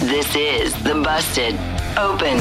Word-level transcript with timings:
This 0.00 0.34
is 0.34 0.74
the 0.82 0.94
Busted 0.94 1.54
Open 1.96 2.38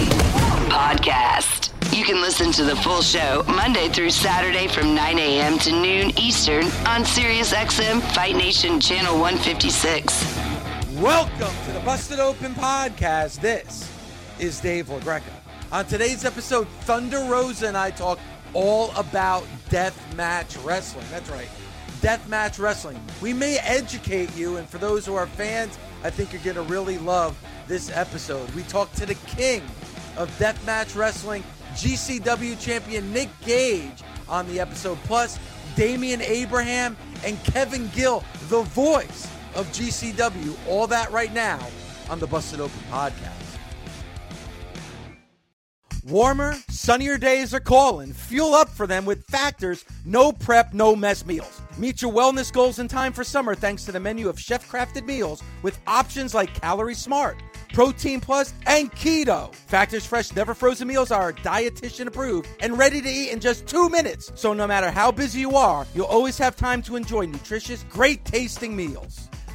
Podcast. 0.71 1.69
You 1.95 2.03
can 2.03 2.19
listen 2.19 2.51
to 2.53 2.63
the 2.63 2.75
full 2.77 3.01
show 3.03 3.43
Monday 3.45 3.87
through 3.89 4.09
Saturday 4.11 4.67
from 4.67 4.95
9 4.95 5.19
a.m. 5.19 5.59
to 5.59 5.71
noon 5.71 6.17
Eastern 6.17 6.63
on 6.87 7.03
SiriusXM 7.03 8.01
Fight 8.15 8.35
Nation 8.35 8.79
Channel 8.79 9.19
156. 9.19 10.37
Welcome 10.95 11.53
to 11.65 11.71
the 11.73 11.81
Busted 11.81 12.19
Open 12.19 12.55
Podcast. 12.55 13.41
This 13.41 13.87
is 14.39 14.59
Dave 14.59 14.87
LaGreca. 14.87 15.21
On 15.71 15.85
today's 15.85 16.25
episode, 16.25 16.67
Thunder 16.81 17.19
Rosa 17.29 17.67
and 17.67 17.77
I 17.77 17.91
talk 17.91 18.17
all 18.53 18.91
about 18.95 19.45
death 19.69 20.15
match 20.15 20.57
wrestling. 20.57 21.05
That's 21.11 21.29
right, 21.29 21.49
death 22.01 22.27
match 22.27 22.57
wrestling. 22.57 22.99
We 23.21 23.33
may 23.33 23.59
educate 23.59 24.35
you, 24.35 24.57
and 24.57 24.67
for 24.67 24.79
those 24.79 25.05
who 25.05 25.13
are 25.13 25.27
fans, 25.27 25.77
I 26.03 26.09
think 26.09 26.33
you're 26.33 26.41
going 26.41 26.55
to 26.55 26.73
really 26.73 26.97
love 26.97 27.37
this 27.67 27.91
episode. 27.95 28.49
We 28.51 28.63
talk 28.63 28.91
to 28.93 29.05
the 29.05 29.15
king 29.15 29.61
of 30.17 30.29
deathmatch 30.37 30.95
wrestling, 30.95 31.43
GCW 31.73 32.59
champion 32.59 33.13
Nick 33.13 33.29
Gage 33.45 34.03
on 34.27 34.47
the 34.47 34.59
episode, 34.59 34.97
plus 35.03 35.39
Damian 35.75 36.21
Abraham 36.21 36.97
and 37.23 37.41
Kevin 37.43 37.89
Gill, 37.93 38.23
the 38.49 38.63
voice 38.63 39.27
of 39.55 39.67
GCW. 39.67 40.57
All 40.67 40.87
that 40.87 41.11
right 41.11 41.33
now 41.33 41.59
on 42.09 42.19
the 42.19 42.27
Busted 42.27 42.59
Open 42.59 42.79
podcast. 42.89 43.41
Warmer, 46.03 46.55
sunnier 46.69 47.17
days 47.17 47.53
are 47.53 47.59
calling. 47.59 48.11
Fuel 48.11 48.55
up 48.55 48.69
for 48.69 48.87
them 48.87 49.05
with 49.05 49.23
Factors 49.25 49.85
no 50.03 50.31
prep, 50.31 50.73
no 50.73 50.95
mess 50.95 51.25
meals. 51.25 51.60
Meet 51.81 52.03
your 52.03 52.13
wellness 52.13 52.53
goals 52.53 52.77
in 52.77 52.87
time 52.87 53.11
for 53.11 53.23
summer 53.23 53.55
thanks 53.55 53.85
to 53.85 53.91
the 53.91 53.99
menu 53.99 54.29
of 54.29 54.39
chef 54.39 54.69
crafted 54.69 55.03
meals 55.07 55.41
with 55.63 55.79
options 55.87 56.35
like 56.35 56.53
Calorie 56.53 56.93
Smart, 56.93 57.41
Protein 57.73 58.21
Plus, 58.21 58.53
and 58.67 58.91
Keto. 58.91 59.51
Factors 59.55 60.05
Fresh 60.05 60.35
Never 60.35 60.53
Frozen 60.53 60.87
meals 60.87 61.09
are 61.09 61.33
dietitian 61.33 62.05
approved 62.05 62.47
and 62.59 62.77
ready 62.77 63.01
to 63.01 63.09
eat 63.09 63.31
in 63.31 63.39
just 63.39 63.65
two 63.65 63.89
minutes. 63.89 64.31
So 64.35 64.53
no 64.53 64.67
matter 64.67 64.91
how 64.91 65.11
busy 65.11 65.39
you 65.39 65.55
are, 65.55 65.87
you'll 65.95 66.05
always 66.05 66.37
have 66.37 66.55
time 66.55 66.83
to 66.83 66.97
enjoy 66.97 67.25
nutritious, 67.25 67.83
great 67.89 68.23
tasting 68.25 68.75
meals. 68.75 69.27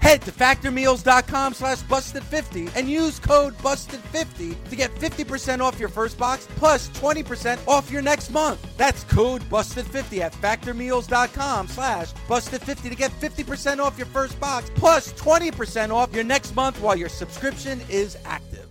Head 0.00 0.22
to 0.22 0.32
factormeals.com 0.32 1.54
slash 1.54 1.82
busted50 1.82 2.74
and 2.74 2.88
use 2.88 3.18
code 3.18 3.56
busted50 3.58 4.70
to 4.70 4.76
get 4.76 4.94
50% 4.94 5.60
off 5.60 5.78
your 5.78 5.90
first 5.90 6.18
box 6.18 6.48
plus 6.56 6.88
20% 6.90 7.58
off 7.68 7.90
your 7.90 8.00
next 8.00 8.30
month. 8.30 8.66
That's 8.78 9.04
code 9.04 9.42
busted50 9.42 10.20
at 10.20 10.32
factormeals.com 10.32 11.68
slash 11.68 12.12
busted50 12.28 12.88
to 12.88 12.96
get 12.96 13.10
50% 13.12 13.78
off 13.78 13.98
your 13.98 14.06
first 14.06 14.40
box 14.40 14.70
plus 14.74 15.12
20% 15.12 15.90
off 15.90 16.14
your 16.14 16.24
next 16.24 16.56
month 16.56 16.80
while 16.80 16.96
your 16.96 17.10
subscription 17.10 17.80
is 17.90 18.16
active. 18.24 18.68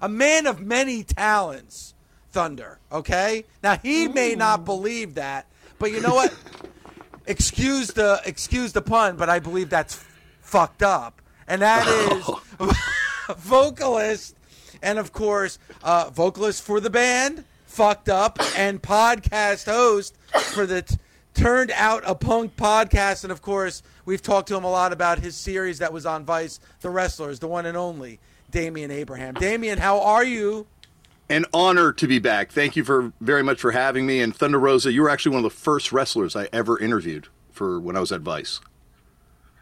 A 0.00 0.08
man 0.08 0.46
of 0.46 0.60
many 0.60 1.02
talents, 1.02 1.94
Thunder, 2.30 2.78
okay? 2.92 3.44
Now, 3.64 3.76
he 3.78 4.06
may 4.06 4.36
not 4.36 4.64
believe 4.64 5.14
that, 5.14 5.46
but 5.80 5.90
you 5.90 6.00
know 6.00 6.14
what? 6.14 6.32
excuse 7.28 7.88
the 7.88 8.20
excuse 8.24 8.72
the 8.72 8.82
pun, 8.82 9.16
but 9.16 9.28
I 9.28 9.38
believe 9.38 9.70
that's 9.70 10.04
fucked 10.40 10.82
up, 10.82 11.22
and 11.46 11.62
that 11.62 11.86
is 12.58 12.76
vocalist, 13.36 14.34
and 14.82 14.98
of 14.98 15.12
course, 15.12 15.58
uh, 15.82 16.10
vocalist 16.10 16.62
for 16.62 16.80
the 16.80 16.90
band, 16.90 17.44
fucked 17.66 18.08
up, 18.08 18.38
and 18.56 18.82
podcast 18.82 19.66
host 19.66 20.16
for 20.52 20.66
the 20.66 20.82
t- 20.82 20.96
Turned 21.34 21.70
Out 21.76 22.02
a 22.04 22.16
Punk 22.16 22.56
podcast, 22.56 23.22
and 23.22 23.30
of 23.30 23.42
course, 23.42 23.82
we've 24.04 24.22
talked 24.22 24.48
to 24.48 24.56
him 24.56 24.64
a 24.64 24.70
lot 24.70 24.92
about 24.92 25.20
his 25.20 25.36
series 25.36 25.78
that 25.78 25.92
was 25.92 26.04
on 26.04 26.24
Vice, 26.24 26.58
The 26.80 26.90
Wrestlers, 26.90 27.38
the 27.38 27.46
one 27.46 27.64
and 27.66 27.76
only 27.76 28.18
Damian 28.50 28.90
Abraham. 28.90 29.34
Damian, 29.34 29.78
how 29.78 30.00
are 30.00 30.24
you? 30.24 30.66
An 31.30 31.44
honor 31.52 31.92
to 31.92 32.06
be 32.06 32.18
back. 32.18 32.50
Thank 32.50 32.74
you 32.74 32.84
for 32.84 33.12
very 33.20 33.42
much 33.42 33.60
for 33.60 33.72
having 33.72 34.06
me. 34.06 34.22
And 34.22 34.34
Thunder 34.34 34.58
Rosa, 34.58 34.92
you 34.92 35.02
were 35.02 35.10
actually 35.10 35.32
one 35.32 35.44
of 35.44 35.50
the 35.50 35.58
first 35.58 35.92
wrestlers 35.92 36.34
I 36.34 36.48
ever 36.52 36.78
interviewed 36.78 37.28
for 37.52 37.78
when 37.78 37.96
I 37.96 38.00
was 38.00 38.12
at 38.12 38.22
Vice. 38.22 38.60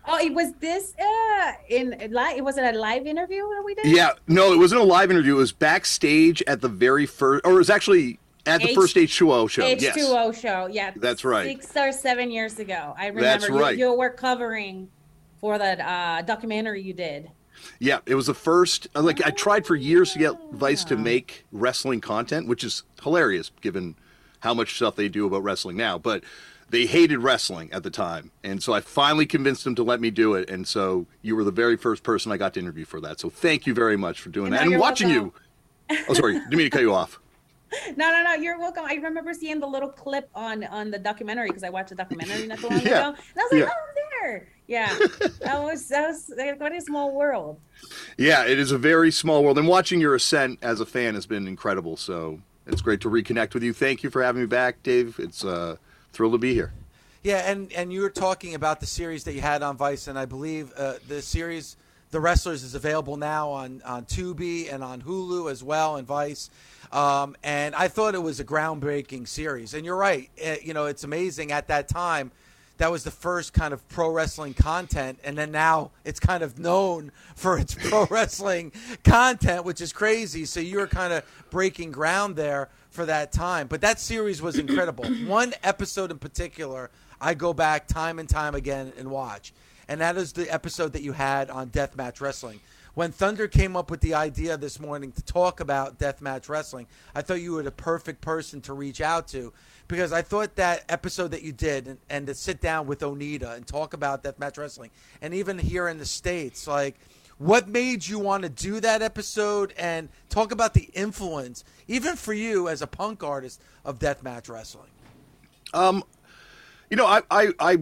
Oh, 0.09 0.19
it 0.19 0.33
was 0.33 0.53
this 0.61 0.95
uh 0.97 1.53
in 1.69 2.11
live. 2.13 2.37
It 2.37 2.45
was 2.45 2.57
it 2.57 2.63
a 2.75 2.79
live 2.79 3.07
interview 3.07 3.43
that 3.43 3.63
we 3.65 3.75
did? 3.75 3.87
Yeah, 3.87 4.11
no, 4.29 4.53
it 4.53 4.59
wasn't 4.59 4.81
a 4.81 4.85
live 4.85 5.11
interview. 5.11 5.35
It 5.35 5.39
was 5.39 5.51
backstage 5.51 6.41
at 6.47 6.61
the 6.61 6.69
very 6.69 7.07
first, 7.07 7.45
or 7.45 7.55
it 7.55 7.57
was 7.57 7.71
actually 7.71 8.21
at 8.47 8.61
the 8.63 8.69
H- 8.69 8.75
first 8.77 8.95
H2O 8.95 9.51
show. 9.51 9.63
H2O 9.63 9.81
yes. 9.81 10.41
show. 10.41 10.69
Yeah, 10.71 10.93
That's 10.95 11.25
right. 11.25 11.61
Six 11.61 11.77
or 11.77 11.91
seven 11.91 12.31
years 12.31 12.61
ago, 12.61 12.95
I 12.97 13.09
remember 13.09 13.23
That's 13.23 13.49
you, 13.49 13.59
right. 13.61 13.77
you 13.77 13.93
were 13.93 14.11
covering 14.11 14.89
for 15.41 15.59
that 15.59 15.81
uh, 15.81 16.23
documentary 16.23 16.83
you 16.83 16.93
did. 16.93 17.31
Yeah, 17.79 17.99
it 18.07 18.15
was 18.15 18.27
the 18.27 18.35
first. 18.35 18.89
uh, 18.95 19.03
Like 19.03 19.25
I 19.27 19.31
tried 19.31 19.67
for 19.67 19.75
years 19.77 20.13
to 20.13 20.19
get 20.19 20.35
Vice 20.53 20.85
to 20.85 20.97
make 20.97 21.45
wrestling 21.53 22.01
content, 22.01 22.49
which 22.49 22.65
is 22.65 22.83
hilarious 23.03 23.51
given 23.61 23.97
how 24.41 24.55
much 24.55 24.75
stuff 24.77 24.97
they 24.97 25.09
do 25.09 25.27
about 25.27 25.43
wrestling 25.43 25.77
now. 25.77 25.99
But 25.99 26.25
they 26.69 26.87
hated 26.87 27.19
wrestling 27.19 27.73
at 27.73 27.83
the 27.85 27.91
time, 27.91 28.33
and 28.43 28.61
so 28.63 28.73
I 28.73 28.81
finally 28.81 29.25
convinced 29.27 29.63
them 29.65 29.75
to 29.77 29.83
let 29.85 30.01
me 30.01 30.11
do 30.11 30.35
it. 30.35 30.51
And 30.51 30.67
so 30.67 31.07
you 31.23 31.37
were 31.37 31.45
the 31.45 31.53
very 31.53 31.77
first 31.77 32.03
person 32.03 32.33
I 32.33 32.37
got 32.37 32.55
to 32.55 32.61
interview 32.61 32.85
for 32.85 33.01
that. 33.03 33.21
So 33.21 33.31
thank 33.31 33.67
you 33.67 33.75
very 33.75 33.97
much 33.97 34.21
for 34.21 34.31
doing 34.31 34.51
No, 34.51 34.57
that 34.59 34.67
and 34.67 34.79
watching 34.81 35.09
welcome. 35.09 35.33
you. 35.89 35.97
Oh, 36.09 36.15
sorry, 36.15 36.35
didn't 36.35 36.51
mean 36.57 36.67
to 36.67 36.71
cut 36.71 36.81
you 36.83 36.93
off. 36.93 37.21
No, 37.97 38.11
no, 38.11 38.23
no. 38.23 38.35
You're 38.35 38.59
welcome. 38.59 38.85
I 38.87 38.95
remember 38.95 39.33
seeing 39.35 39.61
the 39.61 39.67
little 39.67 39.89
clip 39.89 40.29
on 40.35 40.65
on 40.65 40.91
the 40.91 40.99
documentary 40.99 41.49
because 41.49 41.63
I 41.63 41.71
watched 41.71 41.91
the 41.91 41.95
documentary 41.95 42.47
not 42.47 42.59
too 42.59 42.69
long 42.69 42.81
Yeah. 42.81 43.09
ago, 43.11 43.19
and 43.35 43.39
I 43.39 43.43
was 43.43 43.53
like, 43.53 43.61
Yeah. 43.61 43.69
oh, 43.71 43.89
I'm 43.89 43.95
there. 44.23 44.49
Yeah, 44.69 44.93
that 45.43 45.63
was 45.63 45.89
that 45.89 46.09
was 46.09 46.33
like, 46.37 46.59
what 46.61 46.75
a 46.75 46.81
small 46.81 47.15
world. 47.15 47.61
Yeah, 48.19 48.45
it 48.45 48.59
is 48.59 48.73
a 48.73 48.79
very 48.79 49.11
small 49.13 49.45
world, 49.45 49.59
and 49.59 49.69
watching 49.69 50.01
your 50.01 50.15
ascent 50.15 50.59
as 50.63 50.81
a 50.81 50.87
fan 50.87 51.15
has 51.15 51.27
been 51.27 51.47
incredible. 51.47 51.97
So 51.97 52.41
it's 52.67 52.83
great 52.83 53.01
to 53.03 53.09
reconnect 53.11 53.55
with 53.55 53.63
you. 53.63 53.73
Thank 53.73 54.03
you 54.03 54.11
for 54.11 54.23
having 54.23 54.43
me 54.43 54.47
back, 54.47 54.83
Dave. 54.83 55.19
It's 55.21 55.45
uh, 55.45 55.77
thrilled 56.13 56.33
to 56.33 56.39
be 56.39 56.53
here. 56.55 56.73
Yeah, 57.23 57.51
and 57.51 57.73
and 57.73 57.93
you 57.93 58.01
were 58.01 58.11
talking 58.11 58.55
about 58.55 58.81
the 58.81 58.87
series 58.87 59.23
that 59.25 59.35
you 59.35 59.41
had 59.41 59.63
on 59.63 59.77
Vice, 59.77 60.09
and 60.09 60.19
I 60.19 60.25
believe 60.27 60.73
uh, 60.77 60.95
the 61.07 61.23
series, 61.23 61.77
The 62.11 62.21
Wrestlers, 62.21 62.63
is 62.63 62.75
available 62.75 63.17
now 63.17 63.51
on 63.51 63.83
on 63.85 64.05
Tubi 64.05 64.73
and 64.73 64.83
on 64.83 65.03
Hulu 65.03 65.51
as 65.51 65.63
well, 65.63 65.97
and 65.97 66.07
Vice. 66.07 66.51
Um, 66.93 67.37
and 67.43 67.75
I 67.75 67.89
thought 67.89 68.15
it 68.15 68.23
was 68.23 68.41
a 68.41 68.45
groundbreaking 68.45 69.27
series. 69.27 69.75
And 69.75 69.85
you're 69.85 69.97
right, 69.97 70.31
eh, 70.39 70.59
you 70.63 70.73
know, 70.73 70.87
it's 70.87 71.05
amazing 71.05 71.53
at 71.53 71.69
that 71.69 71.89
time. 71.89 72.31
That 72.79 72.91
was 72.91 73.05
the 73.05 73.11
first 73.11 73.55
kind 73.55 73.73
of 73.73 73.87
pro 73.89 74.11
wrestling 74.11 74.53
content, 74.53 75.19
and 75.25 75.37
then 75.37 75.51
now 75.51 75.93
it's 76.05 76.21
kind 76.21 76.43
of 76.43 76.59
known 76.59 77.11
for 77.35 77.59
its 77.59 77.75
pro 77.89 78.07
wrestling 78.07 78.73
content, 79.03 79.65
which 79.65 79.81
is 79.81 79.93
crazy. 79.93 80.45
So 80.45 80.61
you 80.61 80.79
were 80.79 80.87
kind 80.87 81.13
of 81.13 81.25
breaking 81.51 81.93
ground 81.93 82.37
there 82.37 82.69
for 82.91 83.07
that 83.07 83.33
time. 83.33 83.67
But 83.67 83.81
that 83.81 83.99
series 83.99 84.43
was 84.43 84.59
incredible. 84.59 85.05
One 85.27 85.55
episode 85.63 86.11
in 86.11 86.19
particular, 86.19 86.91
I 87.21 87.35
go 87.35 87.55
back 87.55 87.87
time 87.87 88.19
and 88.19 88.29
time 88.29 88.55
again 88.55 88.93
and 88.99 89.11
watch, 89.11 89.55
and 89.89 90.01
that 90.01 90.17
is 90.17 90.33
the 90.33 90.53
episode 90.53 90.93
that 90.93 91.03
you 91.03 91.13
had 91.13 91.51
on 91.51 91.71
Deathmatch 91.71 92.21
Wrestling, 92.21 92.61
when 92.97 93.13
Thunder 93.13 93.47
came 93.47 93.77
up 93.77 93.91
with 93.91 94.01
the 94.01 94.15
idea 94.15 94.57
this 94.57 94.81
morning 94.81 95.13
to 95.13 95.23
talk 95.23 95.61
about 95.61 95.99
deathmatch 95.99 96.49
wrestling, 96.49 96.87
I 97.15 97.21
thought 97.21 97.43
you 97.43 97.53
were 97.53 97.63
the 97.63 97.71
perfect 97.71 98.23
person 98.23 98.63
to 98.63 98.73
reach 98.73 99.03
out 99.03 99.29
to 99.29 99.53
because 99.87 100.15
I 100.15 100.23
thought 100.23 100.57
that 100.57 100.83
episode 100.89 101.33
that 101.33 101.43
you 101.43 101.53
did 101.53 101.89
and, 101.89 101.99
and 102.09 102.27
to 102.27 102.35
sit 102.35 102.63
down 102.63 102.87
with 102.87 103.01
Onita 103.01 103.55
and 103.55 103.67
talk 103.67 103.93
about 103.93 104.25
deathmatch 104.25 104.57
wrestling, 104.57 104.91
and 105.21 105.35
even 105.35 105.59
here 105.59 105.89
in 105.89 105.99
the 105.99 106.07
states, 106.07 106.67
like 106.67 106.99
what 107.37 107.69
made 107.69 108.07
you 108.07 108.19
want 108.19 108.45
to 108.45 108.49
do 108.49 108.81
that 108.81 109.03
episode 109.03 109.75
and 109.77 110.09
talk 110.31 110.51
about 110.51 110.73
the 110.73 110.89
influence, 110.95 111.65
even 111.87 112.17
for 112.17 112.33
you 112.33 112.67
as 112.71 112.81
a 112.81 112.87
punk 112.87 113.23
artist, 113.23 113.61
of 113.85 113.99
deathmatch 113.99 114.49
wrestling? 114.49 114.89
Um, 115.75 116.03
you 116.91 116.97
know, 116.97 117.07
I, 117.07 117.23
I, 117.31 117.53
I 117.59 117.79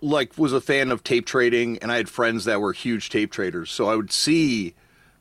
like 0.00 0.36
was 0.38 0.52
a 0.52 0.60
fan 0.60 0.90
of 0.90 1.04
tape 1.04 1.26
trading, 1.26 1.78
and 1.78 1.92
I 1.92 1.96
had 1.96 2.08
friends 2.08 2.44
that 2.46 2.60
were 2.60 2.72
huge 2.72 3.10
tape 3.10 3.30
traders, 3.30 3.70
so 3.70 3.88
I 3.88 3.96
would 3.96 4.12
see 4.12 4.74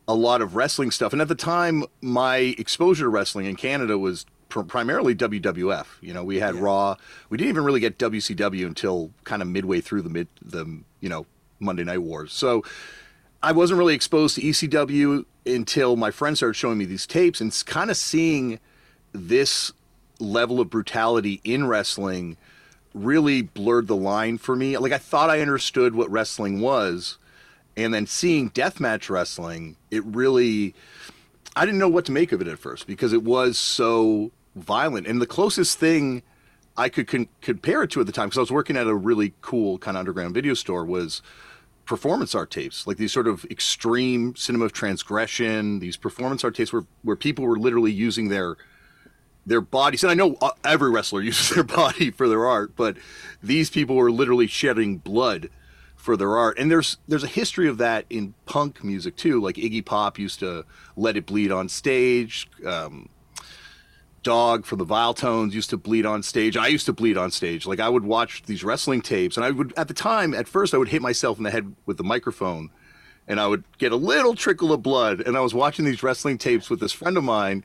a 0.07 0.15
lot 0.15 0.41
of 0.41 0.55
wrestling 0.55 0.91
stuff. 0.91 1.13
And 1.13 1.21
at 1.21 1.27
the 1.27 1.35
time, 1.35 1.83
my 2.01 2.37
exposure 2.57 3.05
to 3.05 3.09
wrestling 3.09 3.45
in 3.45 3.55
Canada 3.55 3.97
was 3.97 4.25
pr- 4.49 4.61
primarily 4.61 5.15
WWF. 5.15 5.85
You 6.01 6.13
know, 6.13 6.23
we 6.23 6.39
had 6.39 6.55
Yeah. 6.55 6.61
Raw. 6.61 6.95
We 7.29 7.37
didn't 7.37 7.49
even 7.49 7.63
really 7.63 7.79
get 7.79 7.97
WCW 7.97 8.65
until 8.65 9.11
kind 9.23 9.41
of 9.41 9.47
midway 9.47 9.81
through 9.81 10.01
the 10.01 10.09
mid 10.09 10.27
the 10.41 10.81
you 10.99 11.09
know 11.09 11.25
Monday 11.59 11.83
Night 11.83 12.01
Wars. 12.01 12.33
So 12.33 12.63
I 13.43 13.51
wasn't 13.51 13.77
really 13.77 13.95
exposed 13.95 14.35
to 14.35 14.41
ECW 14.41 15.25
until 15.45 15.95
my 15.95 16.11
friends 16.11 16.39
started 16.39 16.53
showing 16.55 16.77
me 16.77 16.85
these 16.85 17.07
tapes 17.07 17.41
and 17.41 17.51
kind 17.65 17.89
of 17.89 17.97
seeing 17.97 18.59
this 19.13 19.71
level 20.19 20.59
of 20.59 20.69
brutality 20.69 21.41
in 21.43 21.67
wrestling 21.67 22.37
really 22.93 23.41
blurred 23.41 23.88
the 23.88 23.95
line 23.95 24.38
for 24.38 24.55
me. 24.55 24.77
Like 24.77 24.91
I 24.91 24.97
thought 24.97 25.29
I 25.29 25.41
understood 25.41 25.95
what 25.95 26.11
wrestling 26.11 26.61
was, 26.61 27.17
and 27.77 27.93
then 27.93 28.05
seeing 28.05 28.49
deathmatch 28.51 29.09
wrestling, 29.09 29.77
it 29.89 30.03
really 30.05 30.75
I 31.55 31.65
didn't 31.65 31.79
know 31.79 31.89
what 31.89 32.05
to 32.05 32.11
make 32.11 32.31
of 32.31 32.41
it 32.41 32.47
at 32.47 32.59
first 32.59 32.88
because 32.88 33.13
it 33.13 33.23
was 33.23 33.57
so 33.57 34.31
violent. 34.55 35.07
And 35.07 35.21
the 35.21 35.27
closest 35.27 35.77
thing 35.77 36.23
I 36.77 36.88
could 36.89 37.07
con- 37.07 37.27
compare 37.41 37.83
it 37.83 37.91
to 37.91 37.99
at 37.99 38.05
the 38.05 38.13
time, 38.13 38.27
because 38.27 38.38
I 38.38 38.41
was 38.41 38.51
working 38.51 38.77
at 38.77 38.88
a 38.88 38.95
really 38.95 39.33
cool 39.41 39.77
kind 39.77 39.97
of 39.97 39.99
underground 39.99 40.33
video 40.33 40.53
store, 40.53 40.85
was 40.85 41.21
performance 41.85 42.33
art 42.33 42.51
tapes, 42.51 42.88
like 42.88 42.97
these 42.97 43.11
sort 43.11 43.27
of 43.27 43.43
extreme 43.45 44.35
cinema 44.35 44.65
of 44.65 44.71
transgression, 44.71 45.79
these 45.79 45.97
performance 45.97 46.43
art 46.43 46.55
tapes 46.55 46.71
where, 46.71 46.85
where 47.01 47.17
people 47.17 47.45
were 47.45 47.57
literally 47.57 47.91
using 47.91 48.29
their 48.29 48.55
their 49.45 49.61
bodies. 49.61 50.03
And 50.03 50.11
I 50.11 50.15
know 50.15 50.38
uh, 50.41 50.51
every 50.63 50.89
wrestler 50.89 51.21
uses 51.31 51.55
their 51.55 51.63
body 51.63 52.11
for 52.11 52.27
their 52.27 52.45
art, 52.45 52.75
but 52.75 52.97
these 53.41 53.69
people 53.69 53.95
were 53.95 54.11
literally 54.11 54.47
shedding 54.47 54.97
blood 54.97 55.49
for 55.95 56.17
their 56.17 56.38
art. 56.38 56.57
And 56.57 56.69
there's 56.69 56.97
there's 57.07 57.23
a 57.23 57.27
history 57.27 57.67
of 57.67 57.77
that 57.77 58.05
in 58.09 58.33
punk 58.45 58.83
music 58.83 59.15
too. 59.15 59.39
Like 59.39 59.55
Iggy 59.55 59.85
Pop 59.85 60.17
used 60.17 60.39
to 60.39 60.65
let 60.95 61.15
it 61.15 61.25
bleed 61.25 61.51
on 61.51 61.69
stage. 61.69 62.49
Um, 62.65 63.09
Dog 64.23 64.65
from 64.65 64.77
the 64.77 64.85
Viletones 64.85 65.53
used 65.53 65.71
to 65.71 65.77
bleed 65.77 66.05
on 66.05 66.21
stage. 66.21 66.55
I 66.55 66.67
used 66.67 66.85
to 66.85 66.93
bleed 66.93 67.17
on 67.17 67.31
stage. 67.31 67.65
Like 67.65 67.79
I 67.79 67.89
would 67.89 68.03
watch 68.03 68.43
these 68.43 68.63
wrestling 68.63 69.01
tapes, 69.01 69.35
and 69.35 69.43
I 69.43 69.49
would 69.49 69.73
at 69.77 69.88
the 69.88 69.95
time, 69.95 70.35
at 70.35 70.47
first, 70.47 70.75
I 70.75 70.77
would 70.77 70.89
hit 70.89 71.01
myself 71.01 71.38
in 71.39 71.43
the 71.43 71.49
head 71.49 71.75
with 71.88 71.97
the 71.97 72.03
microphone, 72.03 72.69
and 73.27 73.39
I 73.39 73.47
would 73.47 73.63
get 73.79 73.91
a 73.91 73.95
little 73.95 74.35
trickle 74.35 74.71
of 74.73 74.83
blood. 74.83 75.21
And 75.21 75.35
I 75.35 75.39
was 75.39 75.55
watching 75.55 75.85
these 75.85 76.03
wrestling 76.03 76.38
tapes 76.38 76.69
with 76.69 76.79
this 76.79 76.91
friend 76.91 77.17
of 77.17 77.23
mine, 77.23 77.63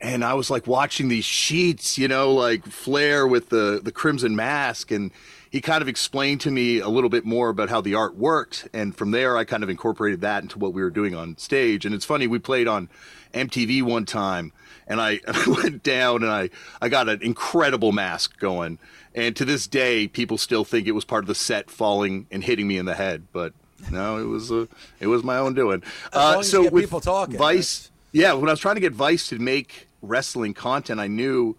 and 0.00 0.24
I 0.24 0.34
was 0.34 0.50
like 0.50 0.66
watching 0.66 1.08
these 1.08 1.24
sheets, 1.24 1.98
you 1.98 2.08
know, 2.08 2.32
like 2.32 2.66
Flair 2.66 3.26
with 3.26 3.48
the 3.48 3.80
the 3.82 3.92
crimson 3.92 4.36
mask, 4.36 4.90
and 4.90 5.10
he 5.50 5.60
kind 5.60 5.82
of 5.82 5.88
explained 5.88 6.40
to 6.42 6.50
me 6.50 6.78
a 6.78 6.88
little 6.88 7.10
bit 7.10 7.24
more 7.24 7.48
about 7.48 7.68
how 7.68 7.80
the 7.80 7.94
art 7.94 8.14
worked, 8.14 8.68
and 8.72 8.94
from 8.94 9.10
there 9.10 9.36
I 9.36 9.44
kind 9.44 9.62
of 9.62 9.70
incorporated 9.70 10.20
that 10.20 10.42
into 10.42 10.58
what 10.58 10.72
we 10.72 10.82
were 10.82 10.90
doing 10.90 11.14
on 11.14 11.36
stage. 11.36 11.84
And 11.84 11.94
it's 11.94 12.04
funny, 12.04 12.26
we 12.26 12.38
played 12.38 12.68
on 12.68 12.88
MTV 13.34 13.82
one 13.82 14.04
time, 14.04 14.52
and 14.86 15.00
I, 15.00 15.20
I 15.26 15.44
went 15.62 15.82
down 15.82 16.22
and 16.22 16.30
I 16.30 16.50
I 16.80 16.88
got 16.88 17.08
an 17.08 17.22
incredible 17.22 17.92
mask 17.92 18.38
going, 18.38 18.78
and 19.14 19.34
to 19.36 19.44
this 19.44 19.66
day 19.66 20.06
people 20.06 20.38
still 20.38 20.64
think 20.64 20.86
it 20.86 20.92
was 20.92 21.04
part 21.04 21.24
of 21.24 21.28
the 21.28 21.34
set 21.34 21.70
falling 21.70 22.26
and 22.30 22.44
hitting 22.44 22.68
me 22.68 22.78
in 22.78 22.86
the 22.86 22.94
head, 22.94 23.26
but. 23.32 23.52
No, 23.92 24.18
it 24.18 24.24
was 24.24 24.50
uh, 24.50 24.66
it 24.98 25.06
was 25.06 25.22
my 25.22 25.36
own 25.36 25.54
doing. 25.54 25.84
Uh, 26.12 26.32
long 26.32 26.40
as 26.40 26.46
you 26.46 26.50
so 26.50 26.62
get 26.64 26.72
with 26.72 26.82
people 26.82 27.00
talking, 27.00 27.38
Vice, 27.38 27.92
yeah, 28.12 28.32
when 28.32 28.48
I 28.48 28.52
was 28.52 28.60
trying 28.60 28.76
to 28.76 28.80
get 28.80 28.92
Vice 28.92 29.28
to 29.28 29.38
make 29.38 29.88
wrestling 30.02 30.54
content, 30.54 31.00
I 31.00 31.06
knew 31.08 31.56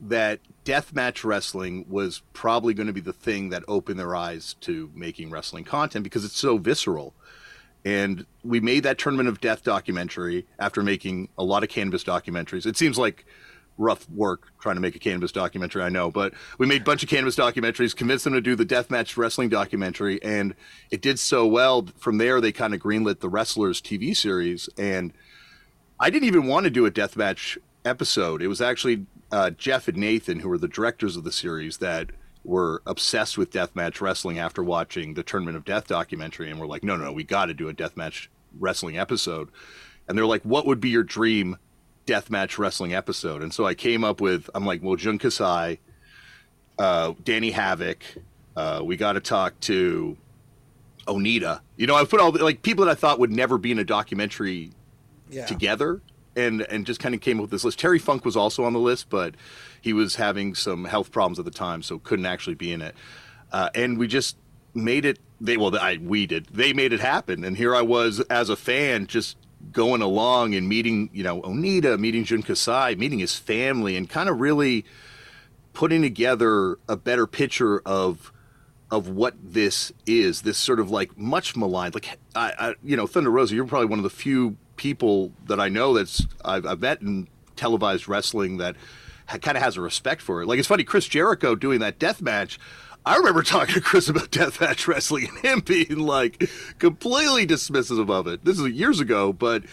that 0.00 0.40
deathmatch 0.64 1.24
wrestling 1.24 1.84
was 1.88 2.22
probably 2.32 2.74
going 2.74 2.86
to 2.86 2.92
be 2.92 3.00
the 3.00 3.12
thing 3.12 3.48
that 3.48 3.64
opened 3.66 3.98
their 3.98 4.14
eyes 4.14 4.54
to 4.60 4.90
making 4.94 5.30
wrestling 5.30 5.64
content 5.64 6.04
because 6.04 6.24
it's 6.24 6.36
so 6.36 6.58
visceral. 6.58 7.14
And 7.84 8.26
we 8.44 8.60
made 8.60 8.82
that 8.82 8.98
Tournament 8.98 9.28
of 9.28 9.40
Death 9.40 9.64
documentary 9.64 10.46
after 10.58 10.82
making 10.82 11.28
a 11.38 11.44
lot 11.44 11.62
of 11.62 11.68
cannabis 11.68 12.04
documentaries. 12.04 12.66
It 12.66 12.76
seems 12.76 12.98
like 12.98 13.24
rough 13.78 14.08
work 14.10 14.52
trying 14.60 14.74
to 14.74 14.80
make 14.80 14.96
a 14.96 14.98
cannabis 14.98 15.32
documentary, 15.32 15.82
I 15.82 15.88
know, 15.88 16.10
but 16.10 16.34
we 16.58 16.66
made 16.66 16.82
a 16.82 16.84
bunch 16.84 17.02
of 17.02 17.08
cannabis 17.08 17.36
documentaries, 17.36 17.94
convinced 17.94 18.24
them 18.24 18.32
to 18.34 18.40
do 18.40 18.56
the 18.56 18.66
deathmatch 18.66 19.16
wrestling 19.16 19.48
documentary, 19.48 20.22
and 20.22 20.54
it 20.90 21.00
did 21.00 21.18
so 21.18 21.46
well. 21.46 21.86
From 21.96 22.18
there, 22.18 22.40
they 22.40 22.52
kind 22.52 22.74
of 22.74 22.80
greenlit 22.80 23.20
the 23.20 23.28
Wrestlers 23.28 23.80
TV 23.80 24.16
series, 24.16 24.68
and 24.76 25.12
I 26.00 26.10
didn't 26.10 26.28
even 26.28 26.46
want 26.46 26.64
to 26.64 26.70
do 26.70 26.86
a 26.86 26.90
deathmatch 26.90 27.58
episode. 27.84 28.42
It 28.42 28.48
was 28.48 28.60
actually 28.60 29.06
uh, 29.32 29.50
Jeff 29.50 29.88
and 29.88 29.98
Nathan, 29.98 30.40
who 30.40 30.48
were 30.48 30.58
the 30.58 30.68
directors 30.68 31.16
of 31.16 31.24
the 31.24 31.32
series, 31.32 31.78
that 31.78 32.10
were 32.44 32.82
obsessed 32.86 33.36
with 33.36 33.50
deathmatch 33.50 34.00
wrestling 34.00 34.38
after 34.38 34.62
watching 34.62 35.14
the 35.14 35.22
Tournament 35.22 35.56
of 35.56 35.64
Death 35.64 35.86
documentary, 35.86 36.50
and 36.50 36.60
were 36.60 36.66
like, 36.66 36.84
"No, 36.84 36.96
no, 36.96 37.06
no, 37.06 37.12
we 37.12 37.24
got 37.24 37.46
to 37.46 37.54
do 37.54 37.68
a 37.68 37.74
deathmatch 37.74 38.28
wrestling 38.58 38.96
episode." 38.96 39.50
And 40.08 40.16
they're 40.16 40.26
like, 40.26 40.42
"What 40.42 40.66
would 40.66 40.80
be 40.80 40.88
your 40.88 41.02
dream 41.02 41.56
deathmatch 42.06 42.58
wrestling 42.58 42.94
episode?" 42.94 43.42
And 43.42 43.52
so 43.52 43.66
I 43.66 43.74
came 43.74 44.04
up 44.04 44.20
with, 44.20 44.48
I'm 44.54 44.64
like, 44.64 44.82
"Well, 44.82 44.96
Jun 44.96 45.18
Kasai, 45.18 45.80
uh, 46.78 47.14
Danny 47.24 47.50
Havoc, 47.50 47.98
uh, 48.56 48.82
we 48.84 48.96
got 48.96 49.14
to 49.14 49.20
talk 49.20 49.58
to 49.60 50.16
Onita. 51.06 51.60
You 51.76 51.86
know, 51.86 51.96
I 51.96 52.04
put 52.04 52.20
all 52.20 52.32
the, 52.32 52.42
like 52.44 52.62
people 52.62 52.84
that 52.84 52.90
I 52.90 52.94
thought 52.94 53.18
would 53.18 53.32
never 53.32 53.58
be 53.58 53.72
in 53.72 53.78
a 53.78 53.84
documentary 53.84 54.70
Yeah. 55.30 55.46
together 55.46 56.00
and 56.36 56.62
and 56.62 56.86
just 56.86 57.00
kind 57.00 57.14
of 57.14 57.20
came 57.20 57.38
up 57.38 57.42
with 57.42 57.50
this 57.50 57.64
list. 57.64 57.78
Terry 57.78 57.98
Funk 57.98 58.24
was 58.24 58.36
also 58.36 58.64
on 58.64 58.72
the 58.72 58.78
list, 58.78 59.10
but 59.10 59.34
he 59.80 59.92
was 59.92 60.16
having 60.16 60.54
some 60.54 60.84
health 60.84 61.10
problems 61.10 61.38
at 61.38 61.44
the 61.44 61.50
time, 61.50 61.82
so 61.82 61.98
couldn't 61.98 62.26
actually 62.26 62.54
be 62.54 62.72
in 62.72 62.80
it. 62.80 62.94
Uh, 63.52 63.70
and 63.74 63.98
we 63.98 64.06
just 64.06 64.36
made 64.74 65.04
it. 65.04 65.18
They 65.40 65.56
well, 65.56 65.76
I 65.76 65.98
we 66.00 66.26
did. 66.26 66.46
They 66.46 66.72
made 66.72 66.92
it 66.92 67.00
happen, 67.00 67.44
and 67.44 67.56
here 67.56 67.74
I 67.74 67.82
was 67.82 68.20
as 68.20 68.48
a 68.48 68.56
fan, 68.56 69.06
just 69.06 69.36
going 69.72 70.02
along 70.02 70.54
and 70.54 70.68
meeting, 70.68 71.10
you 71.12 71.24
know, 71.24 71.42
Onita, 71.42 71.98
meeting 71.98 72.24
Jun 72.24 72.42
Kasai, 72.42 72.94
meeting 72.94 73.18
his 73.18 73.36
family, 73.36 73.96
and 73.96 74.08
kind 74.08 74.28
of 74.28 74.40
really 74.40 74.84
putting 75.72 76.02
together 76.02 76.78
a 76.88 76.96
better 76.96 77.26
picture 77.26 77.80
of 77.84 78.32
of 78.90 79.08
what 79.08 79.34
this 79.42 79.92
is. 80.06 80.42
This 80.42 80.58
sort 80.58 80.80
of 80.80 80.90
like 80.90 81.16
much 81.18 81.56
maligned, 81.56 81.94
like 81.94 82.18
I, 82.34 82.52
I 82.58 82.74
you 82.82 82.96
know, 82.96 83.06
Thunder 83.06 83.30
Rosa. 83.30 83.54
You're 83.54 83.66
probably 83.66 83.88
one 83.88 83.98
of 83.98 84.04
the 84.04 84.10
few 84.10 84.56
people 84.78 85.32
that 85.46 85.60
I 85.60 85.68
know 85.68 85.92
that's 85.92 86.26
I've, 86.44 86.64
I've 86.64 86.80
met 86.80 87.02
in 87.02 87.28
televised 87.56 88.08
wrestling 88.08 88.56
that 88.56 88.76
ha- 89.26 89.38
kind 89.38 89.56
of 89.58 89.62
has 89.62 89.76
a 89.76 89.82
respect 89.82 90.22
for 90.22 90.40
it. 90.40 90.46
Like 90.46 90.58
it's 90.58 90.68
funny, 90.68 90.84
Chris 90.84 91.06
Jericho 91.06 91.54
doing 91.54 91.80
that 91.80 91.98
death 91.98 92.22
match. 92.22 92.58
I 93.04 93.16
remember 93.16 93.42
talking 93.44 93.74
to 93.74 93.80
Chris 93.82 94.08
about 94.08 94.30
deathmatch 94.30 94.86
wrestling 94.86 95.28
and 95.28 95.38
him 95.38 95.60
being 95.60 95.98
like 95.98 96.48
completely 96.78 97.46
dismissive 97.46 98.10
of 98.10 98.26
it. 98.26 98.44
This 98.44 98.58
is 98.58 98.66
years 98.70 99.00
ago, 99.00 99.34
but 99.34 99.64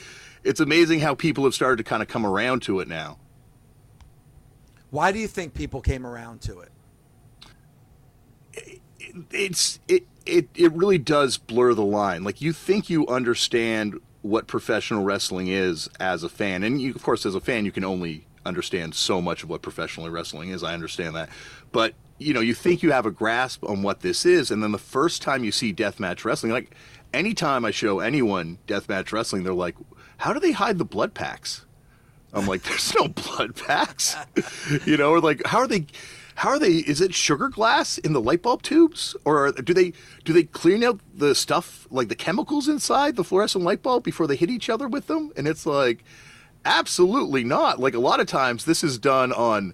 it's 0.44 0.60
amazing 0.60 1.00
how 1.00 1.16
people 1.16 1.46
have 1.46 1.56
started 1.56 1.78
to 1.78 1.84
kind 1.84 2.02
of 2.02 2.10
come 2.10 2.26
around 2.26 2.62
to 2.64 2.82
it 2.82 2.88
now. 2.88 3.20
Why 4.90 5.12
do 5.12 5.20
you 5.20 5.28
think 5.28 5.54
people 5.54 5.82
came 5.82 6.06
around 6.06 6.42
to 6.42 6.60
it? 6.60 6.72
it's 9.32 9.80
it 9.88 10.06
it 10.26 10.50
it 10.56 10.72
really 10.74 10.98
does 10.98 11.38
blur 11.38 11.74
the 11.74 11.86
line. 11.86 12.24
Like 12.24 12.42
you 12.42 12.54
think 12.54 12.90
you 12.90 13.08
understand 13.08 14.00
what 14.26 14.48
professional 14.48 15.04
wrestling 15.04 15.48
is 15.48 15.88
as 16.00 16.24
a 16.24 16.30
fan, 16.30 16.64
and 16.64 16.82
you, 16.82 16.94
of 16.96 17.04
course, 17.04 17.26
as 17.28 17.36
a 17.36 17.40
fan, 17.40 17.64
you 17.64 17.72
can 17.72 17.84
only 17.84 18.26
understand 18.44 18.96
so 18.96 19.22
much 19.22 19.44
of 19.44 19.50
what 19.50 19.62
professional 19.62 20.10
wrestling 20.10 20.50
is. 20.50 20.64
I 20.64 20.74
understand 20.74 21.16
that, 21.16 21.30
but 21.72 21.94
you 22.18 22.34
know, 22.34 22.40
you 22.40 22.56
think 22.56 22.82
you 22.82 22.92
have 22.92 23.06
a 23.06 23.12
grasp 23.12 23.64
on 23.64 23.84
what 23.84 24.00
this 24.00 24.26
is, 24.26 24.50
and 24.50 24.64
then 24.64 24.72
the 24.72 24.80
first 24.80 25.22
time 25.22 25.44
you 25.44 25.52
see 25.52 25.74
deathmatch 25.74 26.26
wrestling, 26.26 26.52
like 26.52 26.74
anytime 27.14 27.66
I 27.66 27.72
show 27.72 28.00
anyone 28.00 28.58
deathmatch 28.68 29.12
wrestling, 29.12 29.44
they're 29.44 29.54
like, 29.54 29.76
"How 30.18 30.34
do 30.34 30.40
they 30.40 30.54
hide 30.54 30.80
the 30.80 30.86
blood 30.86 31.14
packs?" 31.14 31.64
I'm 32.34 32.48
like, 32.48 32.64
"There's 32.64 32.96
no 32.96 33.08
blood 33.10 33.56
packs," 33.56 34.16
you 34.86 34.98
know, 34.98 35.12
or 35.12 35.20
like, 35.20 35.46
"How 35.46 35.60
are 35.60 35.68
they?" 35.68 35.86
How 36.36 36.50
are 36.50 36.60
they? 36.60 36.74
Is 36.74 37.00
it 37.00 37.14
sugar 37.14 37.48
glass 37.48 37.98
in 37.98 38.12
the 38.12 38.22
light 38.22 38.42
bulb 38.42 38.62
tubes, 38.62 39.16
or 39.24 39.54
do 39.54 39.74
they 39.74 39.94
do 40.26 40.34
they 40.34 40.44
clean 40.44 40.84
out 40.84 41.00
the 41.14 41.34
stuff 41.34 41.88
like 41.90 42.10
the 42.10 42.16
chemicals 42.16 42.68
inside 42.68 43.16
the 43.16 43.24
fluorescent 43.24 43.64
light 43.64 43.82
bulb 43.82 44.04
before 44.04 44.28
they 44.28 44.36
hit 44.36 44.50
each 44.50 44.70
other 44.70 44.88
with 44.88 45.08
them? 45.08 45.32
And 45.38 45.48
it's 45.48 45.66
like, 45.66 46.04
absolutely 46.66 47.46
not. 47.46 47.80
Like 47.80 47.94
a 47.94 48.00
lot 48.00 48.20
of 48.20 48.28
times, 48.28 48.66
this 48.66 48.84
is 48.84 48.98
done 48.98 49.32
on 49.32 49.74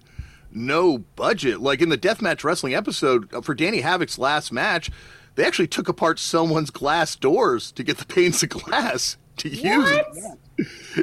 no 0.52 0.98
budget. 0.98 1.60
Like 1.60 1.80
in 1.80 1.88
the 1.88 1.98
deathmatch 1.98 2.44
wrestling 2.44 2.74
episode 2.74 3.32
uh, 3.34 3.40
for 3.40 3.54
Danny 3.54 3.80
Havoc's 3.80 4.16
last 4.16 4.52
match, 4.52 4.88
they 5.34 5.44
actually 5.44 5.68
took 5.68 5.88
apart 5.88 6.20
someone's 6.20 6.70
glass 6.70 7.16
doors 7.16 7.72
to 7.72 7.82
get 7.82 7.98
the 7.98 8.06
panes 8.14 8.40
of 8.44 8.50
glass 8.50 9.16
to 9.38 9.48
use 9.48 9.90
it. 9.90 10.06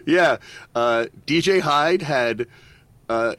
Yeah, 0.05 0.37
uh, 0.73 1.07
DJ 1.25 1.59
Hyde 1.59 2.03
had. 2.03 2.47
Uh, 3.09 3.33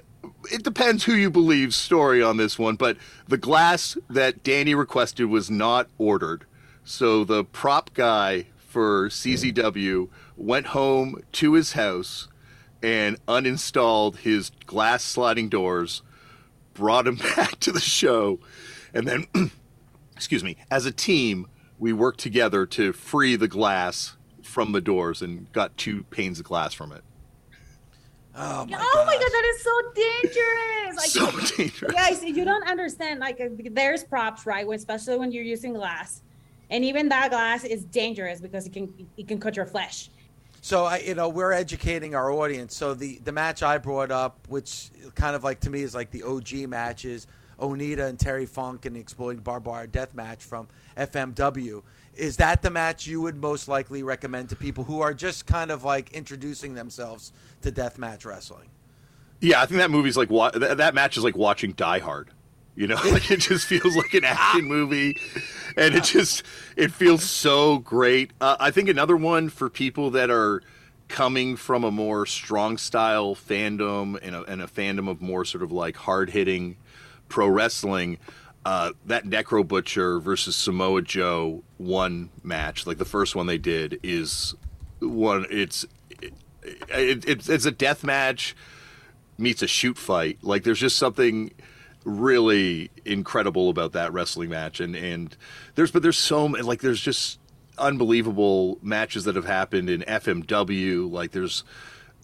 it 0.51 0.63
depends 0.63 1.05
who 1.05 1.13
you 1.13 1.31
believe's 1.31 1.77
story 1.77 2.23
on 2.23 2.37
this 2.37 2.59
one, 2.59 2.77
but 2.77 2.97
the 3.29 3.39
glass 3.39 3.97
that 4.09 4.43
Danny 4.43 4.75
requested 4.75 5.27
was 5.27 5.51
not 5.51 5.89
ordered. 5.99 6.45
So 6.85 7.25
the 7.25 7.45
prop 7.45 7.95
guy 7.95 8.47
for 8.57 9.09
CZW 9.09 10.09
went 10.37 10.67
home 10.67 11.23
to 11.33 11.55
his 11.55 11.73
house 11.73 12.29
and 12.83 13.25
uninstalled 13.27 14.19
his 14.19 14.51
glass 14.67 15.05
sliding 15.05 15.49
doors, 15.49 16.03
brought 16.75 17.07
him 17.07 17.17
back 17.37 17.61
to 17.61 17.73
the 17.73 17.81
show, 17.81 18.39
and 18.95 19.07
then, 19.07 19.27
excuse 20.17 20.43
me, 20.43 20.57
as 20.71 20.87
a 20.87 20.93
team, 20.93 21.47
we 21.79 21.93
worked 21.93 22.21
together 22.21 22.67
to 22.67 22.93
free 22.93 23.37
the 23.37 23.49
glass 23.49 24.17
from 24.43 24.73
the 24.73 24.81
doors 24.81 25.23
and 25.23 25.51
got 25.53 25.77
two 25.77 26.03
panes 26.05 26.39
of 26.39 26.45
glass 26.45 26.75
from 26.75 26.93
it. 26.93 27.03
Oh 28.43 28.67
my, 28.67 28.79
oh 28.81 29.05
my 29.07 29.13
god, 29.15 29.21
that 29.21 29.53
is 29.55 29.63
so 29.63 29.71
dangerous. 29.95 30.97
Like, 30.97 31.09
So 31.11 31.57
dangerous. 31.57 31.93
guys, 31.93 32.25
you 32.25 32.45
don't 32.45 32.67
understand. 32.67 33.21
Like, 33.21 33.41
uh, 33.41 33.49
there's 33.73 34.03
props, 34.03 34.47
right? 34.47 34.67
Especially 34.69 35.17
when 35.19 35.31
you're 35.31 35.45
using 35.45 35.75
glass, 35.75 36.23
and 36.71 36.85
even 36.85 37.09
that 37.11 37.31
glass 37.31 37.65
is 37.65 37.85
dangerous 37.85 38.41
because 38.41 38.67
it 38.67 38.73
can 38.73 38.93
it 39.17 39.29
can 39.29 39.39
cut 39.39 39.57
your 39.57 39.67
flesh. 39.67 40.09
So 40.63 40.85
I, 40.85 40.99
you 40.99 41.15
know, 41.15 41.29
we're 41.29 41.53
educating 41.53 42.15
our 42.15 42.31
audience. 42.31 42.75
So 42.77 42.95
the 42.95 43.19
the 43.25 43.33
match 43.33 43.63
I 43.63 43.79
brought 43.79 44.11
up, 44.11 44.47
which 44.49 44.91
kind 45.15 45.37
of 45.37 45.45
like 45.45 45.61
to 45.61 45.71
me 45.71 45.83
is 45.83 45.95
like 45.95 46.11
the 46.11 46.23
OG 46.23 46.69
matches, 46.69 47.27
Onita 47.59 48.09
and 48.09 48.19
Terry 48.19 48.47
Funk 48.47 48.87
and 48.87 48.97
the 48.97 49.01
Exploding 49.01 49.43
Barbed 49.43 49.67
Wire 49.67 49.87
Death 49.87 50.15
Match 50.15 50.43
from 50.45 50.67
FMW. 50.97 51.83
Is 52.21 52.37
that 52.37 52.61
the 52.61 52.69
match 52.69 53.07
you 53.07 53.23
would 53.23 53.37
most 53.37 53.67
likely 53.67 54.03
recommend 54.03 54.51
to 54.51 54.57
people 54.57 54.85
who 54.85 55.01
are 55.01 55.15
just 55.15 55.47
kind 55.47 55.71
of 55.71 55.85
like 55.85 56.13
introducing 56.13 56.75
themselves 56.75 57.33
to 57.63 57.71
death 57.71 57.97
match 57.97 58.27
wrestling? 58.27 58.69
Yeah, 59.41 59.63
I 59.63 59.65
think 59.65 59.79
that 59.79 59.91
movie's 59.91 60.19
like 60.19 60.29
wa- 60.29 60.51
that, 60.51 60.77
that 60.77 60.95
match 60.95 61.17
is 61.17 61.25
like 61.25 61.35
watching 61.35 61.73
Die 61.73 61.99
Hard. 62.01 62.31
You 62.77 62.89
know, 62.89 62.97
like 63.11 63.31
it 63.31 63.41
just 63.41 63.67
feels 63.67 63.97
like 63.97 64.13
an 64.13 64.25
action 64.25 64.67
movie, 64.67 65.17
and 65.79 65.95
it 65.95 66.05
just 66.05 66.43
it 66.77 66.93
feels 66.93 67.25
so 67.25 67.79
great. 67.79 68.33
Uh, 68.39 68.57
I 68.61 68.71
think 68.71 68.91
another 68.91 69.17
one 69.17 69.49
for 69.49 69.71
people 69.71 70.11
that 70.11 70.31
are 70.31 70.63
coming 71.09 71.57
from 71.57 71.85
a 71.85 71.91
more 71.91 72.27
strong 72.27 72.77
style 72.77 73.35
fandom 73.35 74.19
and 74.23 74.37
a, 74.37 74.43
and 74.45 74.61
a 74.61 74.67
fandom 74.67 75.09
of 75.09 75.23
more 75.23 75.47
sort 75.47 75.65
of 75.65 75.73
like 75.73 75.97
hard 75.97 76.29
hitting 76.29 76.77
pro 77.31 77.49
wrestling. 77.49 78.19
Uh, 78.67 78.93
that 79.07 79.25
Necro 79.25 79.67
Butcher 79.67 80.21
versus 80.21 80.55
Samoa 80.55 81.01
Joe 81.01 81.63
one 81.81 82.29
match, 82.45 82.87
like 82.87 82.99
the 82.99 83.05
first 83.05 83.35
one 83.35 83.47
they 83.47 83.59
did, 83.59 83.99
is 84.03 84.55
one. 85.01 85.47
It's 85.51 85.87
it, 86.21 86.33
it, 86.89 87.29
it's 87.29 87.49
it's 87.49 87.65
a 87.65 87.71
death 87.71 88.05
match 88.05 88.55
meets 89.39 89.63
a 89.63 89.67
shoot 89.67 89.97
fight. 89.97 90.39
Like 90.43 90.65
there's 90.65 90.79
just 90.79 90.97
something 90.99 91.51
really 92.05 92.91
incredible 93.05 93.69
about 93.71 93.93
that 93.93 94.13
wrestling 94.13 94.49
match 94.49 94.81
and 94.81 94.97
and 94.97 95.37
there's 95.75 95.91
but 95.91 96.03
there's 96.03 96.17
so 96.17 96.49
many 96.49 96.65
like 96.65 96.81
there's 96.81 97.01
just 97.01 97.39
unbelievable 97.77 98.79
matches 98.81 99.25
that 99.25 99.37
have 99.37 99.45
happened 99.45 99.91
in 99.91 100.01
FMW 100.03 101.11
like 101.13 101.33
there's 101.33 101.63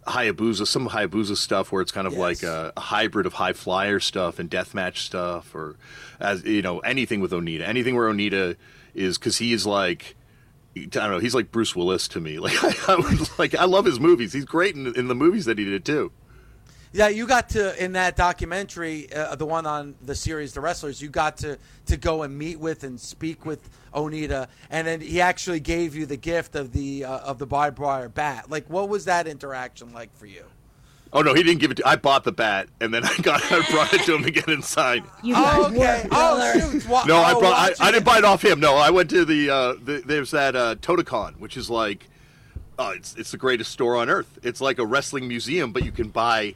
Hayabusa 0.07 0.67
some 0.67 0.89
Hayabusa 0.89 1.37
stuff 1.37 1.73
where 1.73 1.83
it's 1.83 1.93
kind 1.93 2.07
of 2.07 2.15
Yes. 2.15 2.21
like 2.21 2.43
a, 2.43 2.73
a 2.75 2.81
hybrid 2.81 3.27
of 3.27 3.35
high 3.35 3.53
flyer 3.53 4.01
stuff 4.01 4.39
and 4.39 4.51
deathmatch 4.51 4.97
stuff 4.99 5.55
or 5.55 5.77
as 6.21 6.43
you 6.45 6.63
know 6.63 6.79
anything 6.81 7.21
with 7.21 7.33
Onita 7.33 7.61
anything 7.61 7.95
where 7.97 8.09
Onita 8.11 8.57
is 8.97 9.19
cuz 9.19 9.39
he 9.39 9.53
is 9.53 9.67
like 9.67 10.17
I 10.77 10.85
don't 10.87 11.11
know. 11.11 11.19
He's 11.19 11.35
like 11.35 11.51
Bruce 11.51 11.75
Willis 11.75 12.07
to 12.09 12.21
me. 12.21 12.39
Like 12.47 12.89
I, 12.89 12.95
I 12.95 13.27
like 13.39 13.55
I 13.55 13.65
love 13.65 13.85
his 13.85 13.99
movies. 13.99 14.33
He's 14.33 14.45
great 14.45 14.77
in, 14.77 14.95
in 14.95 15.09
the 15.09 15.15
movies 15.15 15.45
that 15.47 15.59
he 15.59 15.65
did 15.65 15.85
too. 15.85 16.13
Yeah, 16.93 17.09
you 17.09 17.27
got 17.27 17.51
to 17.51 17.83
in 17.83 17.93
that 17.93 18.17
documentary, 18.17 19.13
uh, 19.13 19.35
the 19.35 19.45
one 19.45 19.67
on 19.67 19.97
the 20.01 20.15
series, 20.15 20.55
The 20.55 20.61
Wrestlers. 20.61 21.03
You 21.03 21.11
got 21.11 21.37
to 21.39 21.59
to 21.87 21.97
go 21.97 22.23
and 22.23 22.39
meet 22.39 22.59
with 22.59 22.85
and 22.85 22.99
speak 22.99 23.45
with 23.45 23.69
Onita, 23.93 24.49
and 24.71 24.87
then 24.87 25.01
he 25.01 25.21
actually 25.21 25.61
gave 25.61 25.95
you 25.95 26.07
the 26.07 26.17
gift 26.17 26.55
of 26.55 26.73
the 26.73 27.05
uh, 27.05 27.19
of 27.19 27.39
the 27.39 27.47
barbed 27.47 27.79
wire 27.79 28.09
bat. 28.09 28.49
Like, 28.49 28.71
what 28.71 28.89
was 28.89 29.05
that 29.07 29.27
interaction 29.27 29.93
like 29.93 30.17
for 30.17 30.27
you? 30.27 30.45
Oh 31.13 31.23
no, 31.23 31.35
he 31.35 31.43
didn't 31.43 31.61
give 31.61 31.71
it 31.71 31.77
to. 31.79 31.89
I 31.89 31.97
bought 31.97 32.25
the 32.25 32.33
bat 32.33 32.69
and 32.81 32.93
then 32.93 33.05
I 33.07 33.17
got 33.19 33.41
I 33.51 33.63
brought 33.71 33.93
it 33.95 34.03
to 34.03 34.15
him 34.17 34.23
to 34.25 34.31
get 34.31 34.49
inside. 34.49 35.05
You 35.23 35.35
Oh, 35.37 35.67
okay. 35.73 36.07
Oh, 36.11 36.71
shoot. 36.71 36.89
Wa- 36.89 37.05
No, 37.05 37.17
I 37.17 37.33
oh, 37.33 37.41
brought. 37.41 37.81
I, 37.81 37.89
I 37.89 37.91
didn't 37.93 38.05
buy 38.05 38.19
it 38.19 38.25
off 38.25 38.45
him. 38.45 38.61
No, 38.61 38.77
I 38.77 38.91
went 38.91 39.11
to 39.11 39.25
the. 39.25 39.51
Uh, 39.51 39.75
the 39.83 40.03
there's 40.05 40.33
that 40.33 40.55
uh, 40.57 40.75
Totocon, 40.77 41.39
which 41.39 41.57
is 41.57 41.71
like, 41.71 42.09
oh, 42.79 42.91
it's 42.91 43.15
it's 43.17 43.31
the 43.31 43.37
greatest 43.39 43.71
store 43.71 43.97
on 43.97 44.11
earth. 44.11 44.39
It's 44.43 44.61
like 44.61 44.79
a 44.79 44.85
wrestling 44.87 45.29
museum, 45.29 45.73
but 45.73 45.85
you 45.85 45.93
can 45.93 46.09
buy 46.09 46.55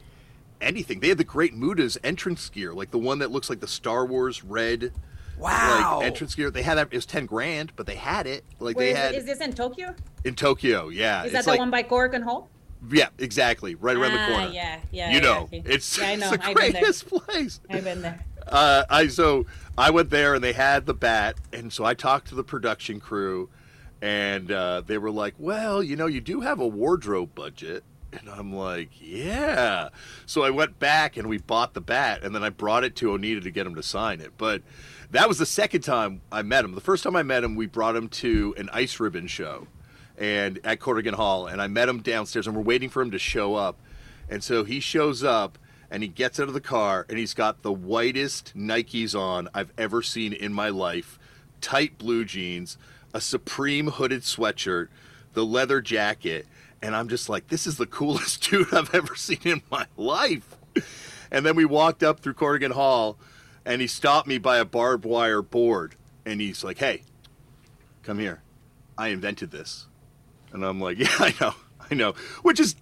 anything. 0.59 0.99
They 0.99 1.07
had 1.09 1.17
the 1.17 1.23
Great 1.23 1.55
Muta's 1.55 1.97
entrance 2.03 2.47
gear, 2.49 2.73
like 2.73 2.91
the 2.91 2.99
one 2.99 3.19
that 3.19 3.31
looks 3.31 3.49
like 3.49 3.61
the 3.61 3.67
Star 3.67 4.05
Wars 4.05 4.43
red. 4.43 4.91
Wow. 5.39 5.95
Like 5.97 6.05
entrance 6.05 6.35
gear, 6.35 6.51
they 6.51 6.61
had 6.61 6.75
that. 6.77 6.89
It 6.91 6.95
was 6.95 7.07
ten 7.07 7.25
grand, 7.25 7.71
but 7.75 7.87
they 7.87 7.95
had 7.95 8.27
it. 8.27 8.43
Like 8.59 8.75
Where 8.77 8.93
they 8.93 8.99
had 8.99 9.15
is 9.15 9.25
this 9.25 9.39
in 9.39 9.53
Tokyo? 9.53 9.95
in 10.23 10.35
Tokyo. 10.35 10.89
Yeah, 10.89 11.23
Is 11.23 11.31
that 11.31 11.39
it's 11.39 11.45
the 11.45 11.51
like, 11.53 11.59
one 11.59 11.71
by 11.71 11.81
Korakuen 11.81 12.21
Hall? 12.21 12.47
Yeah, 12.89 13.09
exactly. 13.19 13.75
Right 13.75 13.95
around 13.95 14.13
Ah, 14.17 14.25
the 14.27 14.33
corner. 14.33 14.51
yeah, 14.53 14.79
yeah, 14.91 15.11
You 15.11 15.21
know, 15.21 15.41
okay. 15.43 15.61
it's, 15.65 15.97
Yeah, 15.97 16.07
I 16.07 16.15
know. 16.15 16.31
it's 16.33 16.43
the 16.43 16.49
I've 16.49 16.55
greatest 16.55 17.07
place. 17.07 17.59
I've 17.69 17.83
been 17.83 18.01
there. 18.01 18.23
Uh, 18.47 18.83
I 18.89 19.07
so 19.07 19.45
I 19.77 19.91
went 19.91 20.09
there 20.09 20.33
and 20.33 20.43
they 20.43 20.53
had 20.53 20.85
the 20.87 20.93
bat, 20.95 21.35
and 21.53 21.71
so 21.71 21.85
I 21.85 21.93
talked 21.93 22.27
to 22.29 22.35
the 22.35 22.43
production 22.43 22.99
crew, 22.99 23.49
and 24.01 24.51
uh, 24.51 24.81
they 24.85 24.97
were 24.97 25.11
like, 25.11 25.35
"Well, 25.37 25.83
you 25.83 25.95
know, 25.95 26.07
you 26.07 26.21
do 26.21 26.41
have 26.41 26.59
a 26.59 26.67
wardrobe 26.67 27.35
budget." 27.35 27.83
And 28.13 28.27
I'm 28.29 28.51
like, 28.53 28.89
yeah. 28.99 29.87
So 30.25 30.43
I 30.43 30.49
went 30.49 30.79
back 30.79 31.15
and 31.15 31.29
we 31.29 31.37
bought 31.37 31.73
the 31.73 31.79
bat, 31.79 32.23
and 32.23 32.35
then 32.35 32.43
I 32.43 32.49
brought 32.49 32.83
it 32.83 32.93
to 32.97 33.05
Onita 33.07 33.41
to 33.43 33.51
get 33.51 33.65
him 33.65 33.75
to 33.75 33.83
sign 33.83 34.19
it. 34.19 34.33
But 34.37 34.63
that 35.11 35.29
was 35.29 35.37
the 35.37 35.45
second 35.45 35.79
time 35.83 36.19
I 36.29 36.41
met 36.41 36.65
him. 36.65 36.75
The 36.75 36.81
first 36.81 37.05
time 37.05 37.15
I 37.15 37.23
met 37.23 37.41
him, 37.41 37.55
we 37.55 37.67
brought 37.67 37.95
him 37.95 38.09
to 38.09 38.53
an 38.57 38.69
ice 38.73 38.99
ribbon 38.99 39.27
show, 39.27 39.67
and 40.21 40.59
at 40.63 40.79
Korakuen 40.79 41.15
Hall, 41.15 41.47
and 41.47 41.59
I 41.59 41.65
met 41.65 41.89
him 41.89 42.01
downstairs, 42.01 42.45
and 42.45 42.55
we're 42.55 42.61
waiting 42.61 42.89
for 42.89 43.01
him 43.01 43.09
to 43.09 43.17
show 43.17 43.55
up. 43.55 43.79
And 44.29 44.43
so 44.43 44.63
he 44.63 44.79
shows 44.79 45.23
up, 45.23 45.57
and 45.89 46.03
he 46.03 46.09
gets 46.09 46.39
out 46.39 46.47
of 46.47 46.53
the 46.53 46.61
car, 46.61 47.07
and 47.09 47.17
he's 47.17 47.33
got 47.33 47.63
the 47.63 47.71
whitest 47.71 48.55
Nikes 48.55 49.19
on 49.19 49.49
I've 49.51 49.73
ever 49.79 50.03
seen 50.03 50.31
in 50.31 50.53
my 50.53 50.69
life, 50.69 51.17
tight 51.59 51.97
blue 51.97 52.23
jeans, 52.23 52.77
a 53.15 53.19
Supreme 53.19 53.87
hooded 53.87 54.21
sweatshirt, 54.21 54.89
the 55.33 55.43
leather 55.43 55.81
jacket, 55.81 56.45
and 56.83 56.95
I'm 56.95 57.09
just 57.09 57.27
like, 57.27 57.47
this 57.47 57.65
is 57.65 57.77
the 57.77 57.87
coolest 57.87 58.43
dude 58.49 58.71
I've 58.71 58.93
ever 58.93 59.15
seen 59.15 59.41
in 59.43 59.63
my 59.71 59.87
life. 59.97 60.55
And 61.31 61.43
then 61.43 61.55
we 61.55 61.65
walked 61.65 62.03
up 62.03 62.19
through 62.19 62.35
Korakuen 62.35 62.73
Hall, 62.73 63.17
and 63.65 63.81
he 63.81 63.87
stopped 63.87 64.27
me 64.27 64.37
by 64.37 64.59
a 64.59 64.65
barbed 64.65 65.05
wire 65.05 65.41
board, 65.41 65.95
and 66.27 66.39
he's 66.39 66.63
like, 66.63 66.77
hey, 66.77 67.01
come 68.03 68.19
here. 68.19 68.43
I 68.99 69.07
invented 69.07 69.49
this. 69.49 69.87
And 70.53 70.63
I'm 70.65 70.79
like, 70.79 70.97
yeah, 70.99 71.07
I 71.19 71.33
know, 71.39 71.53
I 71.91 71.95
know, 71.95 72.13
which 72.41 72.59
is 72.59 72.75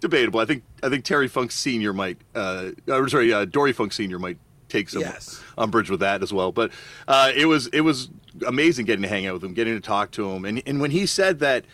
debatable. 0.00 0.40
I 0.40 0.44
think 0.44 0.62
I 0.82 0.88
think 0.88 1.04
Terry 1.04 1.28
Funk 1.28 1.50
Senior 1.52 1.92
might, 1.92 2.18
uh, 2.34 2.70
or 2.88 3.08
sorry, 3.08 3.32
uh, 3.32 3.44
Dory 3.44 3.72
Funk 3.72 3.92
Senior 3.92 4.18
might 4.18 4.38
take 4.68 4.88
some 4.88 5.02
Yes. 5.02 5.40
umbrage 5.56 5.90
with 5.90 6.00
that 6.00 6.22
as 6.22 6.32
well. 6.32 6.52
But 6.52 6.72
uh, 7.08 7.32
it 7.34 7.46
was 7.46 7.68
it 7.68 7.82
was 7.82 8.10
amazing 8.46 8.84
getting 8.86 9.02
to 9.02 9.08
hang 9.08 9.26
out 9.26 9.34
with 9.34 9.44
him, 9.44 9.54
getting 9.54 9.74
to 9.74 9.80
talk 9.80 10.10
to 10.12 10.30
him, 10.30 10.44
and 10.44 10.62
and 10.66 10.80
when 10.80 10.90
he 10.90 11.06
said 11.06 11.38
that 11.40 11.64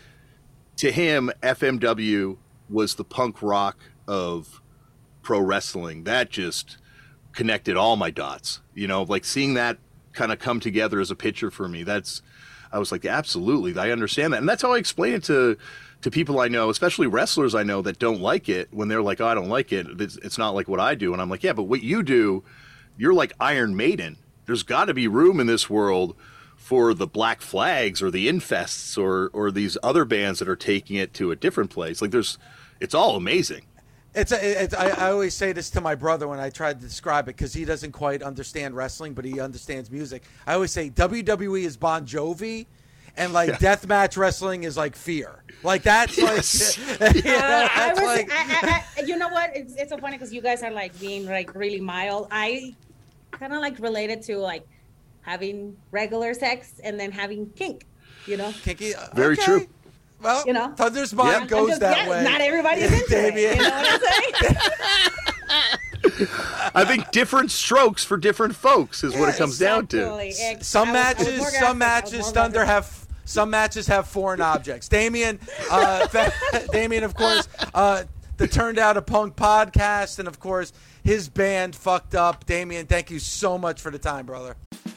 to 0.77 0.91
him, 0.91 1.31
FMW 1.41 2.37
was 2.69 2.95
the 2.95 3.03
punk 3.03 3.41
rock 3.41 3.77
of 4.07 4.61
pro 5.21 5.39
wrestling. 5.39 6.03
That 6.05 6.29
just 6.29 6.77
connected 7.33 7.75
all 7.75 7.95
my 7.95 8.09
dots. 8.11 8.61
You 8.73 8.87
know, 8.87 9.03
like 9.03 9.25
seeing 9.25 9.53
that 9.55 9.77
kind 10.13 10.31
of 10.31 10.39
come 10.39 10.59
together 10.59 10.99
as 10.99 11.09
a 11.11 11.15
picture 11.15 11.49
for 11.51 11.67
me. 11.67 11.83
That's 11.83 12.21
I 12.73 12.79
was 12.79 12.91
like, 12.91 13.05
absolutely, 13.05 13.77
I 13.77 13.91
understand 13.91 14.33
that, 14.33 14.39
and 14.39 14.49
that's 14.49 14.63
how 14.63 14.73
I 14.73 14.77
explain 14.77 15.13
it 15.13 15.23
to 15.25 15.57
to 16.01 16.11
people 16.11 16.41
I 16.41 16.49
know, 16.49 16.69
especially 16.69 17.07
wrestlers 17.07 17.55
I 17.55 17.63
know 17.63 17.81
that 17.83 17.99
don't 17.99 18.19
like 18.19 18.49
it. 18.49 18.67
When 18.71 18.89
they're 18.89 19.01
like, 19.01 19.21
oh, 19.21 19.27
I 19.27 19.35
don't 19.35 19.47
like 19.47 19.71
it. 19.71 19.87
It's, 20.01 20.17
it's 20.17 20.37
not 20.37 20.53
like 20.53 20.67
what 20.67 20.81
I 20.81 20.95
do, 20.95 21.13
and 21.13 21.21
I'm 21.21 21.29
like, 21.29 21.43
yeah, 21.43 21.53
but 21.53 21.63
what 21.63 21.83
you 21.83 22.03
do, 22.03 22.43
you're 22.97 23.13
like 23.13 23.31
Iron 23.39 23.75
Maiden. 23.75 24.17
There's 24.45 24.63
got 24.63 24.85
to 24.85 24.93
be 24.93 25.07
room 25.07 25.39
in 25.39 25.47
this 25.47 25.69
world 25.69 26.15
for 26.57 26.93
the 26.93 27.07
Black 27.07 27.41
Flags 27.41 28.01
or 28.01 28.09
the 28.09 28.27
Infests 28.27 28.97
or 28.97 29.29
or 29.33 29.51
these 29.51 29.77
other 29.83 30.05
bands 30.05 30.39
that 30.39 30.49
are 30.49 30.55
taking 30.55 30.97
it 30.97 31.13
to 31.13 31.31
a 31.31 31.35
different 31.35 31.69
place. 31.69 32.01
Like 32.01 32.11
there's, 32.11 32.37
it's 32.79 32.95
all 32.95 33.15
amazing. 33.15 33.65
It's, 34.15 34.31
a, 34.31 34.63
it's 34.63 34.73
I, 34.75 34.89
I 34.89 35.11
always 35.11 35.33
say 35.33 35.53
this 35.53 35.69
to 35.71 35.81
my 35.81 35.95
brother 35.95 36.27
when 36.27 36.39
I 36.39 36.49
try 36.49 36.71
to 36.73 36.79
describe 36.79 37.25
it 37.25 37.35
because 37.35 37.53
he 37.53 37.65
doesn't 37.65 37.93
quite 37.93 38.21
understand 38.21 38.75
wrestling, 38.75 39.13
but 39.13 39.25
he 39.25 39.39
understands 39.39 39.89
music. 39.89 40.23
I 40.45 40.53
always 40.53 40.71
say 40.71 40.89
WWE 40.91 41.63
is 41.63 41.77
Bon 41.77 42.05
Jovi, 42.05 42.67
and 43.17 43.33
like 43.33 43.49
deathmatch 43.59 44.15
wrestling 44.15 44.63
is 44.63 44.77
like 44.77 44.95
Fear. 44.95 45.43
Like 45.63 45.81
that's 45.83 46.17
Yes. 46.17 46.77
like, 46.99 47.15
you 47.15 47.23
know, 47.23 47.37
Uh, 47.37 47.69
I 47.71 47.87
that's 47.87 47.99
was, 48.01 48.07
like 48.07 48.31
I, 48.31 48.35
I, 48.37 48.83
I, 48.97 49.01
you 49.05 49.17
know 49.17 49.29
what? 49.29 49.51
It's, 49.55 49.73
it's 49.75 49.89
so 49.91 49.97
funny 49.97 50.17
because 50.17 50.31
you 50.33 50.41
guys 50.41 50.61
are 50.61 50.71
like 50.71 50.97
being 50.99 51.25
like 51.25 51.55
really 51.55 51.79
mild. 51.81 52.27
I 52.29 52.75
kind 53.31 53.51
of 53.53 53.61
like 53.61 53.79
related 53.79 54.21
to 54.23 54.37
like 54.37 54.67
having 55.21 55.75
regular 55.91 56.33
sex 56.33 56.79
and 56.83 56.99
then 56.99 57.11
having 57.11 57.49
kink. 57.51 57.85
You 58.27 58.37
know, 58.37 58.51
kinky. 58.61 58.93
uh, 58.95 59.07
Very 59.15 59.33
okay. 59.33 59.43
true. 59.43 59.67
Well, 60.23 60.43
you 60.47 60.53
know, 60.53 60.73
Thunder's 60.75 61.13
mind 61.13 61.41
Yep. 61.41 61.47
goes 61.49 61.67
just- 61.69 61.81
that 61.81 61.97
yeah, 61.97 62.09
way. 62.09 62.23
Not 62.23 62.41
everybody's 62.41 62.91
into 62.91 63.09
Damian. 63.09 63.51
it. 63.51 63.55
You 63.57 63.61
know 63.63 63.69
what 63.69 63.93
I'm 63.93 64.45
saying? 64.45 64.55
I 66.75 66.85
think 66.85 67.11
different 67.11 67.51
strokes 67.51 68.03
for 68.03 68.17
different 68.17 68.55
folks 68.55 69.03
is 69.03 69.15
what 69.15 69.29
it 69.29 69.35
comes 69.37 69.57
down 69.59 69.87
to. 69.87 70.17
Exactly. 70.19 70.55
Ex- 70.55 70.67
Some 70.67 70.89
was- 70.89 70.93
matches, 70.93 71.27
some 71.27 71.35
graphic. 71.37 71.61
I 71.63 71.69
was 71.69 71.77
matches, 71.77 72.31
Thunder 72.31 72.65
graphic. 72.65 72.73
have 72.73 73.07
some 73.25 73.49
matches 73.49 73.87
have 73.87 74.07
foreign 74.07 74.41
objects. 74.41 74.89
Damian, 74.89 75.39
uh, 75.71 76.07
Damian, 76.71 77.03
of 77.05 77.15
course, 77.15 77.47
uh, 77.73 78.03
the 78.35 78.47
Turned 78.47 78.79
Out 78.79 78.97
a 78.97 79.01
Punk 79.01 79.35
podcast, 79.37 80.19
and 80.19 80.27
of 80.27 80.39
course 80.41 80.73
his 81.03 81.29
band 81.29 81.73
fucked 81.75 82.15
up. 82.15 82.45
Damian, 82.45 82.85
thank 82.85 83.09
you 83.11 83.19
so 83.19 83.57
much 83.57 83.79
for 83.79 83.91
the 83.91 83.99
time, 83.99 84.25
brother. 84.25 84.55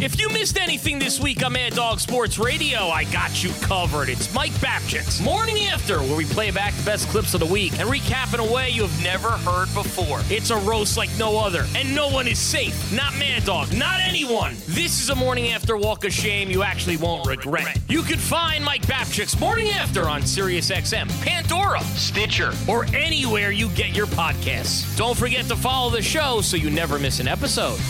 If 0.00 0.20
you 0.20 0.28
missed 0.28 0.60
anything 0.60 1.00
this 1.00 1.18
week 1.18 1.44
on 1.44 1.54
Mad 1.54 1.74
Dog 1.74 1.98
Sports 1.98 2.38
Radio, 2.38 2.86
I 2.86 3.02
got 3.04 3.42
you 3.42 3.50
covered. 3.60 4.08
It's 4.08 4.32
Mike 4.32 4.52
Babchik's 4.52 5.20
Morning 5.20 5.64
After, 5.64 5.98
where 5.98 6.16
we 6.16 6.24
play 6.24 6.52
back 6.52 6.72
the 6.74 6.84
best 6.84 7.08
clips 7.08 7.34
of 7.34 7.40
the 7.40 7.46
week 7.46 7.72
and 7.80 7.88
recap 7.88 8.32
in 8.32 8.38
a 8.38 8.52
way 8.52 8.70
you 8.70 8.82
have 8.82 9.02
never 9.02 9.30
heard 9.30 9.66
before. 9.74 10.20
It's 10.30 10.50
a 10.50 10.56
roast 10.58 10.96
like 10.96 11.10
no 11.18 11.36
other, 11.36 11.66
and 11.74 11.92
no 11.96 12.08
one 12.08 12.28
is 12.28 12.38
safe. 12.38 12.92
Not 12.92 13.12
Mad 13.16 13.44
Dog, 13.44 13.76
not 13.76 14.00
anyone. 14.00 14.54
This 14.68 15.00
is 15.02 15.10
a 15.10 15.16
Morning 15.16 15.48
After 15.48 15.76
walk 15.76 16.04
of 16.04 16.12
shame 16.12 16.48
you 16.48 16.62
actually 16.62 16.96
won't 16.96 17.26
regret. 17.26 17.76
You 17.88 18.02
can 18.02 18.18
find 18.18 18.64
Mike 18.64 18.82
Babchik's 18.82 19.38
Morning 19.40 19.68
After 19.70 20.08
on 20.08 20.22
SiriusXM, 20.22 21.08
Pandora, 21.22 21.80
Stitcher, 21.80 22.52
or 22.68 22.84
anywhere 22.94 23.50
you 23.50 23.68
get 23.70 23.96
your 23.96 24.06
podcasts. 24.06 24.96
Don't 24.96 25.18
forget 25.18 25.46
to 25.46 25.56
follow 25.56 25.90
the 25.90 26.02
show 26.02 26.40
so 26.40 26.56
you 26.56 26.70
never 26.70 27.00
miss 27.00 27.18
an 27.18 27.26
episode. 27.26 27.80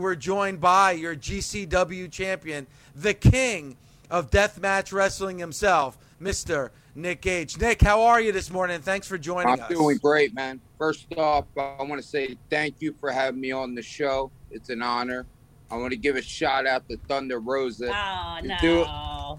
We're 0.00 0.14
joined 0.14 0.60
by 0.62 0.92
your 0.92 1.14
GCW 1.14 2.10
champion, 2.10 2.66
the 2.96 3.12
king 3.12 3.76
of 4.10 4.30
deathmatch 4.30 4.92
wrestling 4.94 5.38
himself, 5.38 5.98
Mr. 6.22 6.70
Nick 6.94 7.20
Gage. 7.20 7.58
Nick, 7.58 7.82
how 7.82 8.00
are 8.02 8.18
you 8.18 8.32
this 8.32 8.50
morning? 8.50 8.80
Thanks 8.80 9.06
for 9.06 9.18
joining 9.18 9.60
us. 9.60 9.66
I'm 9.70 9.76
doing 9.76 9.98
great, 9.98 10.34
man. 10.34 10.58
First 10.78 11.06
off, 11.18 11.44
I 11.58 11.76
want 11.82 12.00
to 12.00 12.06
say 12.06 12.36
thank 12.48 12.76
you 12.80 12.94
for 12.98 13.10
having 13.10 13.40
me 13.42 13.52
on 13.52 13.74
the 13.74 13.82
show. 13.82 14.30
It's 14.50 14.70
an 14.70 14.80
honor. 14.80 15.26
I 15.70 15.76
want 15.76 15.90
to 15.90 15.98
give 15.98 16.16
a 16.16 16.22
shout 16.22 16.66
out 16.66 16.88
to 16.88 16.96
Thunder 17.06 17.38
Rosa. 17.38 17.92
Oh 17.94 18.38
You 18.42 18.48
no. 18.48 18.56
do- 18.62 19.36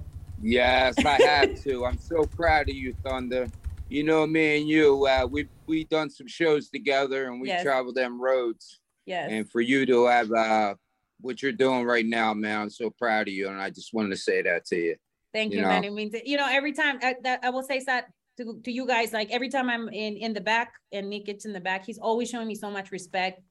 Yes, 0.47 0.95
I 1.03 1.21
have 1.23 1.61
to. 1.63 1.85
I'm 1.85 1.97
so 1.97 2.23
proud 2.23 2.69
of 2.69 2.75
you, 2.75 2.93
Thunder. 3.03 3.47
You 3.89 4.03
know, 4.03 4.25
me 4.27 4.59
and 4.59 4.69
you, 4.69 5.05
uh, 5.07 5.27
we 5.29 5.47
we 5.65 5.85
done 5.85 6.09
some 6.09 6.27
shows 6.27 6.69
together, 6.69 7.27
and 7.31 7.41
we 7.41 7.47
Yes. 7.47 7.63
traveled 7.63 7.95
them 7.95 8.21
roads. 8.21 8.79
Yes. 9.05 9.29
And 9.31 9.49
for 9.49 9.61
you 9.61 9.85
to 9.85 10.05
have 10.05 10.31
uh, 10.31 10.75
what 11.19 11.41
you're 11.41 11.51
doing 11.51 11.85
right 11.85 12.05
now, 12.05 12.33
man, 12.33 12.61
I'm 12.61 12.69
so 12.69 12.89
proud 12.89 13.27
of 13.27 13.33
you, 13.33 13.47
and 13.47 13.59
I 13.59 13.69
just 13.69 13.93
wanted 13.93 14.09
to 14.09 14.17
say 14.17 14.41
that 14.43 14.65
to 14.65 14.75
you. 14.75 14.95
Thank 15.33 15.51
you 15.51 15.57
you, 15.57 15.63
know. 15.63 15.69
man. 15.69 15.83
It 15.83 15.93
means 15.93 16.15
you 16.25 16.37
know 16.37 16.47
every 16.49 16.73
time 16.73 16.99
I, 17.01 17.15
that 17.23 17.39
I 17.43 17.49
will 17.49 17.63
say 17.63 17.81
that 17.85 18.07
to, 18.37 18.59
to 18.63 18.71
you 18.71 18.85
guys. 18.85 19.13
Like 19.13 19.31
every 19.31 19.49
time 19.49 19.69
I'm 19.69 19.87
in 19.89 20.17
in 20.17 20.33
the 20.33 20.41
back 20.41 20.73
and 20.91 21.09
Nick 21.09 21.25
gets 21.25 21.45
in 21.45 21.53
the 21.53 21.59
back, 21.59 21.85
he's 21.85 21.99
always 21.99 22.29
showing 22.29 22.47
me 22.47 22.55
so 22.55 22.69
much 22.69 22.91
respect. 22.91 23.41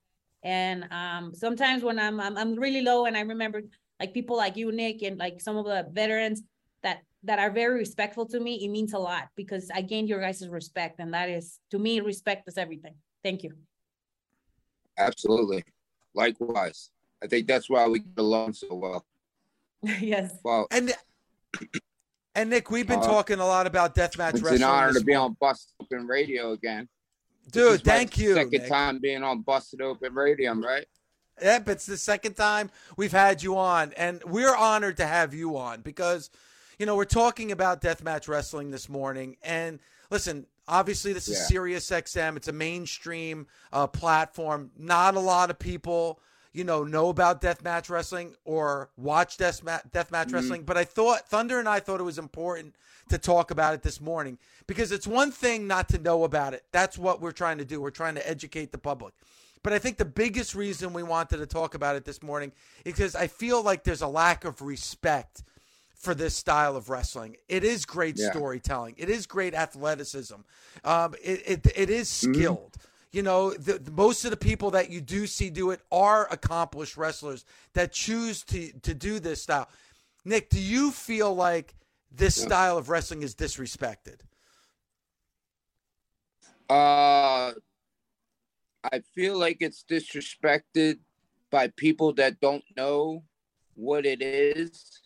And 0.43 0.87
um, 0.91 1.35
sometimes 1.35 1.83
when 1.83 1.99
I'm, 1.99 2.21
I'm 2.21 2.37
I'm 2.37 2.55
really 2.55 2.83
low, 2.83 3.07
and 3.07 3.17
I 3.17 3.21
remember 3.21 3.63
like 3.99 4.15
people 4.15 4.37
like 4.37 4.57
you, 4.57 4.73
Nick, 4.73 5.03
and 5.03 5.19
like 5.19 5.41
some 5.41 5.57
of 5.57 5.67
the 5.67 5.87
veterans 5.91 6.43
that 6.83 7.03
that 7.25 7.39
are 7.39 7.51
very 7.51 7.79
respectful 7.79 8.27
to 8.27 8.41
me. 8.41 8.65
It 8.65 8.69
means 8.69 8.93
a 8.93 8.99
lot 8.99 9.29
because 9.37 9.71
I 9.75 9.83
gained 9.83 10.09
your 10.09 10.21
guys' 10.21 10.49
respect, 10.49 11.01
and 11.01 11.13
that 11.15 11.29
is 11.29 11.59
to 11.71 11.79
me, 11.79 12.01
respect 12.01 12.49
is 12.49 12.57
everything. 12.57 12.95
Thank 13.23 13.43
you. 13.43 13.53
Absolutely. 15.01 15.65
Likewise. 16.15 16.91
I 17.23 17.27
think 17.27 17.47
that's 17.47 17.69
why 17.69 17.87
we 17.87 18.01
get 18.01 18.19
along 18.19 18.53
so 18.55 18.75
well. 18.75 19.05
yes. 20.01 20.37
Well, 20.45 20.67
And 20.71 20.93
and 22.35 22.51
Nick, 22.51 22.71
we've 22.71 22.87
been 22.87 23.01
Uh, 23.01 23.07
talking 23.07 23.39
a 23.41 23.47
lot 23.47 23.67
about 23.67 23.95
deathmatch 23.95 24.35
it's 24.35 24.43
wrestling. 24.43 24.63
an 24.63 24.69
honor 24.69 24.93
to 24.95 25.05
be 25.05 25.15
on 25.15 25.37
Busted 25.41 25.75
Open 25.81 26.07
Radio 26.07 26.53
again. 26.53 26.89
This 27.45 27.53
Dude, 27.53 27.81
is 27.81 27.87
my 27.87 27.93
thank 27.93 28.19
you. 28.19 28.35
Second 28.35 28.53
Nick. 28.53 28.69
time 28.69 28.99
being 29.01 29.23
on 29.23 29.43
Busted 29.43 29.81
Open 29.83 30.15
Radio, 30.15 30.53
right? 30.55 30.87
Yep, 31.43 31.69
it's 31.71 31.87
the 31.87 31.97
second 31.97 32.35
time 32.35 32.71
we've 32.97 33.13
had 33.13 33.43
you 33.43 33.57
on, 33.57 33.93
and 33.97 34.23
we're 34.25 34.55
honored 34.55 34.99
to 34.99 35.07
have 35.07 35.33
you 35.33 35.57
on 35.57 35.81
because, 35.81 36.29
you 36.79 36.85
know, 36.85 36.95
we're 36.97 37.07
talking 37.07 37.51
about 37.51 37.81
deathmatch 37.81 38.29
wrestling 38.29 38.71
this 38.71 38.91
morning. 38.91 39.37
And 39.43 39.81
listen, 40.11 40.47
obviously, 40.71 41.13
this 41.13 41.29
is 41.29 41.39
Yeah. 41.39 41.47
Sirius 41.47 41.91
XM. 41.91 42.37
It's 42.37 42.49
a 42.49 42.53
mainstream 42.53 43.47
uh, 43.73 43.87
platform. 43.87 44.71
Not 44.79 45.15
a 45.17 45.21
lot 45.21 45.51
of 45.51 45.59
people, 45.59 46.21
you 46.53 46.65
know, 46.65 46.85
know 46.85 47.09
about 47.11 47.43
deathmatch 47.43 47.91
wrestling 47.91 48.35
or 48.45 48.91
watch 48.97 49.37
deathmatch 49.37 49.91
deathmatch 49.91 50.27
Mhm. 50.29 50.33
wrestling. 50.33 50.63
But 50.63 50.79
I 50.79 50.85
thought 50.85 51.29
Thunder 51.29 51.59
and 51.59 51.69
I 51.69 51.81
thought 51.81 52.01
it 52.01 52.05
was 52.05 52.19
important 52.19 52.75
to 53.11 53.19
talk 53.19 53.51
about 53.51 53.75
it 53.75 53.83
this 53.83 54.01
morning 54.01 54.39
because 54.67 54.93
it's 54.93 55.07
one 55.07 55.33
thing 55.33 55.67
not 55.67 55.89
to 55.91 55.99
know 55.99 56.25
about 56.25 56.55
it. 56.55 56.65
That's 56.73 56.97
what 56.97 57.21
we're 57.21 57.33
trying 57.33 57.59
to 57.59 57.65
do. 57.65 57.81
We're 57.81 57.91
trying 57.91 58.15
to 58.15 58.29
educate 58.29 58.71
the 58.73 58.79
public. 58.79 59.15
But 59.63 59.73
I 59.75 59.79
think 59.79 59.99
the 59.99 60.05
biggest 60.07 60.55
reason 60.55 60.93
we 60.95 61.03
wanted 61.03 61.37
to 61.37 61.47
talk 61.47 61.75
about 61.75 61.95
it 61.97 62.05
this 62.05 62.23
morning 62.23 62.53
is 62.85 62.95
because 62.95 63.15
I 63.15 63.27
feel 63.27 63.63
like 63.63 63.85
there's 63.85 64.01
a 64.01 64.09
lack 64.09 64.45
of 64.45 64.63
respect 64.63 65.43
for 66.01 66.15
this 66.15 66.35
style 66.35 66.77
of 66.77 66.89
wrestling. 66.89 67.37
It 67.47 67.63
is 67.63 67.85
great 67.85 68.19
Yeah. 68.19 68.31
storytelling. 68.31 68.95
It 68.97 69.11
is 69.11 69.27
great 69.27 69.55
athleticism. 69.55 70.37
Um, 70.83 71.15
it, 71.23 71.43
it 71.47 71.67
it 71.77 71.91
is 71.91 72.09
skilled. 72.09 72.77
You 73.13 73.23
know, 73.23 73.51
the, 73.53 73.75
the- 73.79 73.91
most 73.91 74.25
of 74.25 74.31
the 74.31 74.37
people 74.37 74.71
that 74.71 74.89
you 74.91 75.01
do 75.03 75.27
see 75.27 75.51
do 75.51 75.73
it 75.73 75.81
are 75.93 76.27
accomplished 76.33 76.97
wrestlers 76.97 77.45
that 77.75 77.93
choose 77.93 78.43
to 78.45 78.73
to 78.81 78.95
do 78.95 79.21
this 79.21 79.43
style. 79.43 79.69
Nick, 80.25 80.49
do 80.49 80.59
you 80.61 80.91
feel 80.91 81.35
like 81.35 81.75
this 82.11 82.39
Yeah. 82.39 82.47
style 82.47 82.79
of 82.79 82.89
wrestling 82.89 83.23
is 83.23 83.35
disrespected? 83.35 84.21
Uh, 86.71 87.53
I 88.85 89.01
feel 89.15 89.39
like 89.39 89.59
it's 89.61 89.85
disrespected 89.85 90.99
by 91.51 91.69
people 91.77 92.15
that 92.15 92.41
don't 92.41 92.65
know 92.77 93.23
what 93.75 94.07
it 94.07 94.23
is 94.23 95.01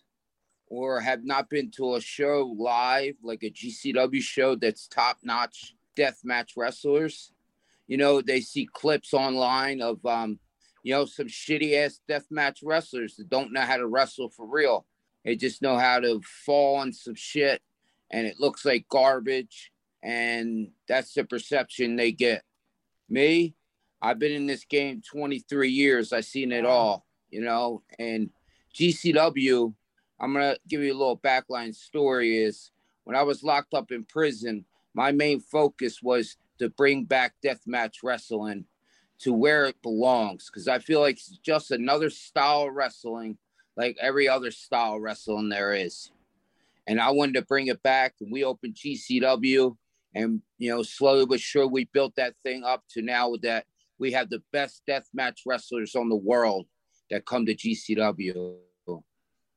or 0.69 1.01
have 1.01 1.25
not 1.25 1.51
been 1.51 1.71
to 1.73 1.95
a 1.95 2.01
show 2.01 2.55
live, 2.59 3.15
like 3.23 3.43
a 3.43 3.51
GCW 3.51 4.21
show 4.21 4.55
that's 4.57 4.89
top 4.89 5.19
notch 5.23 5.75
deathmatch 5.97 6.53
wrestlers. 6.57 7.33
You 7.87 7.97
know, 7.97 8.21
they 8.21 8.41
see 8.41 8.69
clips 8.73 9.13
online 9.13 9.83
of, 9.83 10.05
um, 10.07 10.39
you 10.83 10.95
know, 10.95 11.05
some 11.05 11.27
shitty 11.27 11.75
ass 11.77 12.01
deathmatch 12.09 12.59
wrestlers 12.63 13.17
that 13.17 13.29
don't 13.29 13.53
know 13.53 13.61
how 13.61 13.77
to 13.77 13.87
wrestle 13.87 14.31
for 14.31 14.47
real. 14.47 14.87
They 15.25 15.37
just 15.37 15.63
know 15.63 15.79
how 15.79 16.01
to 16.01 16.21
fall 16.45 16.77
on 16.77 16.93
some 16.93 17.15
shit 17.15 17.63
and 18.11 18.27
it 18.27 18.39
looks 18.39 18.65
like 18.65 18.89
garbage. 18.89 19.73
And 20.03 20.69
that's 20.87 21.15
the 21.15 21.25
perception 21.25 21.97
they 21.97 22.13
get. 22.13 22.43
Me, 23.09 23.55
I've 24.01 24.19
been 24.19 24.33
in 24.33 24.47
this 24.47 24.65
game 24.65 25.03
23 25.11 25.71
years. 25.71 26.13
I've 26.13 26.25
seen 26.25 26.53
it 26.53 26.67
all, 26.67 27.07
you 27.31 27.41
know, 27.41 27.83
and 27.99 28.31
GCW, 28.75 29.75
I'm 30.21 30.35
to 30.35 30.59
give 30.69 30.81
you 30.81 30.93
a 30.93 30.97
little 30.97 31.19
backline 31.19 31.75
story 31.75 32.39
is 32.39 32.71
when 33.05 33.17
I 33.17 33.23
was 33.23 33.43
locked 33.43 33.75
up 33.75 33.91
in 33.93 34.05
prison, 34.05 34.65
my 34.95 35.13
main 35.13 35.41
focus 35.41 36.01
was 36.03 36.37
to 36.59 36.71
bring 36.71 37.05
back 37.05 37.35
deathmatch 37.45 37.97
wrestling 38.03 38.65
to 39.21 39.33
where 39.33 39.67
it 39.67 39.81
belongs 39.83 40.51
because 40.51 40.69
I 40.69 40.79
feel 40.79 41.01
like 41.01 41.17
it's 41.17 41.39
just 41.39 41.71
another 41.71 42.11
style 42.11 42.69
of 42.69 42.75
wrestling 42.75 43.39
like 43.77 43.97
every 44.01 44.29
other 44.29 44.51
style 44.51 45.01
wrestling 45.01 45.49
there 45.49 45.75
is. 45.75 46.11
and 46.87 47.01
I 47.01 47.11
wanted 47.11 47.35
to 47.35 47.43
bring 47.43 47.69
it 47.69 47.83
back. 47.83 48.15
And 48.21 48.31
we 48.31 48.45
opened 48.45 48.75
GCW, 48.75 49.77
and 50.15 50.43
you 50.59 50.71
know, 50.71 50.83
slowly 50.83 51.27
but 51.27 51.41
sure, 51.41 51.67
we 51.67 51.87
built 51.87 52.15
that 52.17 52.35
thing 52.43 52.63
up 52.65 52.85
to 52.91 53.03
now 53.03 53.33
that 53.43 53.65
we 53.99 54.13
have 54.13 54.31
the 54.31 54.43
best 54.53 54.83
death 54.87 55.09
match 55.15 55.43
wrestlers 55.47 55.95
on 55.95 56.09
the 56.09 56.17
world 56.17 56.67
that 57.11 57.27
come 57.27 57.47
to 57.47 57.55
GCW. 57.55 58.57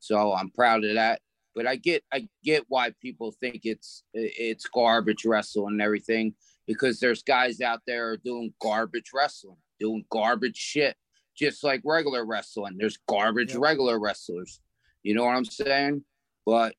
So 0.07 0.33
I'm 0.33 0.49
proud 0.51 0.85
of 0.85 0.95
that. 0.95 1.21
But 1.53 1.67
I 1.67 1.75
get 1.75 2.03
I 2.13 2.27
get 2.43 2.65
why 2.67 2.93
people 3.01 3.33
think 3.39 3.61
it's 3.63 4.03
it's 4.13 4.67
garbage 4.67 5.25
wrestling 5.25 5.73
and 5.73 5.81
everything 5.81 6.35
because 6.67 6.99
there's 6.99 7.23
guys 7.23 7.61
out 7.61 7.81
there 7.87 8.17
doing 8.17 8.53
garbage 8.61 9.11
wrestling, 9.13 9.57
doing 9.79 10.05
garbage 10.11 10.57
shit, 10.57 10.95
just 11.35 11.63
like 11.63 11.81
regular 11.83 12.25
wrestling. 12.25 12.77
There's 12.77 12.99
garbage 13.07 13.51
yep. 13.53 13.61
regular 13.61 13.99
wrestlers. 13.99 14.59
You 15.03 15.15
know 15.15 15.25
what 15.25 15.35
I'm 15.35 15.45
saying? 15.45 16.03
But 16.45 16.75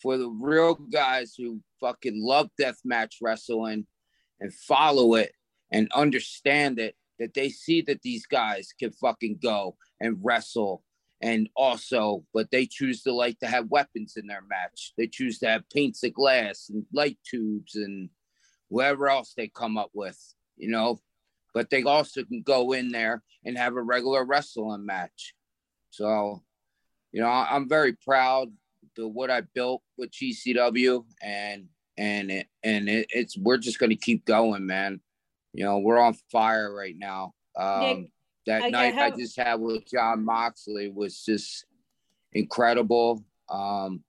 for 0.00 0.16
the 0.16 0.28
real 0.28 0.74
guys 0.74 1.34
who 1.36 1.60
fucking 1.80 2.24
love 2.24 2.50
deathmatch 2.60 3.16
wrestling 3.20 3.86
and 4.38 4.54
follow 4.54 5.14
it 5.14 5.32
and 5.72 5.90
understand 5.92 6.78
it, 6.78 6.94
that 7.18 7.34
they 7.34 7.50
see 7.50 7.82
that 7.82 8.02
these 8.02 8.26
guys 8.26 8.72
can 8.78 8.92
fucking 8.92 9.38
go 9.42 9.76
and 10.00 10.18
wrestle 10.22 10.82
and 11.22 11.48
also 11.54 12.24
but 12.32 12.50
they 12.50 12.66
choose 12.66 13.02
to 13.02 13.12
like 13.12 13.38
to 13.40 13.46
have 13.46 13.70
weapons 13.70 14.14
in 14.16 14.26
their 14.26 14.42
match. 14.42 14.92
They 14.96 15.06
choose 15.06 15.38
to 15.40 15.48
have 15.48 15.68
paints 15.70 16.02
of 16.04 16.14
glass 16.14 16.70
and 16.70 16.84
light 16.92 17.18
tubes 17.28 17.74
and 17.74 18.10
whatever 18.68 19.08
else 19.08 19.34
they 19.36 19.48
come 19.48 19.76
up 19.76 19.90
with 19.94 20.18
you 20.56 20.70
know? 20.70 21.00
But 21.52 21.70
they 21.70 21.82
also 21.82 22.22
can 22.22 22.42
go 22.42 22.72
in 22.72 22.90
there 22.90 23.22
and 23.44 23.58
have 23.58 23.74
a 23.74 23.82
regular 23.82 24.24
wrestling 24.24 24.86
match. 24.86 25.34
So 25.90 26.42
you 27.12 27.20
know 27.20 27.28
i'm 27.28 27.68
very 27.68 27.92
proud 27.92 28.48
of 28.98 29.12
what 29.12 29.30
i 29.30 29.40
built 29.40 29.82
with 29.96 30.10
gcw 30.10 31.04
and 31.22 31.66
and 31.98 32.30
it, 32.30 32.46
and 32.62 32.88
it, 32.88 33.06
it's 33.10 33.36
we're 33.36 33.58
just 33.58 33.78
going 33.78 33.90
to 33.90 33.96
keep 33.96 34.24
going 34.24 34.64
man. 34.64 35.00
You 35.52 35.64
know 35.64 35.78
we're 35.78 35.98
on 35.98 36.14
fire 36.32 36.72
right 36.72 36.94
now. 36.96 37.34
Um 37.58 37.80
Nick, 37.80 38.12
that 38.46 38.62
I, 38.62 38.70
night 38.70 38.94
I, 38.94 39.02
have... 39.02 39.12
I, 39.14 39.16
just 39.16 39.36
had 39.36 39.60
with 39.60 39.90
Jon 39.90 40.24
Moxley 40.24 40.88
was 40.88 41.22
just 41.24 41.66
incredible 42.32 43.24
um 43.48 44.04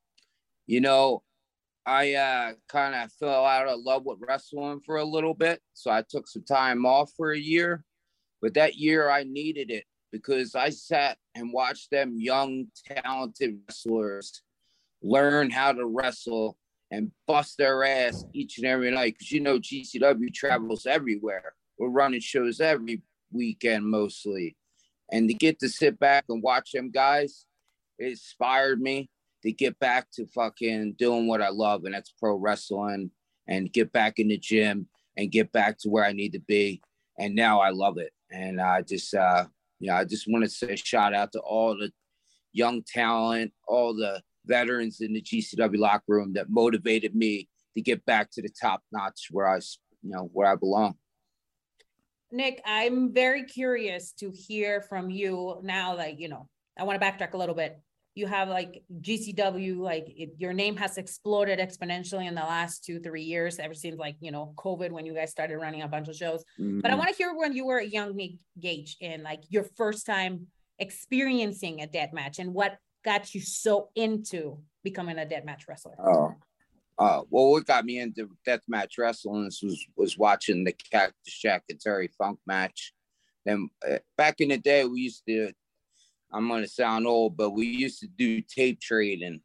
you 0.67 0.80
know 0.80 1.24
i 1.88 2.13
uh 2.13 2.52
kind 2.70 2.94
of 2.94 3.12
fell 3.13 3.44
out 3.44 3.67
of 3.67 3.80
love 3.80 4.06
with 4.06 4.20
wrestling 4.28 4.80
for 4.86 4.98
a 4.98 5.04
little 5.04 5.34
bit 5.34 5.60
so 5.74 5.89
i 5.89 6.04
took 6.08 6.28
some 6.28 6.44
time 6.44 6.86
off 6.86 7.12
for 7.17 7.32
a 7.32 7.39
year 7.39 7.84
but 8.39 8.54
that 8.54 8.76
year 8.76 9.10
i 9.10 9.24
needed 9.24 9.72
it 9.72 9.86
because 10.12 10.54
i 10.54 10.70
sat 10.70 11.17
and 11.34 11.52
watched 11.52 11.89
them 11.89 12.13
young 12.15 12.67
talented 12.86 13.58
wrestlers 13.67 14.44
learn 15.02 15.50
how 15.50 15.72
to 15.72 15.86
wrestle 15.86 16.56
and 16.91 17.12
bust 17.26 17.58
their 17.58 17.84
ass 17.84 18.26
each 18.34 18.58
and 18.58 18.67
every 18.67 18.91
night 18.91 19.15
because 19.17 19.32
you 19.32 19.39
know 19.39 19.58
GCW 19.58 20.34
travels 20.34 20.86
everywhere. 20.86 21.54
We're 21.78 21.89
running 21.89 22.20
shows 22.20 22.60
every 22.60 23.02
weekend 23.32 23.86
mostly. 23.86 24.56
And 25.12 25.28
to 25.28 25.34
get 25.34 25.60
to 25.60 25.70
sit 25.70 26.00
back 26.00 26.26
and 26.30 26.41
watch 26.41 26.72
them 26.72 26.89
guys, 26.89 27.46
it 28.00 28.12
inspired 28.12 28.82
me 28.82 29.10
to 29.44 29.52
get 29.52 29.78
back 29.80 30.08
to 30.13 30.26
fucking 30.28 30.96
doing 30.98 31.28
what 31.28 31.41
I 31.41 31.50
love, 31.50 31.84
and 31.86 31.94
that's 31.94 32.13
pro 32.20 32.36
wrestling 32.36 33.12
and 33.48 33.74
get 33.74 33.91
back 33.91 34.20
in 34.20 34.30
the 34.30 34.38
gym 34.38 34.88
and 35.17 35.32
get 35.32 35.52
back 35.52 35.78
to 35.80 35.89
where 35.89 36.06
I 36.06 36.13
need 36.13 36.34
to 36.34 36.39
be. 36.39 36.82
And 37.20 37.36
now 37.36 37.60
I 37.60 37.72
love 37.72 37.98
it. 37.98 38.13
And 38.32 38.62
I 38.62 38.82
just 38.82 39.13
uh 39.13 39.46
you 39.80 39.88
know, 39.88 39.96
I 39.96 40.06
just 40.06 40.28
want 40.30 40.44
to 40.44 40.50
say 40.50 40.76
shout 40.76 41.13
out 41.13 41.32
to 41.32 41.39
all 41.39 41.76
the 41.76 41.91
young 42.54 42.84
talent, 42.84 43.52
all 43.67 43.96
the 43.96 44.22
veterans 44.46 45.02
in 45.02 45.13
the 45.13 45.22
GCW 45.22 45.78
locker 45.78 46.04
room 46.08 46.34
that 46.34 46.50
motivated 46.50 47.15
me 47.15 47.50
to 47.76 47.82
get 47.82 48.06
back 48.06 48.30
to 48.32 48.41
the 48.41 48.50
top 48.50 48.84
notch 48.91 49.28
where 49.32 49.48
I, 49.48 49.58
you 50.04 50.12
know, 50.12 50.30
where 50.34 50.48
I 50.48 50.56
belong. 50.56 50.96
Nick, 52.32 52.62
I'm 52.65 53.13
very 53.13 53.44
curious 53.44 54.13
to 54.13 54.32
hear 54.32 54.82
from 54.82 55.10
you 55.10 55.60
now. 55.63 55.96
Like, 55.96 56.20
you 56.20 56.30
know, 56.30 56.48
I 56.78 56.84
want 56.84 57.00
to 57.00 57.06
backtrack 57.06 57.34
a 57.34 57.38
little 57.38 57.56
bit. 57.56 57.80
You 58.13 58.28
have 58.28 58.50
like 58.50 58.84
GCW, 59.02 59.78
like 59.78 60.06
it, 60.08 60.32
your 60.38 60.52
name 60.52 60.76
has 60.78 60.98
exploded 60.98 61.60
exponentially 61.60 62.28
in 62.28 62.36
the 62.36 62.41
last 62.41 62.84
two, 62.84 63.00
three 63.00 63.24
years. 63.24 63.58
Ever 63.58 63.74
since 63.74 63.98
like 63.98 64.17
you 64.20 64.32
know 64.32 64.54
COVID, 64.58 64.91
when 64.91 65.06
you 65.06 65.13
guys 65.13 65.32
started 65.32 65.58
running 65.58 65.82
a 65.82 65.88
bunch 65.88 66.10
of 66.10 66.15
shows. 66.15 66.44
Mm-hmm. 66.60 66.82
But 66.82 66.91
I 66.91 66.94
mm-hmm. 66.94 67.00
want 67.00 67.12
to 67.12 67.15
hear 67.15 67.34
when 67.34 67.54
you 67.54 67.65
were 67.65 67.78
a 67.78 67.86
young 67.86 68.17
Nick 68.17 68.32
Gage 68.60 68.98
and 69.02 69.24
like 69.24 69.44
your 69.50 69.63
first 69.78 70.06
time 70.06 70.48
experiencing 70.78 71.82
a 71.82 71.88
death 71.88 72.12
match 72.12 72.39
and 72.39 72.54
what 72.54 72.78
got 73.06 73.34
you 73.34 73.39
so 73.39 73.89
into 73.96 74.60
becoming 74.84 75.17
a 75.17 75.26
death 75.26 75.46
match 75.46 75.65
wrestler? 75.70 75.96
Oh, 76.06 76.34
uh, 77.02 77.24
well, 77.32 77.50
what 77.50 77.66
got 77.66 77.84
me 77.84 77.98
into 77.98 78.30
death 78.46 78.62
match 78.68 79.00
wrestling 79.00 79.46
was 79.46 79.86
was 79.98 80.20
watching 80.20 80.64
the 80.64 80.72
Cactus 80.72 81.40
Jack 81.42 81.64
and 81.68 81.80
Terry 81.80 82.12
Funk 82.16 82.38
match. 82.46 82.94
Then 83.44 83.70
uh, 83.90 83.98
back 84.18 84.40
in 84.40 84.50
the 84.50 84.60
day, 84.60 84.86
we 84.86 85.02
used 85.02 85.24
to. 85.28 85.52
I'm 86.32 86.48
gonna 86.48 86.68
sound 86.68 87.08
old, 87.08 87.36
but 87.36 87.52
we 87.52 87.66
used 87.66 88.02
to 88.02 88.08
do 88.08 88.42
tape 88.42 88.80
trading. 88.80 89.42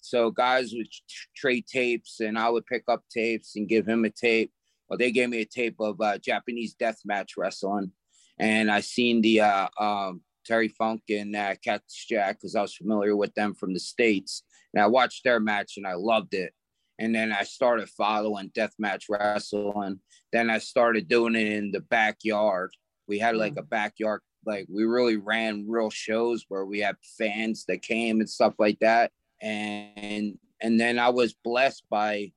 So 0.00 0.30
guys 0.30 0.72
would 0.74 0.86
trade 1.34 1.66
tapes, 1.66 2.20
and 2.20 2.38
I 2.38 2.48
would 2.48 2.66
pick 2.66 2.84
up 2.86 3.02
tapes 3.10 3.56
and 3.56 3.68
give 3.68 3.88
him 3.88 4.04
a 4.04 4.10
tape. 4.10 4.52
Well, 4.88 4.96
they 4.96 5.10
gave 5.10 5.28
me 5.28 5.40
a 5.40 5.44
tape 5.44 5.80
of 5.80 6.00
uh, 6.00 6.18
Japanese 6.18 6.74
death 6.74 7.00
match 7.04 7.32
wrestling, 7.36 7.90
and 8.38 8.70
I 8.70 8.80
seen 8.80 9.22
the 9.22 9.40
uh, 9.40 9.68
um, 9.76 10.20
Terry 10.46 10.68
Funk 10.68 11.02
and 11.08 11.34
uh, 11.34 11.56
Cactus 11.64 12.06
Jack 12.08 12.36
because 12.36 12.54
I 12.54 12.62
was 12.62 12.76
familiar 12.76 13.16
with 13.16 13.34
them 13.34 13.54
from 13.54 13.74
the 13.74 13.80
States. 13.80 14.44
And 14.72 14.80
I 14.80 14.86
watched 14.86 15.24
their 15.24 15.40
match 15.40 15.74
and 15.76 15.86
I 15.86 15.94
loved 15.94 16.34
it. 16.34 16.54
And 16.98 17.14
then 17.14 17.32
I 17.32 17.42
started 17.42 17.88
following 17.88 18.50
deathmatch 18.50 19.04
wrestling. 19.08 20.00
Then 20.32 20.50
I 20.50 20.58
started 20.58 21.08
doing 21.08 21.34
it 21.34 21.48
in 21.48 21.72
the 21.72 21.80
backyard. 21.80 22.72
We 23.08 23.18
had 23.18 23.36
like 23.36 23.54
mm. 23.54 23.60
a 23.60 23.62
backyard, 23.62 24.20
like 24.46 24.66
we 24.68 24.84
really 24.84 25.16
ran 25.16 25.66
real 25.68 25.90
shows 25.90 26.44
where 26.48 26.64
we 26.64 26.80
had 26.80 26.96
fans 27.18 27.64
that 27.66 27.82
came 27.82 28.20
and 28.20 28.28
stuff 28.28 28.54
like 28.58 28.78
that. 28.80 29.10
And 29.40 30.38
and 30.60 30.78
then 30.78 30.98
I 30.98 31.08
was 31.08 31.34
blessed 31.44 31.84
by 31.90 32.32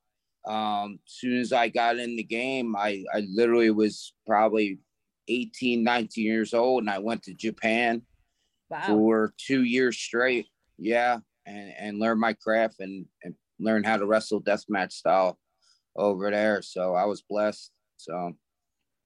um 0.48 1.00
as 1.06 1.13
soon 1.13 1.39
as 1.39 1.54
I 1.54 1.70
got 1.70 1.98
in 1.98 2.15
the 2.15 2.24
game, 2.24 2.76
I, 2.76 3.04
I 3.13 3.24
literally 3.30 3.72
was 3.72 4.13
probably 4.26 4.80
18, 5.28 5.84
19 5.84 6.24
years 6.24 6.54
old, 6.54 6.84
and 6.84 6.89
I 6.89 7.00
went 7.00 7.24
to 7.24 7.34
Japan 7.34 8.02
wow. 8.70 8.82
for 8.88 9.34
two 9.38 9.63
years 9.63 9.98
straight. 9.98 10.48
Yeah, 10.78 11.20
and 11.46 11.74
and 11.78 12.00
learn 12.00 12.20
my 12.20 12.34
craft 12.34 12.80
and 12.80 13.06
and 13.24 13.36
learn 13.60 13.84
how 13.84 13.98
to 13.98 14.06
wrestle 14.06 14.41
deathmatch 14.41 14.91
style 14.91 15.38
over 15.96 16.32
there. 16.32 16.62
So 16.62 16.94
I 16.94 17.06
was 17.06 17.22
blessed. 17.22 17.72
So 17.98 18.34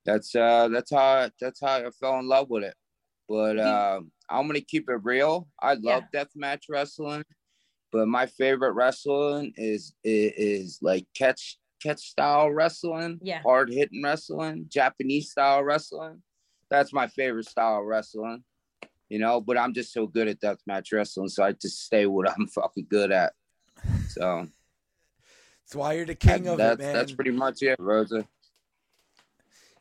that's 0.05 0.35
uh 0.35 0.69
that's 0.69 0.91
how 0.91 1.29
that's 1.39 1.61
how 1.61 1.77
I 1.77 1.89
fell 1.99 2.19
in 2.19 2.27
love 2.27 2.49
with 2.49 2.63
it. 2.63 2.75
But 3.27 3.59
uh, 3.59 4.01
I'm 4.29 4.47
gonna 4.47 4.61
keep 4.61 4.89
it 4.89 4.99
real. 5.03 5.47
I 5.61 5.73
love 5.73 6.03
yeah. 6.13 6.23
deathmatch 6.23 6.63
wrestling, 6.67 7.23
but 7.91 8.07
my 8.07 8.25
favorite 8.25 8.73
wrestling 8.73 9.53
is, 9.55 9.93
is 10.03 10.33
is 10.35 10.79
like 10.81 11.05
catch 11.15 11.59
catch 11.81 11.99
style 11.99 12.49
wrestling, 12.49 13.19
yeah, 13.21 13.41
hard 13.43 13.71
hitting 13.71 14.01
wrestling, 14.03 14.65
Japanese 14.67 15.29
style 15.31 15.63
wrestling. 15.63 16.23
That's 16.71 16.91
my 16.91 17.07
favorite 17.07 17.47
style 17.47 17.81
of 17.81 17.85
wrestling, 17.85 18.43
you 19.09 19.19
know. 19.19 19.41
But 19.41 19.59
I'm 19.59 19.75
just 19.75 19.93
so 19.93 20.07
good 20.07 20.27
at 20.27 20.41
deathmatch 20.41 20.91
wrestling, 20.91 21.29
so 21.29 21.43
I 21.43 21.51
just 21.51 21.85
stay 21.85 22.07
what 22.07 22.29
I'm 22.29 22.47
fucking 22.55 22.87
good 22.89 23.11
at. 23.11 23.33
So 24.09 24.47
that's 25.65 25.75
why 25.75 25.93
you're 25.93 26.05
the 26.05 26.15
king 26.15 26.43
that, 26.43 26.53
of 26.53 26.59
it, 26.59 26.79
man. 26.79 26.93
That's 26.93 27.11
pretty 27.11 27.31
much 27.31 27.61
it, 27.61 27.79
Rosa. 27.79 28.27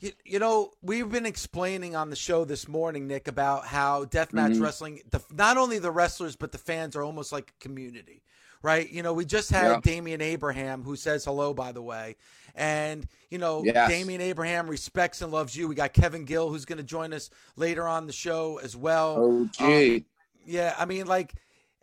You, 0.00 0.12
you 0.24 0.38
know, 0.38 0.70
we've 0.80 1.10
been 1.10 1.26
explaining 1.26 1.96
on 1.96 2.10
the 2.10 2.16
show 2.16 2.44
this 2.44 2.68
morning, 2.68 3.08
Nick, 3.08 3.26
about 3.26 3.66
how 3.66 4.04
deathmatch 4.04 4.52
mm-hmm. 4.52 4.62
wrestling, 4.62 5.00
the, 5.10 5.20
not 5.32 5.56
only 5.56 5.80
the 5.80 5.90
wrestlers, 5.90 6.36
but 6.36 6.52
the 6.52 6.58
fans 6.58 6.94
are 6.94 7.02
almost 7.02 7.32
like 7.32 7.52
a 7.56 7.62
community 7.62 8.22
right? 8.62 8.90
You 8.90 9.02
know, 9.02 9.12
we 9.12 9.24
just 9.24 9.50
had 9.50 9.70
yeah. 9.70 9.80
Damian 9.82 10.20
Abraham, 10.20 10.82
who 10.82 10.96
says 10.96 11.24
hello, 11.24 11.54
by 11.54 11.72
the 11.72 11.82
way. 11.82 12.16
And, 12.54 13.06
you 13.30 13.38
know, 13.38 13.62
yes. 13.64 13.88
Damian 13.88 14.20
Abraham 14.20 14.68
respects 14.68 15.22
and 15.22 15.30
loves 15.30 15.56
you. 15.56 15.68
We 15.68 15.74
got 15.74 15.92
Kevin 15.92 16.24
Gill, 16.24 16.48
who's 16.48 16.64
going 16.64 16.78
to 16.78 16.84
join 16.84 17.12
us 17.12 17.30
later 17.56 17.86
on 17.86 18.06
the 18.06 18.12
show 18.12 18.58
as 18.62 18.76
well. 18.76 19.16
Oh, 19.18 19.48
gee. 19.52 19.96
Um, 19.96 20.04
yeah, 20.44 20.74
I 20.78 20.86
mean, 20.86 21.06
like, 21.06 21.34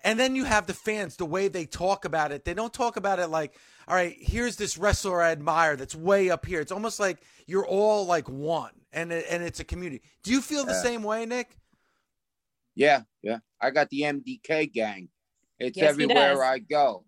and 0.05 0.19
then 0.19 0.35
you 0.35 0.43
have 0.45 0.67
the 0.67 0.73
fans, 0.73 1.15
the 1.17 1.25
way 1.25 1.47
they 1.47 1.65
talk 1.65 2.05
about 2.05 2.31
it. 2.31 2.45
They 2.45 2.53
don't 2.53 2.71
talk 2.71 2.95
about 2.95 3.19
it 3.19 3.27
like, 3.27 3.55
all 3.87 3.95
right, 3.95 4.15
here's 4.17 4.55
this 4.55 4.77
wrestler 4.77 5.21
I 5.21 5.31
admire 5.31 5.75
that's 5.75 5.95
way 5.95 6.29
up 6.29 6.45
here. 6.45 6.61
It's 6.61 6.71
almost 6.71 6.99
like 6.99 7.17
you're 7.47 7.65
all 7.65 8.05
like 8.05 8.29
one, 8.29 8.71
and 8.93 9.11
and 9.11 9.43
it's 9.43 9.59
a 9.59 9.63
community. 9.63 10.03
Do 10.23 10.31
you 10.31 10.41
feel 10.41 10.63
the 10.63 10.73
yeah. 10.73 10.81
same 10.81 11.03
way, 11.03 11.25
Nick? 11.25 11.57
Yeah, 12.75 13.01
yeah. 13.23 13.39
I 13.59 13.71
got 13.71 13.89
the 13.89 14.01
MDK 14.01 14.71
gang. 14.71 15.09
It's 15.59 15.75
yes, 15.75 15.89
everywhere 15.89 16.43
I 16.43 16.59
go. 16.59 17.03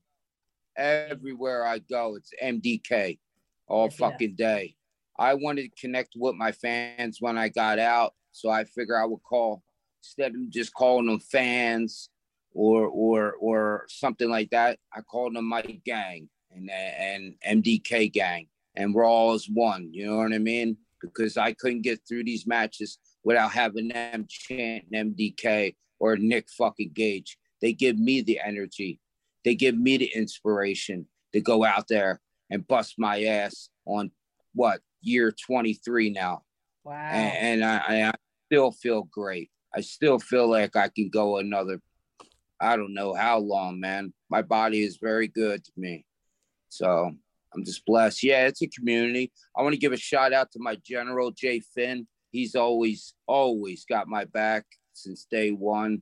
Everywhere 0.75 1.65
I 1.65 1.79
go, 1.79 2.15
it's 2.15 2.31
MDK 2.43 3.19
all 3.67 3.85
yes, 3.85 3.95
fucking 3.95 4.35
day. 4.35 4.75
I 5.19 5.35
wanted 5.35 5.71
to 5.71 5.81
connect 5.81 6.13
with 6.15 6.35
my 6.35 6.51
fans 6.51 7.17
when 7.19 7.37
I 7.37 7.49
got 7.49 7.77
out, 7.77 8.15
so 8.31 8.49
I 8.49 8.63
figure 8.63 8.97
I 8.99 9.05
would 9.05 9.21
call 9.23 9.61
instead 10.01 10.33
of 10.33 10.49
just 10.49 10.73
calling 10.73 11.07
them 11.07 11.19
fans 11.19 12.09
or 12.57 12.87
or 12.87 13.33
or 13.33 13.85
something 13.87 14.29
like 14.29 14.49
that, 14.49 14.79
I 14.91 15.01
called 15.01 15.35
them 15.35 15.45
my 15.45 15.61
gang 15.61 16.27
and 16.51 16.69
and 16.71 17.35
MDK 17.63 18.11
gang, 18.11 18.47
and 18.75 18.93
we're 18.93 19.05
all 19.05 19.33
as 19.33 19.47
one. 19.47 19.93
You 19.93 20.07
know 20.07 20.17
what 20.17 20.33
I 20.33 20.39
mean? 20.39 20.77
Because 20.99 21.37
I 21.37 21.53
couldn't 21.53 21.83
get 21.83 21.99
through 22.07 22.23
these 22.23 22.47
matches 22.47 22.97
without 23.23 23.51
having 23.51 23.89
them 23.89 24.25
chant 24.27 24.91
MDK 24.91 25.75
or 25.99 26.17
Nick 26.17 26.49
fucking 26.49 26.91
Gage. 26.93 27.37
They 27.61 27.73
give 27.73 27.99
me 27.99 28.21
the 28.21 28.39
energy. 28.43 28.99
They 29.45 29.53
give 29.53 29.77
me 29.77 29.97
the 29.97 30.11
inspiration 30.15 31.07
to 31.33 31.41
go 31.41 31.63
out 31.63 31.87
there 31.87 32.21
and 32.49 32.67
bust 32.67 32.95
my 32.97 33.23
ass 33.25 33.69
on 33.85 34.11
what 34.53 34.81
year 35.01 35.31
23 35.31 36.09
now. 36.09 36.41
Wow. 36.83 36.95
And, 36.95 37.61
and 37.61 37.65
I, 37.65 38.09
I 38.09 38.13
still 38.47 38.71
feel 38.71 39.03
great. 39.03 39.51
I 39.75 39.81
still 39.81 40.17
feel 40.17 40.49
like 40.49 40.75
I 40.75 40.89
can 40.89 41.09
go 41.09 41.37
another, 41.37 41.81
I 42.59 42.75
don't 42.75 42.93
know 42.93 43.13
how 43.13 43.39
long, 43.39 43.79
man. 43.79 44.13
My 44.29 44.41
body 44.41 44.81
is 44.81 44.97
very 44.97 45.27
good 45.27 45.63
to 45.63 45.71
me. 45.77 46.05
So 46.69 47.11
I'm 47.53 47.63
just 47.63 47.85
blessed. 47.85 48.23
Yeah, 48.23 48.47
it's 48.47 48.61
a 48.61 48.67
community. 48.67 49.31
I 49.55 49.61
want 49.61 49.73
to 49.73 49.79
give 49.79 49.93
a 49.93 49.97
shout 49.97 50.33
out 50.33 50.51
to 50.51 50.59
my 50.59 50.77
general, 50.83 51.31
Jay 51.31 51.59
Finn. 51.59 52.07
He's 52.31 52.55
always, 52.55 53.13
always 53.25 53.85
got 53.85 54.07
my 54.07 54.25
back 54.25 54.65
since 54.93 55.25
day 55.29 55.51
one. 55.51 56.01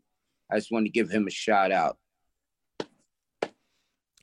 I 0.51 0.55
just 0.55 0.71
want 0.71 0.85
to 0.85 0.91
give 0.91 1.09
him 1.09 1.27
a 1.27 1.31
shout 1.31 1.71
out. 1.71 1.97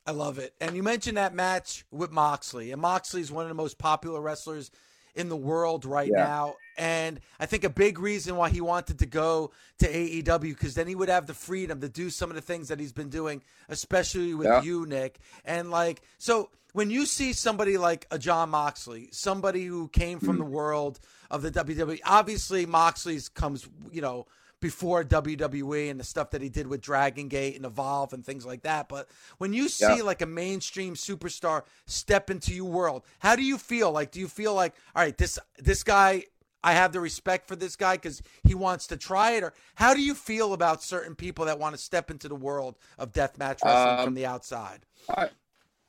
I 0.05 0.11
love 0.11 0.39
it. 0.39 0.55
And 0.61 0.75
you 0.75 0.83
mentioned 0.83 1.17
that 1.17 1.35
match 1.35 1.85
with 1.93 2.11
Moxley, 2.11 2.73
and 2.73 2.83
Moxley 2.83 3.21
is 3.21 3.31
one 3.31 3.45
of 3.45 3.49
the 3.49 3.55
most 3.55 3.79
popular 3.79 4.21
wrestlers 4.21 4.71
in 5.15 5.29
the 5.29 5.37
world 5.37 5.85
right 5.85 6.11
Yeah. 6.11 6.25
now. 6.25 6.55
And 6.77 7.21
I 7.39 7.47
think 7.47 7.65
a 7.65 7.69
big 7.71 7.99
reason 7.99 8.37
why 8.37 8.49
he 8.49 8.61
wanted 8.61 8.99
to 9.01 9.07
go 9.07 9.51
to 9.79 9.87
AEW 9.87 10.55
because 10.55 10.75
then 10.75 10.87
he 10.87 10.95
would 10.95 11.11
have 11.11 11.27
the 11.27 11.35
freedom 11.35 11.81
to 11.81 11.89
do 11.89 12.09
some 12.09 12.31
of 12.31 12.37
the 12.37 12.41
things 12.43 12.69
that 12.69 12.81
he's 12.81 12.93
been 12.93 13.11
doing, 13.11 13.43
especially 13.69 14.35
with 14.35 14.47
Yeah. 14.47 14.63
you, 14.63 14.87
Nick. 14.87 15.19
And 15.45 15.71
like, 15.71 16.01
so 16.19 16.49
when 16.73 16.91
you 16.91 17.05
see 17.05 17.35
somebody 17.35 17.77
like 17.77 18.07
a 18.11 18.19
Jon 18.19 18.51
Moxley, 18.51 19.09
somebody 19.13 19.67
who 19.67 19.89
came 19.89 20.19
from 20.19 20.37
hmm. 20.37 20.45
the 20.45 20.45
world 20.51 20.99
of 21.31 21.43
the 21.43 21.51
WWE, 21.51 22.01
obviously 22.07 22.65
Moxley's 22.65 23.29
comes, 23.29 23.69
you 23.91 24.01
know, 24.01 24.27
before 24.63 25.05
WWE 25.05 25.91
and 25.91 26.01
the 26.01 26.05
stuff 26.05 26.31
that 26.31 26.41
he 26.41 26.49
did 26.49 26.67
with 26.67 26.81
Dragon 26.81 27.29
Gate 27.29 27.57
and 27.57 27.67
Evolve 27.67 28.15
and 28.15 28.25
things 28.25 28.47
like 28.47 28.63
that. 28.63 28.89
But 28.89 29.09
when 29.37 29.53
you 29.53 29.69
see 29.69 29.99
Yeah. 29.99 30.05
like 30.05 30.23
a 30.23 30.27
mainstream 30.27 30.95
superstar 30.95 31.65
step 31.85 32.31
into 32.31 32.55
your 32.55 32.71
world, 32.71 33.05
how 33.19 33.37
do 33.37 33.43
you 33.43 33.59
feel? 33.59 33.93
Like, 33.93 34.11
do 34.11 34.21
you 34.21 34.29
feel 34.29 34.55
like, 34.55 34.75
all 34.97 35.03
right, 35.03 35.19
this 35.19 35.39
this 35.59 35.83
guy, 35.83 36.25
I 36.65 36.73
have 36.73 36.93
the 36.93 37.01
respect 37.01 37.47
for 37.47 37.57
this 37.57 37.77
guy 37.77 37.97
because 37.97 38.23
he 38.45 38.55
wants 38.55 38.87
to 38.87 38.97
try 38.97 39.33
it, 39.33 39.43
or 39.43 39.53
how 39.75 39.93
do 39.93 40.01
you 40.01 40.15
feel 40.15 40.55
about 40.55 40.83
certain 40.83 41.15
people 41.17 41.45
that 41.45 41.59
want 41.59 41.75
to 41.75 41.81
step 41.83 42.11
into 42.11 42.29
the 42.29 42.37
world 42.37 42.79
of 42.99 43.13
deathmatch 43.13 43.65
wrestling 43.65 43.97
from 43.97 44.09
Um, 44.09 44.15
the 44.15 44.25
outside? 44.25 44.87
All 45.09 45.17
right. 45.19 45.33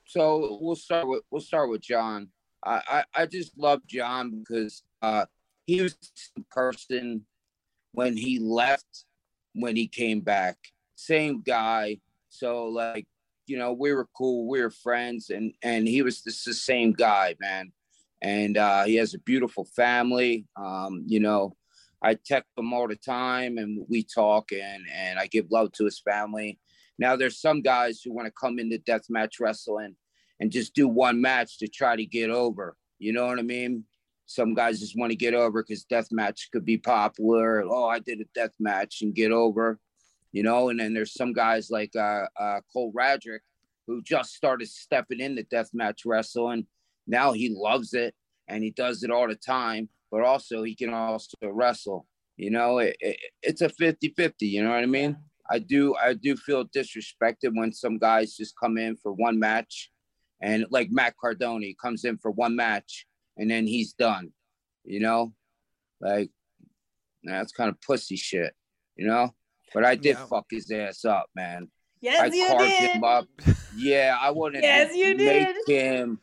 So 0.06 0.58
we'll 0.60 0.76
start 0.76 1.08
with 1.08 1.22
we'll 1.32 1.42
start 1.42 1.70
with 1.70 1.82
Jon. 1.82 2.30
I 2.66 2.82
I, 3.16 3.22
I 3.22 3.26
just 3.28 3.58
love 3.58 3.86
Jon 3.88 4.40
because 4.40 4.84
uh, 5.02 5.26
he 5.68 5.82
was 5.82 5.96
the 6.36 6.44
person 6.50 7.26
when 7.94 8.18
he 8.18 8.40
left, 8.40 9.06
when 9.54 9.76
he 9.76 9.88
came 9.88 10.20
back, 10.22 10.58
same 10.96 11.42
guy. 11.42 12.00
So 12.30 12.66
like 12.66 13.08
you 13.46 13.58
know 13.58 13.74
we 13.74 13.94
were 13.94 14.08
cool, 14.18 14.48
we 14.48 14.62
were 14.62 14.72
friends, 14.72 15.30
and 15.30 15.54
and 15.64 15.88
he 15.88 16.02
was 16.02 16.22
just 16.22 16.46
the 16.46 16.54
same 16.54 16.92
guy, 16.92 17.36
man. 17.40 17.72
And 18.22 18.58
uh, 18.58 18.84
he 18.84 18.96
has 18.96 19.14
a 19.14 19.20
beautiful 19.20 19.66
family. 19.66 20.48
Um, 20.56 21.04
you 21.08 21.20
know, 21.20 21.56
I 22.02 22.16
text 22.16 22.50
him 22.58 22.74
all 22.74 22.88
the 22.88 22.96
time, 22.96 23.58
and 23.58 23.86
we 23.90 24.04
talk, 24.04 24.52
and 24.52 24.84
and 24.94 25.20
I 25.20 25.28
give 25.28 25.52
love 25.52 25.72
to 25.74 25.86
his 25.86 26.00
family. 26.00 26.60
Now 27.00 27.16
there's 27.16 27.40
some 27.40 27.62
guys 27.62 28.02
who 28.02 28.14
want 28.14 28.28
to 28.28 28.34
come 28.40 28.60
into 28.60 28.78
deathmatch 28.78 29.40
wrestling 29.40 29.96
and 30.40 30.52
just 30.52 30.76
do 30.76 30.88
one 30.88 31.22
match 31.22 31.58
to 31.60 31.68
try 31.68 31.96
to 31.96 32.06
get 32.06 32.30
over. 32.30 32.76
You 33.00 33.14
know 33.14 33.26
what 33.26 33.40
I 33.40 33.44
mean? 33.44 33.86
Some 34.34 34.56
guys 34.56 34.80
just 34.80 34.98
want 34.98 35.12
to 35.12 35.16
get 35.16 35.36
over 35.36 35.62
because 35.62 35.84
death 35.84 36.08
match 36.12 36.50
could 36.52 36.66
be 36.66 36.80
popular. 36.80 37.64
Oh, 37.64 37.86
I 37.86 38.00
did 38.00 38.20
a 38.20 38.26
death 38.34 38.56
match 38.60 39.04
and 39.04 39.14
get 39.14 39.32
over. 39.32 39.80
You 40.32 40.42
know, 40.42 40.70
and 40.70 40.80
then 40.80 40.96
there's 40.96 41.14
some 41.14 41.34
guys 41.34 41.70
like 41.70 41.96
uh, 41.96 42.26
uh, 42.40 42.62
Cole 42.74 42.92
Radrick 42.94 43.42
who 43.86 44.02
just 44.02 44.34
started 44.34 44.68
stepping 44.70 45.20
into 45.20 45.44
deathmatch 45.44 46.00
wrestling. 46.08 46.66
Now 47.06 47.34
he 47.34 47.54
loves 47.56 47.94
it 47.94 48.16
and 48.48 48.64
he 48.64 48.72
does 48.72 49.04
it 49.04 49.12
all 49.12 49.28
the 49.28 49.36
time, 49.36 49.88
but 50.10 50.22
also 50.22 50.64
he 50.64 50.74
can 50.74 50.92
also 50.92 51.38
wrestle. 51.44 52.08
You 52.36 52.50
know, 52.50 52.80
it, 52.80 52.98
it, 53.00 53.18
it's 53.44 53.62
a 53.62 53.70
50 53.70 54.16
50. 54.18 54.48
You 54.48 54.64
know 54.64 54.72
what 54.72 54.82
I 54.82 54.88
mean? 54.88 55.16
I 55.48 55.60
do 55.60 55.96
I 55.96 56.16
do 56.16 56.36
feel 56.36 56.66
disrespected 56.66 57.52
when 57.54 57.72
some 57.72 58.00
guys 58.00 58.36
just 58.36 58.56
come 58.60 58.80
in 58.80 58.96
for 58.96 59.14
one 59.14 59.38
match 59.38 59.92
and 60.42 60.66
like 60.72 60.90
Matt 60.90 61.18
Cardona 61.22 61.68
comes 61.80 62.04
in 62.04 62.18
for 62.18 62.32
one 62.32 62.56
match 62.56 63.06
and 63.38 63.50
then 63.50 63.68
he's 63.68 63.94
done. 63.94 64.32
You 64.84 65.00
know? 65.00 65.34
Like 66.02 66.30
that's 67.24 67.52
kind 67.54 67.70
of 67.70 67.80
pussy 67.82 68.16
shit, 68.16 68.54
you 68.96 69.08
know? 69.08 69.34
But 69.74 69.86
I 69.86 69.96
did 69.96 70.18
Yeah. 70.18 70.26
fuck 70.26 70.46
his 70.50 70.70
ass 70.72 71.06
up, 71.06 71.28
man. 71.36 71.70
Yes, 72.02 72.20
I 72.22 72.36
you 72.36 72.48
carved 72.48 72.78
did. 72.78 72.92
him 72.92 73.04
up. 73.04 73.28
Yeah, 73.76 74.18
I 74.20 74.32
wanted 74.32 74.64
Yes, 74.64 74.92
to 74.92 74.98
you 74.98 75.16
make 75.16 75.48
did. 75.48 75.58
him 75.68 76.20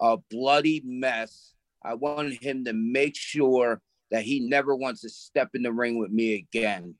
a 0.00 0.18
bloody 0.30 0.82
mess. 0.84 1.54
I 1.82 1.94
wanted 1.94 2.34
him 2.42 2.64
to 2.66 2.72
make 2.74 3.16
sure 3.16 3.80
that 4.10 4.22
he 4.24 4.40
never 4.40 4.76
wants 4.76 5.00
to 5.00 5.08
step 5.08 5.48
in 5.54 5.62
the 5.62 5.72
ring 5.72 5.98
with 5.98 6.10
me 6.10 6.34
again. 6.34 6.94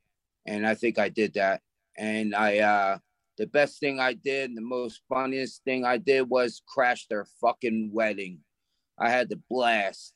And 0.46 0.66
I 0.66 0.74
think 0.74 0.98
I 0.98 1.08
did 1.10 1.34
that. 1.34 1.60
And 1.96 2.34
I 2.34 2.58
uh 2.60 2.98
the 3.38 3.46
best 3.46 3.80
thing 3.80 4.00
I 4.00 4.14
did, 4.14 4.56
the 4.56 4.60
most 4.62 5.02
funniest 5.08 5.62
thing 5.64 5.84
I 5.84 5.98
did 5.98 6.22
was 6.28 6.62
crash 6.66 7.06
their 7.06 7.26
fucking 7.40 7.90
wedding. 7.92 8.38
I 9.02 9.10
had 9.10 9.28
the 9.28 9.40
blast. 9.50 10.14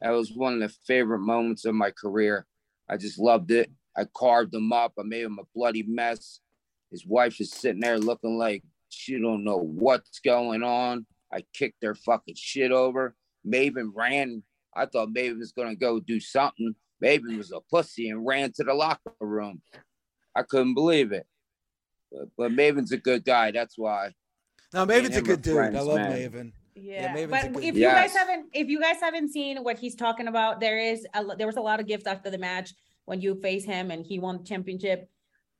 That 0.00 0.10
was 0.10 0.32
one 0.32 0.54
of 0.54 0.60
the 0.60 0.74
favorite 0.86 1.20
moments 1.20 1.64
of 1.64 1.74
my 1.76 1.92
career. 1.92 2.46
I 2.90 2.96
just 2.96 3.18
loved 3.18 3.52
it. 3.52 3.70
I 3.96 4.06
carved 4.12 4.52
him 4.52 4.72
up. 4.72 4.94
I 4.98 5.04
made 5.04 5.22
him 5.22 5.38
a 5.38 5.44
bloody 5.54 5.84
mess. 5.84 6.40
His 6.90 7.06
wife 7.06 7.40
is 7.40 7.52
sitting 7.52 7.80
there 7.80 7.98
looking 7.98 8.36
like 8.36 8.64
she 8.88 9.20
don't 9.20 9.44
know 9.44 9.58
what's 9.58 10.18
going 10.18 10.64
on. 10.64 11.06
I 11.32 11.44
kicked 11.52 11.80
their 11.80 11.94
fucking 11.94 12.34
shit 12.36 12.72
over. 12.72 13.14
Maven 13.46 13.90
ran. 13.94 14.42
I 14.76 14.86
thought 14.86 15.14
Maven 15.14 15.38
was 15.38 15.52
gonna 15.52 15.76
go 15.76 16.00
do 16.00 16.18
something. 16.18 16.74
Maven 17.02 17.36
was 17.36 17.52
a 17.52 17.60
pussy 17.70 18.08
and 18.08 18.26
ran 18.26 18.52
to 18.56 18.64
the 18.64 18.74
locker 18.74 19.12
room. 19.20 19.62
I 20.34 20.42
couldn't 20.42 20.74
believe 20.74 21.12
it. 21.12 21.26
But, 22.10 22.28
but 22.36 22.50
Maven's 22.50 22.90
a 22.90 22.96
good 22.96 23.24
guy. 23.24 23.52
That's 23.52 23.78
why. 23.78 24.10
No, 24.72 24.84
me 24.86 24.96
and 24.96 25.06
Maven's 25.06 25.16
a 25.16 25.22
good 25.22 25.42
dude. 25.42 25.54
friends, 25.54 25.76
I 25.76 25.80
love 25.80 25.96
man. 25.96 26.12
Maven. 26.12 26.52
Yeah, 26.74 27.12
Maven's 27.14 27.24
a 27.24 27.28
but 27.28 27.52
good- 27.54 27.64
if 27.64 27.74
you 27.76 27.82
guys 27.86 28.14
haven't, 28.14 28.46
if 28.52 28.68
you 28.68 28.80
guys 28.80 28.96
haven't 29.00 29.28
seen 29.30 29.58
what 29.62 29.78
he's 29.78 29.94
talking 29.94 30.26
about, 30.28 30.60
there 30.60 30.78
is 30.78 31.06
a, 31.14 31.24
there 31.36 31.46
was 31.46 31.56
a 31.56 31.60
lot 31.60 31.78
of 31.80 31.86
gifts 31.86 32.06
after 32.06 32.30
the 32.30 32.38
match 32.38 32.72
when 33.04 33.20
you 33.20 33.34
face 33.40 33.64
him 33.64 33.90
and 33.90 34.04
he 34.04 34.18
won 34.18 34.38
the 34.38 34.44
championship. 34.44 35.08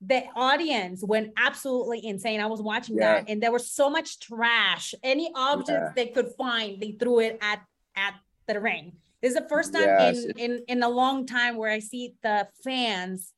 The 0.01 0.25
audience 0.35 1.03
went 1.05 1.33
absolutely 1.37 2.05
insane. 2.05 2.41
I 2.41 2.47
was 2.47 2.61
watching 2.61 2.97
Yeah. 2.97 3.21
that, 3.21 3.31
and 3.31 3.43
there 3.43 3.53
was 3.53 3.71
so 3.71 3.89
much 3.89 4.19
trash. 4.19 4.95
Any 5.03 5.31
objects 5.35 5.71
Yeah. 5.71 5.93
they 5.95 6.09
could 6.09 6.31
find, 6.37 6.81
they 6.83 6.93
threw 6.93 7.21
it 7.21 7.39
at 7.41 7.63
at 7.97 8.15
the 8.49 8.61
ring. 8.61 8.97
This 9.23 9.35
is 9.35 9.39
the 9.41 9.49
first 9.49 9.73
time 9.73 9.85
Yes, 9.85 10.25
in 10.25 10.33
in 10.39 10.65
in 10.69 10.83
a 10.83 10.89
long 10.89 11.27
time 11.27 11.57
where 11.57 11.71
I 11.71 11.79
see 11.79 12.17
the 12.23 12.49
fans 12.65 13.33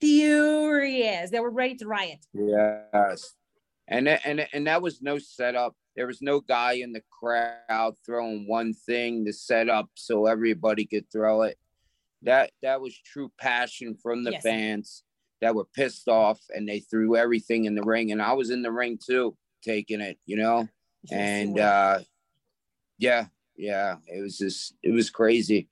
furious. 0.00 1.30
They 1.30 1.40
were 1.40 1.50
ready 1.50 1.74
to 1.76 1.86
riot. 1.86 2.24
Yes. 2.34 3.32
And 3.88 4.06
and 4.08 4.46
and 4.52 4.66
that 4.66 4.82
was 4.82 5.00
no 5.02 5.18
setup. 5.18 5.74
There 5.96 6.06
was 6.06 6.20
no 6.20 6.40
guy 6.40 6.74
in 6.74 6.92
the 6.92 7.02
crowd 7.10 7.94
throwing 8.04 8.48
one 8.48 8.74
thing 8.74 9.24
to 9.26 9.32
set 9.32 9.68
up 9.68 9.90
so 9.94 10.26
everybody 10.26 10.86
could 10.86 11.10
throw 11.10 11.42
it. 11.42 11.56
That 12.22 12.50
that 12.62 12.80
was 12.80 12.98
true 12.98 13.30
passion 13.38 13.96
from 14.02 14.24
the 14.24 14.32
Yes. 14.32 14.42
fans 14.42 15.04
that 15.40 15.54
were 15.54 15.66
pissed 15.66 16.08
off 16.08 16.40
and 16.54 16.68
they 16.68 16.80
threw 16.80 17.16
everything 17.16 17.66
in 17.66 17.74
the 17.74 17.82
ring. 17.82 18.12
And 18.12 18.22
I 18.22 18.32
was 18.32 18.50
in 18.50 18.62
the 18.62 18.72
ring 18.72 18.98
too, 19.04 19.36
taking 19.62 20.00
it, 20.00 20.18
you 20.26 20.36
know. 20.36 20.68
Yes, 21.04 21.42
And 21.42 21.58
uh 21.60 21.98
yeah, 22.98 23.26
yeah, 23.56 23.96
it 24.06 24.20
was 24.20 24.38
just 24.38 24.74
it 24.82 24.90
was 24.92 25.10
crazy. 25.10 25.68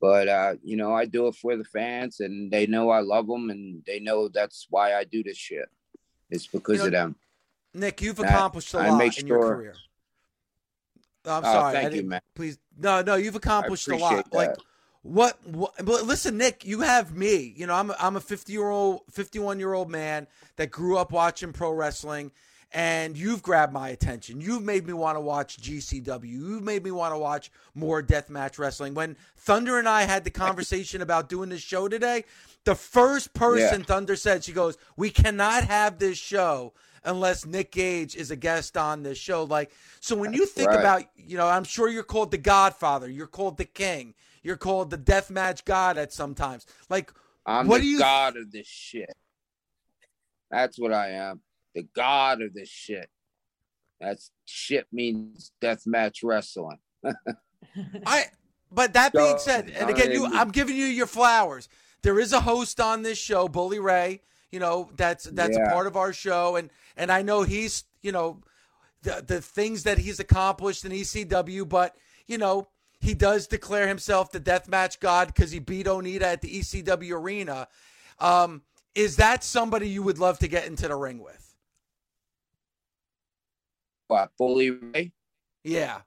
But 0.00 0.28
uh, 0.28 0.54
you 0.62 0.76
know, 0.76 0.92
I 0.92 1.06
do 1.06 1.28
it 1.28 1.36
for 1.36 1.56
the 1.56 1.64
fans 1.64 2.20
and 2.20 2.50
they 2.50 2.66
know 2.66 2.90
I 2.90 3.00
love 3.00 3.26
them 3.26 3.48
and 3.50 3.82
they 3.86 4.00
know 4.00 4.28
that's 4.28 4.66
why 4.68 4.94
I 4.94 5.04
do 5.04 5.22
this 5.22 5.38
shit. 5.38 5.66
It's 6.28 6.46
because 6.46 6.80
know, 6.80 6.86
of 6.86 6.92
them. 6.92 7.16
Nick, 7.74 8.00
you've 8.00 8.20
accomplished 8.20 8.72
a 8.74 8.78
lot 8.78 8.98
make 8.98 9.18
in 9.18 9.26
your 9.26 9.40
career. 9.40 9.74
I'm 11.26 11.42
Oh, 11.44 11.52
sorry. 11.52 11.72
Thank 11.74 11.94
you, 11.94 12.02
man. 12.04 12.20
Please, 12.34 12.58
no, 12.78 13.02
no, 13.02 13.16
you've 13.16 13.36
accomplished 13.36 13.88
a 13.88 13.96
lot. 13.96 14.20
appreciate 14.20 14.32
Like, 14.34 14.56
what, 15.02 15.38
what? 15.46 15.74
But 15.84 16.04
listen, 16.04 16.36
Nick, 16.38 16.64
you 16.64 16.80
have 16.80 17.14
me. 17.16 17.52
You 17.56 17.66
know, 17.66 17.74
I'm 17.74 17.90
a, 17.90 17.96
I'm 17.98 18.16
a 18.16 18.20
50 18.20 18.52
year 18.52 18.68
old, 18.68 19.02
51 19.10 19.58
year 19.58 19.72
old 19.72 19.90
man 19.90 20.26
that 20.56 20.70
grew 20.70 20.96
up 20.96 21.12
watching 21.12 21.52
pro 21.52 21.72
wrestling, 21.72 22.30
and 22.72 23.16
you've 23.16 23.42
grabbed 23.42 23.72
my 23.72 23.88
attention. 23.88 24.40
You've 24.40 24.62
made 24.62 24.86
me 24.86 24.92
want 24.92 25.16
to 25.16 25.20
watch 25.20 25.60
GCW. 25.60 26.24
You've 26.24 26.62
made 26.62 26.84
me 26.84 26.90
want 26.90 27.14
to 27.14 27.18
watch 27.18 27.50
more 27.74 28.02
deathmatch 28.02 28.58
wrestling. 28.58 28.94
When 28.94 29.16
Thunder 29.36 29.78
and 29.78 29.88
I 29.88 30.02
had 30.02 30.24
the 30.24 30.30
conversation 30.30 31.02
about 31.02 31.28
doing 31.28 31.48
this 31.48 31.62
show 31.62 31.88
today, 31.88 32.24
the 32.64 32.74
first 32.74 33.34
person 33.34 33.80
yeah. 33.80 33.86
Thunder 33.86 34.16
said, 34.16 34.44
she 34.44 34.52
goes, 34.52 34.76
"We 34.96 35.10
cannot 35.10 35.64
have 35.64 35.98
this 35.98 36.18
show 36.18 36.72
unless 37.04 37.46
Nick 37.46 37.72
Gage 37.72 38.16
is 38.16 38.30
a 38.30 38.36
guest 38.36 38.76
on 38.76 39.02
this 39.02 39.18
show." 39.18 39.44
Like, 39.44 39.70
so 40.00 40.16
when 40.16 40.32
you 40.32 40.46
think 40.46 40.70
right. 40.70 40.80
about, 40.80 41.02
you 41.16 41.36
know, 41.36 41.46
I'm 41.46 41.64
sure 41.64 41.88
you're 41.88 42.02
called 42.02 42.30
the 42.30 42.38
Godfather, 42.38 43.08
you're 43.08 43.26
called 43.26 43.56
the 43.56 43.64
King, 43.64 44.14
you're 44.42 44.56
called 44.56 44.90
the 44.90 44.98
Deathmatch 44.98 45.64
God 45.64 45.98
at 45.98 46.12
sometimes. 46.12 46.66
Like, 46.88 47.12
I'm 47.46 47.66
what 47.66 47.78
the 47.78 47.82
do 47.84 47.88
you 47.88 47.98
God 47.98 48.36
of 48.36 48.50
this 48.52 48.66
shit. 48.66 49.14
That's 50.50 50.78
what 50.78 50.92
I 50.92 51.10
am 51.10 51.40
the 51.74 51.86
god 51.94 52.40
of 52.40 52.54
this 52.54 52.68
shit. 52.68 53.08
That's 54.00 54.30
shit 54.44 54.86
means 54.92 55.52
deathmatch 55.62 56.18
wrestling. 56.22 56.78
I 58.06 58.26
but 58.70 58.92
that 58.94 59.12
being 59.12 59.38
said, 59.38 59.70
and 59.70 59.90
again, 59.90 60.10
you 60.10 60.26
I'm 60.26 60.50
giving 60.50 60.76
you 60.76 60.86
your 60.86 61.06
flowers. 61.06 61.68
There 62.02 62.18
is 62.18 62.32
a 62.32 62.40
host 62.40 62.80
on 62.80 63.02
this 63.02 63.18
show, 63.18 63.48
Bully 63.48 63.78
Ray. 63.78 64.20
You 64.54 64.60
know, 64.60 64.88
that's 64.94 65.24
that's 65.24 65.56
yeah. 65.56 65.64
a 65.64 65.72
part 65.72 65.88
of 65.88 65.96
our 65.96 66.12
show, 66.12 66.54
and 66.54 66.70
and 66.96 67.10
I 67.10 67.22
know 67.22 67.42
he's 67.42 67.82
you 68.02 68.12
know 68.12 68.40
the 69.02 69.24
the 69.26 69.40
things 69.40 69.82
that 69.82 69.98
he's 69.98 70.20
accomplished 70.20 70.84
in 70.84 70.92
ECW, 70.92 71.68
but 71.68 71.96
you 72.28 72.38
know 72.38 72.68
he 73.00 73.14
does 73.14 73.48
declare 73.48 73.88
himself 73.88 74.30
the 74.30 74.38
deathmatch 74.38 75.00
god 75.00 75.26
because 75.26 75.50
he 75.50 75.58
beat 75.58 75.86
Onita 75.86 76.22
at 76.22 76.40
the 76.40 76.60
ECW 76.60 77.10
arena. 77.20 77.66
Um, 78.20 78.62
is 78.94 79.16
that 79.16 79.42
somebody 79.42 79.88
you 79.88 80.04
would 80.04 80.18
love 80.18 80.38
to 80.38 80.46
get 80.46 80.68
into 80.68 80.86
the 80.86 80.94
ring 80.94 81.18
with? 81.18 81.44
what 84.14 84.30
Bully 84.38 84.70
Ray? 84.70 85.12
Yeah. 85.64 86.02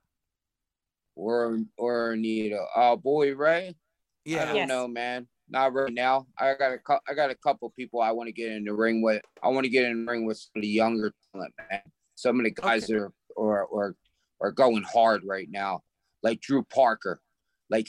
Or 1.16 1.60
or 1.78 2.14
Onita. 2.14 2.66
Oh, 2.74 2.96
Bully 2.96 3.34
Ray. 3.34 3.76
Yeah. 4.24 4.44
I 4.44 4.46
don't 4.46 4.56
yes. 4.56 4.68
know, 4.70 4.88
man. 4.88 5.28
Not 5.50 5.74
right 5.74 5.94
now. 5.94 6.28
I 6.38 6.54
got 6.56 6.74
a 6.74 7.00
I 7.08 7.14
got 7.14 7.30
a 7.30 7.36
couple 7.36 7.70
people 7.72 8.02
I 8.02 8.12
want 8.12 8.28
to 8.28 8.34
get 8.34 8.52
in 8.52 8.66
the 8.66 8.74
ring 8.74 9.02
with. 9.02 9.22
I 9.42 9.48
want 9.50 9.64
to 9.64 9.70
get 9.70 9.86
in 9.86 10.06
the 10.06 10.12
ring 10.12 10.26
with 10.26 10.38
some 10.38 10.52
of 10.58 10.62
the 10.62 10.68
younger 10.68 11.14
talent, 11.32 11.54
man. 11.70 11.82
Some 12.16 12.40
of 12.40 12.44
the 12.44 12.52
guys 12.52 12.86
okay. 12.86 12.94
that 12.94 13.00
are 13.00 13.14
or 13.36 13.66
or 13.66 13.96
are 14.42 14.52
going 14.52 14.84
hard 14.84 15.22
right 15.26 15.48
now, 15.50 15.82
like 16.24 16.42
Drew 16.42 16.64
Parker, 16.64 17.22
like 17.70 17.88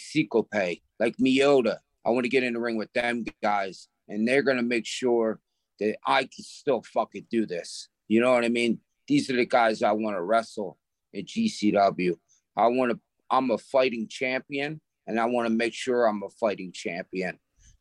Pay, 0.52 0.82
like 1.00 1.16
Miota. 1.16 1.78
I 2.06 2.10
want 2.10 2.24
to 2.24 2.30
get 2.30 2.44
in 2.44 2.54
the 2.54 2.60
ring 2.60 2.76
with 2.76 2.92
them 2.92 3.24
guys, 3.42 3.88
and 4.08 4.26
they're 4.26 4.42
gonna 4.42 4.62
make 4.62 4.86
sure 4.86 5.40
that 5.80 5.96
I 6.06 6.22
can 6.22 6.44
still 6.44 6.82
fucking 6.82 7.26
do 7.30 7.44
this. 7.44 7.88
You 8.06 8.20
know 8.20 8.32
what 8.32 8.44
I 8.44 8.48
mean? 8.48 8.80
these 9.08 9.30
are 9.30 9.36
the 9.36 9.46
guys 9.46 9.82
I 9.82 9.92
want 9.92 10.16
to 10.16 10.22
wrestle 10.22 10.78
in 11.12 11.24
GCW. 11.24 12.14
I 12.56 12.66
want 12.66 12.92
to, 12.92 13.00
I'm 13.30 13.50
a 13.50 13.58
fighting 13.58 14.06
champion 14.08 14.80
and 15.06 15.18
I 15.18 15.24
want 15.24 15.48
to 15.48 15.54
make 15.54 15.72
sure 15.72 16.06
I'm 16.06 16.22
a 16.22 16.28
fighting 16.28 16.70
champion. 16.72 17.38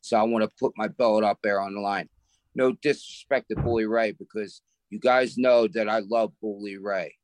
So 0.08 0.16
I 0.16 0.22
want 0.22 0.42
to 0.42 0.50
put 0.58 0.72
my 0.74 0.88
belt 0.88 1.22
up 1.22 1.38
there 1.42 1.60
on 1.60 1.74
the 1.74 1.80
line. 1.80 2.08
No 2.54 2.72
disrespect 2.72 3.50
to 3.50 3.56
Bully 3.56 3.84
Ray 3.84 4.12
because 4.12 4.62
you 4.88 4.98
guys 4.98 5.36
know 5.36 5.68
that 5.68 5.86
I 5.86 5.98
love 5.98 6.32
Bully 6.40 6.78
Ray. 6.78 7.14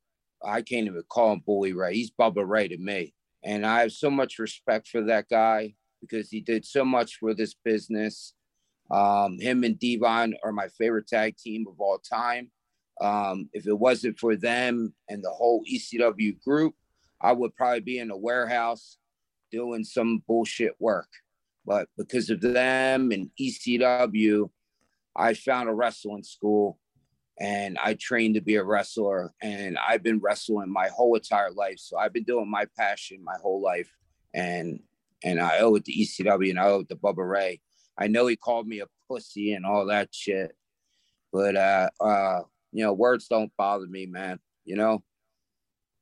I 0.45 0.61
can't 0.61 0.87
even 0.87 1.03
call 1.09 1.33
him 1.33 1.43
Bully 1.47 1.73
Ray. 1.73 1.95
He's 1.95 2.11
Bubba 2.11 2.47
Ray 2.47 2.69
to 2.69 2.77
me. 2.77 3.15
And 3.43 3.65
I 3.65 3.81
have 3.81 3.93
so 3.93 4.11
much 4.11 4.39
respect 4.39 4.89
for 4.89 5.03
that 5.05 5.31
guy 5.31 5.75
because 6.03 6.29
he 6.29 6.43
did 6.43 6.67
so 6.67 6.85
much 6.85 7.17
for 7.17 7.33
this 7.33 7.55
business. 7.65 8.35
Um, 8.91 9.39
him 9.39 9.65
and 9.65 9.79
Devon 9.79 10.35
are 10.45 10.53
my 10.53 10.69
favorite 10.69 11.07
tag 11.07 11.39
team 11.39 11.65
of 11.67 11.81
all 11.81 11.99
time. 11.99 12.51
Um, 13.01 13.49
if 13.55 13.67
it 13.67 13.79
wasn't 13.79 14.19
for 14.19 14.37
them 14.37 14.93
and 15.09 15.25
the 15.25 15.31
whole 15.31 15.65
ECW 15.65 16.39
group, 16.43 16.75
I 17.19 17.33
would 17.33 17.57
probably 17.57 17.81
be 17.81 17.99
in 17.99 18.11
a 18.11 18.17
warehouse 18.17 18.99
doing 19.51 19.85
some 19.85 20.23
bullshit 20.29 20.75
work. 20.79 21.09
But 21.67 21.89
because 21.97 22.31
of 22.31 22.41
them 22.41 23.11
and 23.11 23.31
ECW, 23.41 24.51
I 25.17 25.35
found 25.35 25.69
a 25.69 25.75
wrestling 25.75 26.23
school 26.23 26.79
and 27.39 27.79
I 27.83 27.95
trained 27.95 28.35
to 28.35 28.41
be 28.41 28.57
a 28.57 28.65
wrestler. 28.65 29.33
And 29.41 29.79
I've 29.79 30.03
been 30.03 30.21
wrestling 30.21 30.71
my 30.71 30.89
whole 30.89 31.15
entire 31.15 31.51
life. 31.51 31.79
So 31.79 31.97
I've 31.97 32.13
been 32.13 32.25
doing 32.25 32.51
my 32.51 32.67
passion 32.77 33.25
my 33.25 33.37
whole 33.41 33.63
life. 33.63 33.91
And 34.35 34.81
and 35.23 35.41
I 35.41 35.61
owe 35.61 35.75
it 35.77 35.87
to 35.87 35.93
ECW 35.93 36.51
and 36.51 36.61
I 36.61 36.67
owe 36.67 36.81
it 36.81 36.89
to 36.91 36.97
Bubba 36.97 37.29
Ray. 37.29 37.61
I 37.99 38.09
know 38.09 38.27
he 38.27 38.37
called 38.37 38.67
me 38.67 38.81
a 38.81 38.87
pussy 39.09 39.53
and 39.53 39.65
all 39.65 39.87
that 39.87 40.15
shit. 40.15 40.53
But 41.33 41.57
uh 41.57 41.91
uh 42.01 42.41
you 42.73 42.85
know, 42.85 42.93
words 42.93 43.29
don't 43.29 43.53
bother 43.57 43.87
me, 43.87 44.07
man. 44.07 44.41
You 44.65 44.77
know, 44.77 45.03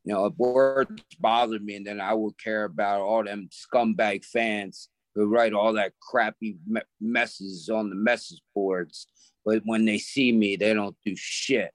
you 0.04 0.14
know, 0.14 0.26
if 0.26 0.34
words 0.36 1.02
bother 1.20 1.58
me, 1.60 1.76
and 1.76 1.86
then 1.86 2.00
I 2.00 2.14
would 2.14 2.38
care 2.38 2.64
about 2.64 3.02
all 3.02 3.22
them 3.22 3.48
scumbag 3.52 4.24
fans 4.24 4.88
who 5.14 5.26
write 5.26 5.52
all 5.52 5.74
that 5.74 5.92
crappy 6.00 6.56
me- 6.66 6.80
messages 7.00 7.68
on 7.68 7.90
the 7.90 7.96
message 7.96 8.40
boards. 8.54 9.06
But 9.44 9.62
when 9.64 9.84
they 9.84 9.98
see 9.98 10.32
me, 10.32 10.56
they 10.56 10.72
don't 10.74 10.96
do 11.04 11.14
shit. 11.16 11.72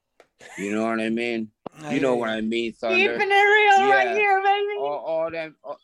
You 0.57 0.73
know 0.73 0.85
what 0.85 0.99
I 0.99 1.09
mean? 1.09 1.49
you 1.89 1.99
know 1.99 2.15
what 2.15 2.29
I 2.29 2.41
mean, 2.41 2.73
Thunder. 2.73 2.97
Keeping 2.97 3.31
it 3.31 3.33
real 3.33 3.87
yeah. 3.87 3.89
right 3.89 4.15
here, 4.15 4.41
baby. 4.43 4.79
All, 4.79 5.03
all 5.05 5.31
them, 5.31 5.55
all, 5.63 5.77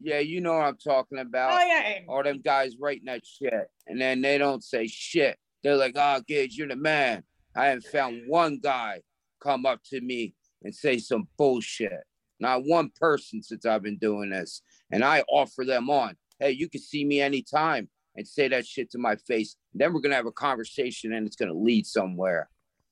yeah, 0.00 0.18
you 0.18 0.40
know 0.40 0.54
what 0.54 0.66
I'm 0.66 0.76
talking 0.76 1.18
about. 1.18 1.52
Oh 1.52 1.64
yeah. 1.64 1.98
All 2.08 2.22
them 2.22 2.40
guys 2.42 2.76
writing 2.78 3.06
that 3.06 3.24
shit, 3.24 3.68
and 3.86 4.00
then 4.00 4.20
they 4.20 4.38
don't 4.38 4.62
say 4.62 4.86
shit. 4.86 5.38
They're 5.62 5.76
like, 5.76 5.94
"Oh, 5.96 6.20
Gage, 6.26 6.56
you're 6.56 6.68
the 6.68 6.76
man." 6.76 7.22
I 7.54 7.66
haven't 7.66 7.86
found 7.86 8.22
one 8.26 8.58
guy 8.58 9.02
come 9.40 9.64
up 9.64 9.80
to 9.90 10.00
me 10.00 10.34
and 10.62 10.74
say 10.74 10.98
some 10.98 11.28
bullshit. 11.38 12.04
Not 12.38 12.64
one 12.64 12.90
person 13.00 13.42
since 13.42 13.64
I've 13.64 13.82
been 13.82 13.96
doing 13.96 14.30
this. 14.30 14.60
And 14.90 15.02
I 15.02 15.24
offer 15.28 15.64
them 15.64 15.88
on. 15.88 16.16
Hey, 16.38 16.52
you 16.52 16.68
can 16.68 16.80
see 16.80 17.04
me 17.04 17.20
anytime 17.20 17.88
and 18.14 18.26
say 18.26 18.48
that 18.48 18.66
shit 18.66 18.90
to 18.92 18.98
my 18.98 19.16
face. 19.16 19.56
Then 19.74 19.92
we're 19.92 20.00
gonna 20.00 20.14
have 20.14 20.26
a 20.26 20.32
conversation 20.32 21.12
and 21.12 21.26
it's 21.26 21.36
gonna 21.36 21.54
lead 21.54 21.86
somewhere, 21.86 22.48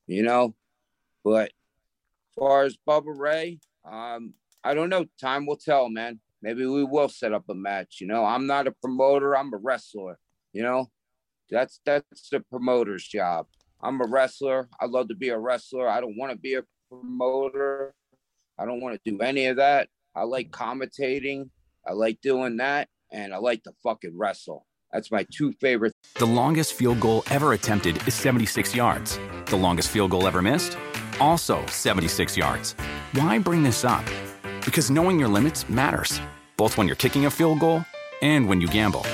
you 0.07 0.23
know. 0.23 0.55
But 1.23 1.47
as 1.47 2.35
far 2.39 2.65
as 2.65 2.77
Bubba 2.89 3.19
Ray, 3.19 3.61
um, 3.85 4.35
I 4.63 4.75
don't 4.75 4.89
know. 4.89 5.07
Time 5.21 5.47
will 5.47 5.57
tell, 5.57 5.89
man. 5.89 6.21
Maybe 6.43 6.67
we 6.67 6.85
will 6.85 7.09
set 7.09 7.33
up 7.33 7.49
a 7.49 7.55
match. 7.55 8.01
You 8.01 8.07
know, 8.07 8.25
I'm 8.25 8.47
not 8.47 8.67
a 8.67 8.73
promoter. 8.73 9.37
I'm 9.37 9.53
a 9.53 9.57
wrestler. 9.57 10.19
You 10.53 10.63
know, 10.63 10.91
that's 11.51 11.81
that's 11.85 12.29
the 12.31 12.41
promoter's 12.41 13.07
job. 13.07 13.47
I'm 13.83 14.01
a 14.01 14.07
wrestler. 14.07 14.69
I 14.81 14.87
love 14.87 15.09
to 15.09 15.15
be 15.15 15.29
a 15.29 15.39
wrestler. 15.39 15.89
I 15.89 16.01
don't 16.01 16.17
want 16.17 16.33
to 16.33 16.39
be 16.39 16.55
a 16.55 16.63
promoter. 16.89 17.95
I 18.59 18.65
don't 18.65 18.81
want 18.81 18.95
to 18.95 19.11
do 19.11 19.21
any 19.21 19.47
of 19.47 19.57
that. 19.57 19.89
I 20.15 20.23
like 20.23 20.51
commentating. 20.51 21.51
I 21.87 21.93
like 21.93 22.21
doing 22.21 22.59
that. 22.59 22.89
And 23.15 23.33
I 23.33 23.37
like 23.39 23.63
to 23.63 23.73
fucking 23.85 24.19
wrestle. 24.19 24.67
That's 24.93 25.13
my 25.13 25.25
two 25.33 25.53
favorite. 25.53 25.93
The 26.17 26.27
longest 26.27 26.73
field 26.75 26.99
goal 26.99 27.23
ever 27.31 27.53
attempted 27.53 27.97
is 28.09 28.15
76 28.15 28.75
yards. 28.75 29.21
The 29.47 29.57
longest 29.57 29.91
field 29.91 30.11
goal 30.11 30.27
ever 30.27 30.43
missed? 30.43 30.77
Also 31.21 31.65
76 31.67 32.37
yards. 32.37 32.75
Why 33.13 33.39
bring 33.39 33.63
this 33.63 33.85
up? 33.85 34.05
Because 34.65 34.91
knowing 34.91 35.21
your 35.21 35.29
limits 35.29 35.69
matters, 35.69 36.21
both 36.57 36.77
when 36.77 36.89
you're 36.89 36.97
kicking 36.97 37.27
a 37.27 37.31
field 37.31 37.61
goal 37.61 37.85
and 38.21 38.49
when 38.49 38.61
you 38.61 38.67
gamble. 38.67 39.07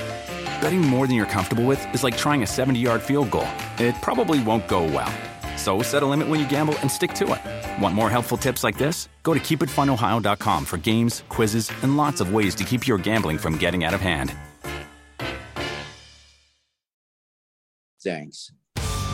Betting 0.61 0.81
more 0.81 1.05
than 1.05 1.15
you're 1.15 1.27
comfortable 1.27 1.65
with 1.65 1.85
is 1.93 2.03
like 2.03 2.17
trying 2.17 2.41
a 2.41 2.47
70 2.47 2.79
yard 2.79 3.03
field 3.03 3.29
goal. 3.29 3.47
It 3.77 3.93
probably 4.01 4.41
won't 4.43 4.67
go 4.67 4.83
well. 4.83 5.13
So 5.57 5.83
set 5.83 6.01
a 6.01 6.07
limit 6.07 6.27
when 6.27 6.39
you 6.39 6.47
gamble 6.47 6.75
and 6.79 6.89
stick 6.89 7.13
to 7.15 7.33
it. 7.33 7.60
Want 7.79 7.93
more 7.93 8.09
helpful 8.09 8.37
tips 8.37 8.63
like 8.63 8.77
this? 8.77 9.09
Go 9.21 9.33
to 9.33 9.39
keepitfunohio.com 9.39 10.65
for 10.65 10.77
games, 10.77 11.23
quizzes, 11.29 11.71
and 11.83 11.97
lots 11.97 12.21
of 12.21 12.33
ways 12.33 12.55
to 12.55 12.63
keep 12.63 12.87
your 12.87 12.97
gambling 12.97 13.37
from 13.37 13.57
getting 13.57 13.83
out 13.83 13.93
of 13.93 14.01
hand. 14.01 14.33
Thanks. 18.03 18.51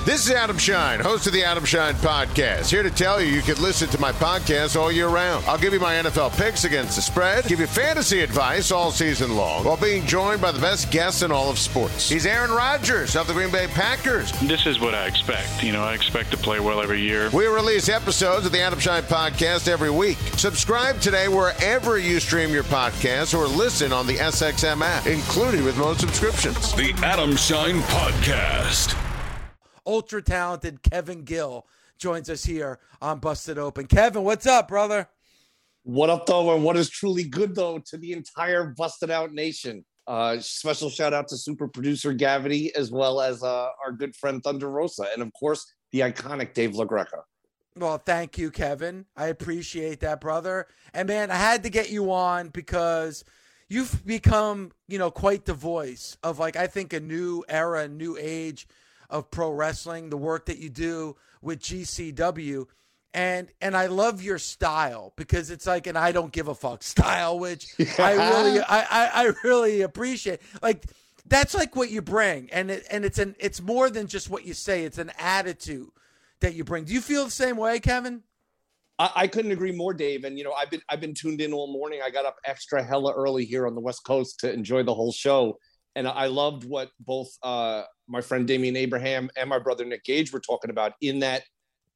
This 0.07 0.25
is 0.25 0.31
Adam 0.31 0.57
Schein, 0.57 1.01
host 1.01 1.27
of 1.27 1.33
the 1.33 1.43
Adam 1.43 1.65
Schein 1.65 1.93
Podcast. 1.95 2.69
Here 2.69 2.81
to 2.81 2.89
tell 2.89 3.21
you 3.21 3.27
you 3.29 3.41
can 3.41 3.61
listen 3.61 3.89
to 3.89 3.99
my 3.99 4.13
podcast 4.13 4.79
all 4.79 4.89
year 4.89 5.09
round. 5.09 5.43
I'll 5.47 5.57
give 5.57 5.73
you 5.73 5.81
my 5.81 5.95
NFL 5.95 6.37
picks 6.37 6.63
against 6.63 6.95
the 6.95 7.01
spread, 7.01 7.43
give 7.43 7.59
you 7.59 7.67
fantasy 7.67 8.21
advice 8.21 8.71
all 8.71 8.89
season 8.89 9.35
long, 9.35 9.65
while 9.65 9.75
being 9.75 10.05
joined 10.05 10.39
by 10.39 10.53
the 10.53 10.61
best 10.61 10.91
guests 10.91 11.23
in 11.23 11.31
all 11.33 11.49
of 11.49 11.59
sports. 11.59 12.07
He's 12.07 12.25
Aaron 12.25 12.51
Rodgers 12.51 13.17
of 13.17 13.27
the 13.27 13.33
Green 13.33 13.51
Bay 13.51 13.67
Packers. 13.67 14.31
This 14.39 14.65
is 14.65 14.79
what 14.79 14.95
I 14.95 15.07
expect. 15.07 15.61
You 15.61 15.73
know, 15.73 15.83
I 15.83 15.93
expect 15.93 16.31
to 16.31 16.37
play 16.37 16.61
well 16.61 16.79
every 16.79 17.01
year. 17.01 17.29
We 17.31 17.47
release 17.47 17.89
episodes 17.89 18.45
of 18.45 18.53
the 18.53 18.61
Adam 18.61 18.79
Schein 18.79 19.03
Podcast 19.03 19.67
every 19.67 19.91
week. 19.91 20.19
Subscribe 20.37 21.01
today 21.01 21.27
wherever 21.27 21.97
you 21.97 22.21
stream 22.21 22.51
your 22.51 22.63
podcast 22.63 23.37
or 23.37 23.45
listen 23.45 23.91
on 23.91 24.07
the 24.07 24.15
SXM 24.15 24.81
app, 24.81 25.05
included 25.05 25.65
with 25.65 25.77
most 25.77 25.99
subscriptions. 25.99 26.71
The 26.75 26.93
Adam 27.03 27.35
Schein 27.35 27.81
Podcast 27.81 28.95
ultra 29.87 30.21
talented 30.21 30.83
Kevin 30.83 31.23
Gill 31.23 31.65
joins 31.97 32.29
us 32.29 32.43
here 32.43 32.79
on 33.01 33.19
Busted 33.19 33.57
Open. 33.57 33.87
Kevin, 33.87 34.23
what's 34.23 34.45
up, 34.45 34.67
brother? 34.67 35.09
What 35.83 36.09
up, 36.09 36.25
though? 36.25 36.53
And 36.53 36.63
what 36.63 36.75
is 36.75 36.89
truly 36.89 37.23
good, 37.23 37.55
though, 37.55 37.79
to 37.87 37.97
the 37.97 38.11
entire 38.11 38.73
Busted 38.77 39.09
Out 39.09 39.33
Nation. 39.33 39.85
Uh, 40.05 40.37
special 40.39 40.89
shout 40.89 41.13
out 41.13 41.27
to 41.29 41.37
super 41.37 41.67
producer 41.67 42.13
Gavity, 42.13 42.71
as 42.75 42.91
well 42.91 43.19
as 43.19 43.41
uh, 43.41 43.69
our 43.83 43.91
good 43.91 44.15
friend 44.15 44.43
Thunder 44.43 44.69
Rosa, 44.69 45.07
and 45.13 45.21
of 45.21 45.31
course, 45.33 45.73
the 45.91 45.99
iconic 46.01 46.53
Dave 46.53 46.71
LaGreca. 46.71 47.21
Well, 47.75 47.97
thank 47.97 48.37
you, 48.37 48.49
Kevin. 48.49 49.05
I 49.15 49.27
appreciate 49.27 49.99
that, 49.99 50.19
brother. 50.21 50.67
And 50.93 51.07
man, 51.07 51.29
I 51.29 51.35
had 51.35 51.63
to 51.63 51.69
get 51.69 51.91
you 51.91 52.11
on 52.11 52.49
because 52.49 53.23
you've 53.69 54.05
become, 54.05 54.71
you 54.87 54.97
know, 54.97 55.11
quite 55.11 55.45
the 55.45 55.53
voice 55.53 56.17
of 56.23 56.39
like 56.39 56.55
I 56.55 56.67
think 56.67 56.93
a 56.93 56.99
new 56.99 57.43
era, 57.47 57.81
a 57.81 57.87
new 57.87 58.17
age 58.19 58.67
of 59.09 59.31
pro 59.31 59.51
wrestling, 59.51 60.09
the 60.09 60.17
work 60.17 60.45
that 60.47 60.59
you 60.59 60.69
do 60.69 61.15
with 61.41 61.59
GCW. 61.59 62.65
And 63.13 63.49
and 63.61 63.75
I 63.75 63.87
love 63.87 64.21
your 64.21 64.37
style 64.37 65.13
because 65.15 65.49
it's 65.49 65.65
like 65.65 65.87
an 65.87 65.97
I 65.97 66.11
don't 66.11 66.31
give 66.31 66.47
a 66.47 66.55
fuck 66.55 66.83
style, 66.83 67.39
which 67.39 67.67
I 67.99 68.13
really 68.13 68.59
I, 68.59 68.81
I, 68.81 69.09
I 69.13 69.33
really 69.43 69.81
appreciate. 69.81 70.41
Like 70.61 70.85
that's 71.25 71.53
like 71.55 71.75
what 71.75 71.89
you 71.89 72.01
bring. 72.01 72.49
And 72.51 72.69
it 72.69 72.85
and 72.91 73.05
it's 73.05 73.17
an 73.17 73.35
it's 73.39 73.61
more 73.61 73.89
than 73.89 74.07
just 74.07 74.29
what 74.29 74.45
you 74.45 74.53
say, 74.53 74.83
it's 74.83 74.97
an 74.97 75.11
attitude 75.17 75.89
that 76.41 76.53
you 76.53 76.63
bring. 76.63 76.83
Do 76.83 76.93
you 76.93 77.01
feel 77.01 77.25
the 77.25 77.31
same 77.31 77.57
way, 77.57 77.79
Kevin? 77.79 78.23
I, 78.99 79.11
I, 79.15 79.27
couldn't 79.27 79.51
agree 79.51 79.71
more, 79.71 79.93
Dave. 79.93 80.23
And 80.23 80.37
you 80.37 80.43
know, 80.43 80.53
I've 80.53 80.69
been 80.69 80.81
I've 80.89 81.01
been 81.01 81.13
tuned 81.13 81.41
in 81.41 81.53
all 81.53 81.71
morning. 81.71 82.01
I 82.03 82.09
got 82.09 82.25
up 82.25 82.37
extra 82.45 82.83
hella 82.83 83.13
early 83.13 83.45
here 83.45 83.67
on 83.67 83.75
the 83.75 83.81
West 83.81 84.03
Coast 84.05 84.39
to 84.41 84.51
enjoy 84.51 84.83
the 84.83 84.93
whole 84.93 85.11
show. 85.11 85.57
And 85.97 86.07
I 86.07 86.27
loved 86.27 86.63
what 86.63 86.91
both 86.99 87.27
uh, 87.41 87.81
my 88.07 88.21
friend 88.21 88.47
Damian 88.47 88.75
Abraham 88.75 89.31
and 89.35 89.49
my 89.49 89.57
brother 89.57 89.83
Nick 89.83 90.03
Gage 90.03 90.31
were 90.31 90.39
talking 90.39 90.69
about. 90.69 90.93
In 91.01 91.17
that 91.19 91.41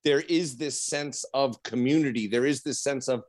there 0.04 0.22
is 0.22 0.58
this 0.58 0.82
sense 0.82 1.24
of 1.36 1.62
community. 1.62 2.26
There 2.26 2.48
is 2.48 2.64
this 2.64 2.82
sense 2.82 3.08
of 3.08 3.22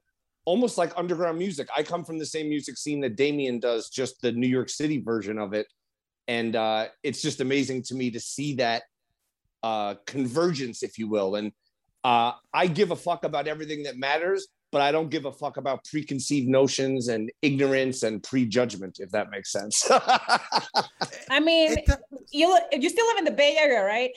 almost 0.47 0.79
like 0.79 0.91
underground 0.97 1.37
music. 1.39 1.68
I 1.77 1.83
come 1.83 2.05
from 2.05 2.18
the 2.18 2.25
same 2.25 2.49
music 2.49 2.79
scene 2.79 3.03
that 3.03 3.16
Damian 3.16 3.61
does, 3.61 3.91
just 3.91 4.23
the 4.23 4.33
New 4.33 4.47
York 4.47 4.70
City 4.70 4.99
version 4.99 5.39
of 5.39 5.53
it. 5.53 5.66
And 6.27 6.57
uh, 6.57 6.87
it's 7.03 7.20
just 7.20 7.43
amazing 7.43 7.83
to 7.89 7.95
me 7.95 8.11
to 8.11 8.20
see 8.20 8.55
that 8.55 8.85
uh, 9.62 9.97
convergence, 10.07 10.83
if 10.83 10.99
you 10.99 11.07
will. 11.07 11.35
And 11.35 11.53
uh, 12.03 12.33
I 12.55 12.66
give 12.66 12.93
a 12.93 12.97
fuck 12.97 13.25
about 13.25 13.47
everything 13.47 13.83
that 13.83 13.99
matters, 13.99 14.49
but 14.73 14.81
I 14.81 14.91
don't 14.91 15.11
give 15.11 15.27
a 15.27 15.33
fuck 15.33 15.59
about 15.59 15.85
preconceived 15.85 16.49
notions 16.49 17.09
and 17.09 17.31
ignorance 17.43 18.03
and 18.03 18.23
prejudgment, 18.23 18.99
if 19.01 19.11
that 19.11 19.31
makes 19.31 19.53
sense. 19.53 19.87
I 21.31 21.41
mean, 21.41 21.77
you 22.33 22.59
you 22.73 22.89
still 22.89 23.07
live 23.09 23.18
in 23.18 23.25
the 23.25 23.31
Bay 23.31 23.57
Area, 23.61 23.85
right? 23.85 24.11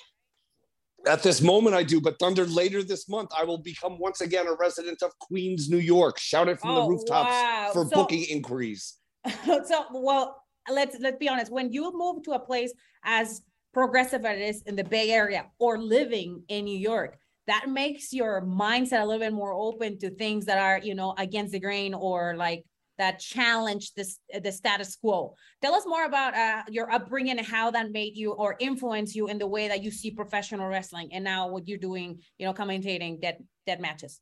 At 1.05 1.21
this 1.21 1.41
moment, 1.41 1.75
I 1.75 1.83
do. 1.83 2.01
But 2.01 2.17
Thunder, 2.17 2.45
later 2.45 2.81
this 2.81 3.07
month, 3.09 3.29
I 3.37 3.43
will 3.43 3.59
become 3.59 3.99
once 3.99 4.21
again 4.21 4.47
a 4.47 4.53
resident 4.53 5.03
of 5.03 5.11
Queens, 5.19 5.69
New 5.69 5.77
York. 5.77 6.17
Shout 6.17 6.47
it 6.47 6.59
from 6.59 6.71
oh, 6.71 6.83
the 6.83 6.89
rooftops 6.89 7.29
wow. 7.29 7.69
for 7.73 7.85
so, 7.85 7.95
booking 7.95 8.23
inquiries. 8.23 8.95
So, 9.65 9.85
well, 9.91 10.41
let's 10.71 10.97
let's 10.99 11.17
be 11.17 11.27
honest. 11.27 11.51
When 11.51 11.71
you 11.73 11.91
move 11.93 12.23
to 12.23 12.31
a 12.31 12.39
place 12.39 12.73
as 13.03 13.41
progressive 13.73 14.23
as 14.23 14.39
it 14.39 14.41
is 14.41 14.61
in 14.63 14.75
the 14.77 14.85
Bay 14.85 15.11
Area 15.11 15.47
or 15.59 15.77
living 15.77 16.43
in 16.47 16.63
New 16.63 16.77
York, 16.77 17.19
that 17.47 17.69
makes 17.69 18.11
your 18.11 18.41
mindset 18.41 19.01
a 19.01 19.05
little 19.05 19.19
bit 19.19 19.33
more 19.33 19.53
open 19.53 19.97
to 19.99 20.09
things 20.09 20.45
that 20.45 20.57
are, 20.57 20.79
you 20.83 20.95
know, 20.95 21.13
against 21.17 21.51
the 21.51 21.59
grain 21.59 21.93
or 21.93 22.35
like 22.35 22.63
that 22.97 23.19
challenge 23.19 23.93
this 23.93 24.19
the 24.41 24.51
status 24.51 24.95
quo. 24.95 25.35
Tell 25.61 25.73
us 25.73 25.85
more 25.85 26.05
about 26.05 26.33
uh, 26.35 26.63
your 26.69 26.91
upbringing 26.91 27.37
and 27.37 27.45
how 27.45 27.71
that 27.71 27.91
made 27.91 28.15
you 28.15 28.31
or 28.31 28.55
influence 28.59 29.15
you 29.15 29.27
in 29.27 29.37
the 29.37 29.47
way 29.47 29.67
that 29.67 29.83
you 29.83 29.91
see 29.91 30.11
professional 30.11 30.67
wrestling 30.67 31.09
and 31.11 31.23
now 31.23 31.47
what 31.47 31.67
you're 31.67 31.77
doing, 31.77 32.19
you 32.37 32.45
know, 32.45 32.53
commentating 32.53 33.21
dead 33.21 33.37
dead 33.65 33.81
matches. 33.81 34.19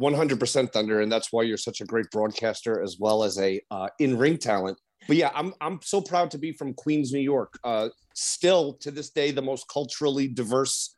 100% 0.00 0.72
Thunder, 0.72 1.00
and 1.00 1.12
that's 1.12 1.32
why 1.32 1.42
you're 1.42 1.56
such 1.56 1.80
a 1.80 1.84
great 1.84 2.06
broadcaster 2.10 2.82
as 2.82 2.96
well 2.98 3.22
as 3.22 3.38
a 3.38 3.60
uh, 3.70 3.88
in 3.98 4.18
ring 4.18 4.36
talent. 4.36 4.78
But 5.06 5.16
yeah, 5.16 5.30
I'm 5.34 5.54
I'm 5.60 5.80
so 5.82 6.00
proud 6.00 6.30
to 6.32 6.38
be 6.38 6.52
from 6.52 6.74
Queens, 6.74 7.12
New 7.12 7.20
York. 7.20 7.58
Uh, 7.64 7.88
still 8.14 8.74
to 8.74 8.90
this 8.90 9.10
day, 9.10 9.30
the 9.30 9.42
most 9.42 9.66
culturally 9.68 10.28
diverse 10.28 10.96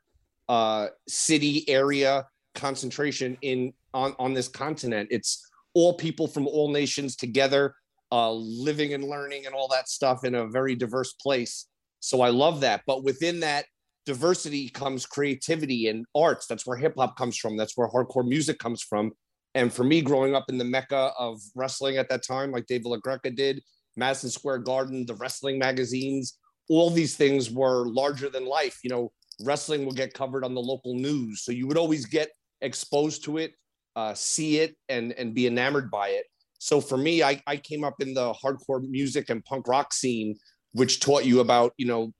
uh, 0.48 0.88
city 1.08 1.68
area 1.68 2.26
concentration 2.54 3.36
in 3.42 3.72
on 3.92 4.14
on 4.18 4.34
this 4.34 4.48
continent. 4.48 5.08
It's 5.10 5.50
all 5.74 5.94
people 5.94 6.26
from 6.26 6.46
all 6.46 6.70
nations 6.70 7.16
together, 7.16 7.74
uh, 8.12 8.32
living 8.32 8.94
and 8.94 9.04
learning 9.04 9.46
and 9.46 9.54
all 9.54 9.68
that 9.68 9.88
stuff 9.88 10.24
in 10.24 10.34
a 10.34 10.46
very 10.46 10.74
diverse 10.74 11.12
place. 11.14 11.66
So 12.00 12.20
I 12.20 12.28
love 12.28 12.60
that. 12.60 12.82
But 12.86 13.02
within 13.02 13.40
that 13.40 13.66
diversity 14.06 14.68
comes 14.68 15.06
creativity 15.06 15.88
and 15.88 16.04
arts. 16.14 16.46
That's 16.46 16.66
where 16.66 16.76
hip 16.76 16.94
hop 16.96 17.16
comes 17.16 17.36
from. 17.36 17.56
That's 17.56 17.76
where 17.76 17.88
hardcore 17.88 18.26
music 18.26 18.58
comes 18.58 18.82
from. 18.82 19.12
And 19.54 19.72
for 19.72 19.84
me, 19.84 20.02
growing 20.02 20.34
up 20.34 20.46
in 20.48 20.58
the 20.58 20.64
mecca 20.64 21.12
of 21.18 21.40
wrestling 21.54 21.96
at 21.96 22.08
that 22.08 22.24
time, 22.26 22.50
like 22.50 22.66
Dave 22.66 22.82
LaGreca 22.82 23.34
did, 23.34 23.62
Madison 23.96 24.30
Square 24.30 24.58
Garden, 24.58 25.06
the 25.06 25.14
wrestling 25.14 25.58
magazines, 25.58 26.38
all 26.68 26.90
these 26.90 27.16
things 27.16 27.50
were 27.50 27.86
larger 27.86 28.28
than 28.28 28.46
life. 28.46 28.80
You 28.82 28.90
know, 28.90 29.12
wrestling 29.40 29.84
will 29.84 29.92
get 29.92 30.14
covered 30.14 30.44
on 30.44 30.54
the 30.54 30.60
local 30.60 30.94
news. 30.94 31.44
So 31.44 31.52
you 31.52 31.66
would 31.66 31.76
always 31.78 32.06
get 32.06 32.28
exposed 32.60 33.24
to 33.24 33.38
it, 33.38 33.52
uh, 33.96 34.14
see 34.14 34.58
it, 34.58 34.76
and, 34.88 35.12
and 35.12 35.34
be 35.34 35.46
enamored 35.46 35.90
by 35.90 36.08
it. 36.08 36.24
So 36.58 36.80
for 36.80 36.96
me, 36.96 37.22
I, 37.22 37.42
I 37.46 37.56
came 37.56 37.84
up 37.84 38.00
in 38.00 38.14
the 38.14 38.32
hardcore 38.32 38.82
music 38.88 39.28
and 39.28 39.44
punk 39.44 39.68
rock 39.68 39.92
scene, 39.92 40.36
which 40.72 41.00
taught 41.00 41.24
you 41.24 41.40
about, 41.40 41.72
you 41.76 41.86
know, 41.86 42.12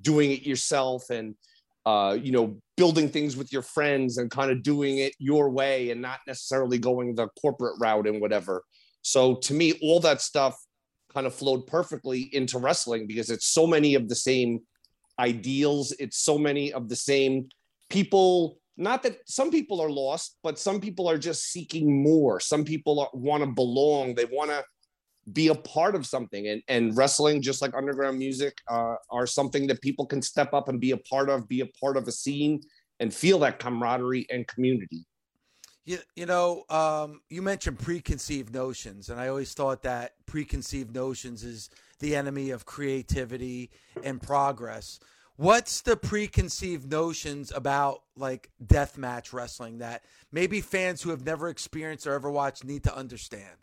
doing 0.00 0.32
it 0.32 0.42
yourself 0.42 1.10
and, 1.10 1.34
uh, 1.86 2.16
you 2.20 2.32
know, 2.32 2.58
building 2.76 3.08
things 3.08 3.36
with 3.36 3.52
your 3.52 3.62
friends 3.62 4.18
and 4.18 4.30
kind 4.30 4.50
of 4.50 4.62
doing 4.62 4.98
it 4.98 5.14
your 5.18 5.50
way 5.50 5.90
and 5.90 6.00
not 6.00 6.20
necessarily 6.26 6.78
going 6.78 7.14
the 7.14 7.28
corporate 7.40 7.78
route 7.80 8.06
and 8.06 8.20
whatever. 8.20 8.62
So 9.02 9.36
to 9.36 9.54
me, 9.54 9.74
all 9.82 10.00
that 10.00 10.20
stuff 10.20 10.56
kind 11.12 11.26
of 11.26 11.34
flowed 11.34 11.66
perfectly 11.66 12.30
into 12.32 12.58
wrestling 12.58 13.06
because 13.06 13.30
it's 13.30 13.46
so 13.46 13.66
many 13.66 13.94
of 13.94 14.08
the 14.08 14.14
same 14.14 14.60
ideals. 15.22 15.94
It's 15.98 16.18
so 16.18 16.36
many 16.36 16.72
of 16.72 16.88
the 16.88 16.96
same 16.96 17.48
people. 17.88 18.58
Not 18.76 19.02
that 19.04 19.18
some 19.26 19.50
people 19.50 19.80
are 19.80 19.90
lost, 19.90 20.38
but 20.42 20.58
some 20.58 20.80
people 20.80 21.08
are 21.08 21.18
just 21.18 21.44
seeking 21.52 22.02
more. 22.02 22.40
Some 22.40 22.64
people 22.64 23.08
want 23.14 23.42
to 23.44 23.50
belong. 23.50 24.14
They 24.14 24.24
want 24.24 24.50
to 24.50 24.64
be 25.32 25.48
a 25.48 25.54
part 25.54 25.94
of 25.94 26.04
something. 26.06 26.48
And, 26.48 26.62
and 26.68 26.96
wrestling, 26.96 27.42
just 27.42 27.62
like 27.62 27.74
underground 27.76 28.18
music, 28.18 28.54
uh, 28.68 28.96
are 29.10 29.26
something 29.26 29.66
that 29.68 29.80
people 29.80 30.06
can 30.06 30.22
step 30.22 30.52
up 30.52 30.68
and 30.68 30.80
be 30.80 30.90
a 30.92 30.96
part 30.96 31.28
of, 31.30 31.48
be 31.48 31.60
a 31.60 31.66
part 31.80 31.96
of 31.96 32.08
a 32.08 32.12
scene 32.12 32.60
and 32.98 33.14
feel 33.14 33.38
that 33.40 33.58
camaraderie 33.58 34.26
and 34.30 34.46
community. 34.48 35.04
You, 35.84 35.98
you 36.14 36.26
know, 36.26 36.62
um, 36.70 37.20
you 37.28 37.42
mentioned 37.42 37.78
preconceived 37.80 38.54
notions, 38.54 39.10
and 39.10 39.20
I 39.20 39.26
always 39.28 39.52
thought 39.52 39.82
that 39.82 40.12
preconceived 40.26 40.94
notions 40.94 41.42
is 41.42 41.70
the 42.02 42.14
enemy 42.14 42.50
of 42.50 42.66
creativity 42.66 43.70
and 44.02 44.20
progress. 44.20 45.00
What's 45.36 45.80
the 45.80 45.96
preconceived 45.96 46.90
notions 46.90 47.50
about 47.54 48.02
like 48.16 48.50
death 48.64 48.98
match 48.98 49.32
wrestling 49.32 49.78
that 49.78 50.04
maybe 50.30 50.60
fans 50.60 51.00
who 51.00 51.10
have 51.10 51.24
never 51.24 51.48
experienced 51.48 52.06
or 52.06 52.12
ever 52.12 52.30
watched 52.30 52.64
need 52.64 52.84
to 52.84 52.94
understand? 52.94 53.56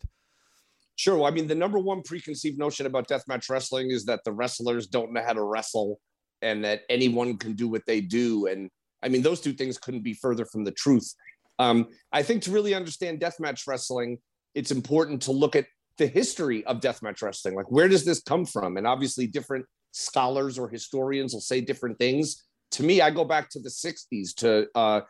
Sure. 0.96 1.16
Well, 1.16 1.26
I 1.26 1.30
mean, 1.30 1.46
the 1.46 1.54
number 1.54 1.78
one 1.78 2.02
preconceived 2.02 2.58
notion 2.58 2.86
about 2.86 3.08
deathmatch 3.08 3.48
wrestling 3.48 3.90
is 3.90 4.04
that 4.06 4.24
the 4.24 4.32
wrestlers 4.32 4.86
don't 4.88 5.12
know 5.12 5.22
how 5.22 5.32
to 5.32 5.42
wrestle 5.42 6.00
and 6.42 6.64
that 6.64 6.82
anyone 6.90 7.38
can 7.38 7.54
do 7.54 7.68
what 7.68 7.86
they 7.86 8.00
do. 8.00 8.46
And 8.46 8.68
I 9.02 9.08
mean, 9.08 9.22
those 9.22 9.40
two 9.40 9.52
things 9.52 9.78
couldn't 9.78 10.02
be 10.02 10.14
further 10.14 10.44
from 10.44 10.64
the 10.64 10.72
truth. 10.72 11.14
Um, 11.58 11.88
I 12.12 12.22
think 12.22 12.42
to 12.42 12.50
really 12.50 12.74
understand 12.74 13.20
deathmatch 13.20 13.66
wrestling, 13.66 14.18
it's 14.54 14.70
important 14.70 15.22
to 15.22 15.32
look 15.32 15.56
at 15.56 15.66
the 16.00 16.06
history 16.06 16.64
of 16.64 16.80
deathmatch 16.80 17.22
wrestling. 17.22 17.54
Like, 17.54 17.70
where 17.70 17.86
does 17.86 18.04
this 18.04 18.22
come 18.22 18.46
from? 18.46 18.78
And 18.78 18.86
obviously, 18.86 19.26
different 19.26 19.66
scholars 19.92 20.58
or 20.58 20.68
historians 20.68 21.34
will 21.34 21.42
say 21.42 21.60
different 21.60 21.98
things. 21.98 22.42
To 22.72 22.82
me, 22.82 23.02
I 23.02 23.10
go 23.10 23.24
back 23.24 23.50
to 23.50 23.60
the 23.60 23.68
60s 23.68 24.34
to 24.36 24.66
uh, 24.74 25.02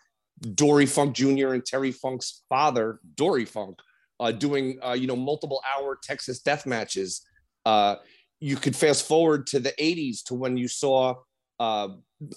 Dory 0.55 0.87
Funk 0.87 1.15
Jr. 1.15 1.55
and 1.55 1.65
Terry 1.65 1.93
Funk's 1.93 2.43
father, 2.49 2.99
Dory 3.15 3.45
Funk, 3.45 3.79
uh, 4.19 4.33
doing 4.33 4.79
uh, 4.85 4.93
you 4.93 5.07
know 5.07 5.17
multiple 5.17 5.63
hour 5.73 5.97
Texas 6.03 6.41
death 6.41 6.67
matches. 6.67 7.25
Uh, 7.65 7.97
you 8.41 8.57
could 8.57 8.75
fast 8.75 9.07
forward 9.07 9.47
to 9.49 9.61
the 9.61 9.73
80s 9.79 10.25
to 10.25 10.35
when 10.35 10.57
you 10.57 10.67
saw 10.67 11.15
uh, 11.61 11.89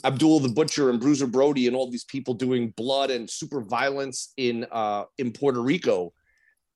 Abdul 0.04 0.42
the 0.42 0.50
Butcher 0.50 0.92
and 0.92 1.00
Bruiser 1.00 1.28
Brody 1.28 1.66
and 1.66 1.76
all 1.76 1.90
these 1.90 2.04
people 2.04 2.36
doing 2.36 2.72
blood 2.78 3.10
and 3.10 3.28
super 3.28 3.62
violence 3.62 4.34
in 4.38 4.68
uh, 4.72 5.06
in 5.18 5.32
Puerto 5.32 5.62
Rico. 5.62 6.14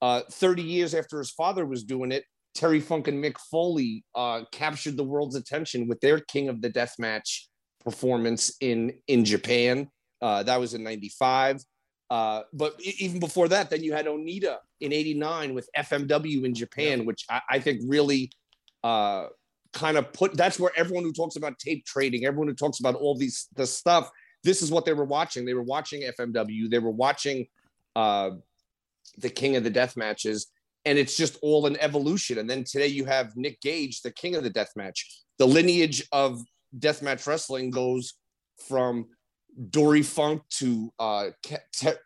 Uh, 0.01 0.21
30 0.31 0.61
years 0.61 0.93
after 0.93 1.17
his 1.17 1.31
father 1.31 1.65
was 1.65 1.83
doing 1.83 2.11
it, 2.11 2.23
Terry 2.53 2.79
Funk 2.79 3.07
and 3.07 3.23
Mick 3.23 3.37
Foley 3.51 4.03
uh, 4.15 4.41
captured 4.51 4.97
the 4.97 5.03
world's 5.03 5.35
attention 5.35 5.87
with 5.87 5.99
their 6.01 6.19
King 6.19 6.49
of 6.49 6.61
the 6.61 6.69
Death 6.69 6.95
Match 6.97 7.49
performance 7.83 8.55
in 8.61 8.93
in 9.07 9.23
Japan. 9.23 9.89
Uh, 10.21 10.43
that 10.43 10.59
was 10.59 10.73
in 10.73 10.83
'95. 10.83 11.61
Uh, 12.09 12.41
but 12.53 12.79
even 12.81 13.19
before 13.19 13.47
that, 13.49 13.69
then 13.69 13.83
you 13.83 13.93
had 13.93 14.07
Onita 14.07 14.57
in 14.81 14.91
'89 14.91 15.53
with 15.53 15.69
FMW 15.77 16.45
in 16.45 16.55
Japan, 16.55 16.99
yeah. 16.99 17.05
which 17.05 17.25
I, 17.29 17.41
I, 17.49 17.59
think 17.59 17.81
really 17.85 18.31
uh, 18.83 19.27
kind 19.73 19.97
of 19.97 20.11
put 20.13 20.35
that's 20.35 20.59
where 20.59 20.71
everyone 20.75 21.03
who 21.03 21.13
talks 21.13 21.35
about 21.35 21.59
tape 21.59 21.85
trading, 21.85 22.25
everyone 22.25 22.47
who 22.47 22.55
talks 22.55 22.79
about 22.79 22.95
all 22.95 23.15
these 23.15 23.47
the 23.55 23.67
stuff, 23.67 24.09
this 24.43 24.61
is 24.61 24.71
what 24.71 24.85
they 24.85 24.93
were 24.93 25.05
watching. 25.05 25.45
They 25.45 25.53
were 25.53 25.61
watching 25.61 26.01
FMW, 26.01 26.69
they 26.69 26.79
were 26.79 26.91
watching 26.91 27.45
uh, 27.95 28.31
the 29.17 29.29
King 29.29 29.55
of 29.55 29.63
the 29.63 29.69
Death 29.69 29.97
matches, 29.97 30.47
and 30.85 30.97
it's 30.97 31.17
just 31.17 31.37
all 31.41 31.65
an 31.65 31.77
evolution. 31.79 32.37
And 32.37 32.49
then 32.49 32.63
today 32.63 32.87
you 32.87 33.05
have 33.05 33.35
Nick 33.35 33.59
Gage, 33.61 34.01
the 34.01 34.11
King 34.11 34.35
of 34.35 34.43
the 34.43 34.49
Death 34.49 34.71
match. 34.75 35.23
The 35.37 35.47
lineage 35.47 36.03
of 36.11 36.41
death 36.77 37.01
match 37.01 37.25
wrestling 37.27 37.69
goes 37.69 38.13
from 38.67 39.07
Dory 39.69 40.03
Funk 40.03 40.41
to 40.51 40.91
uh, 40.99 41.29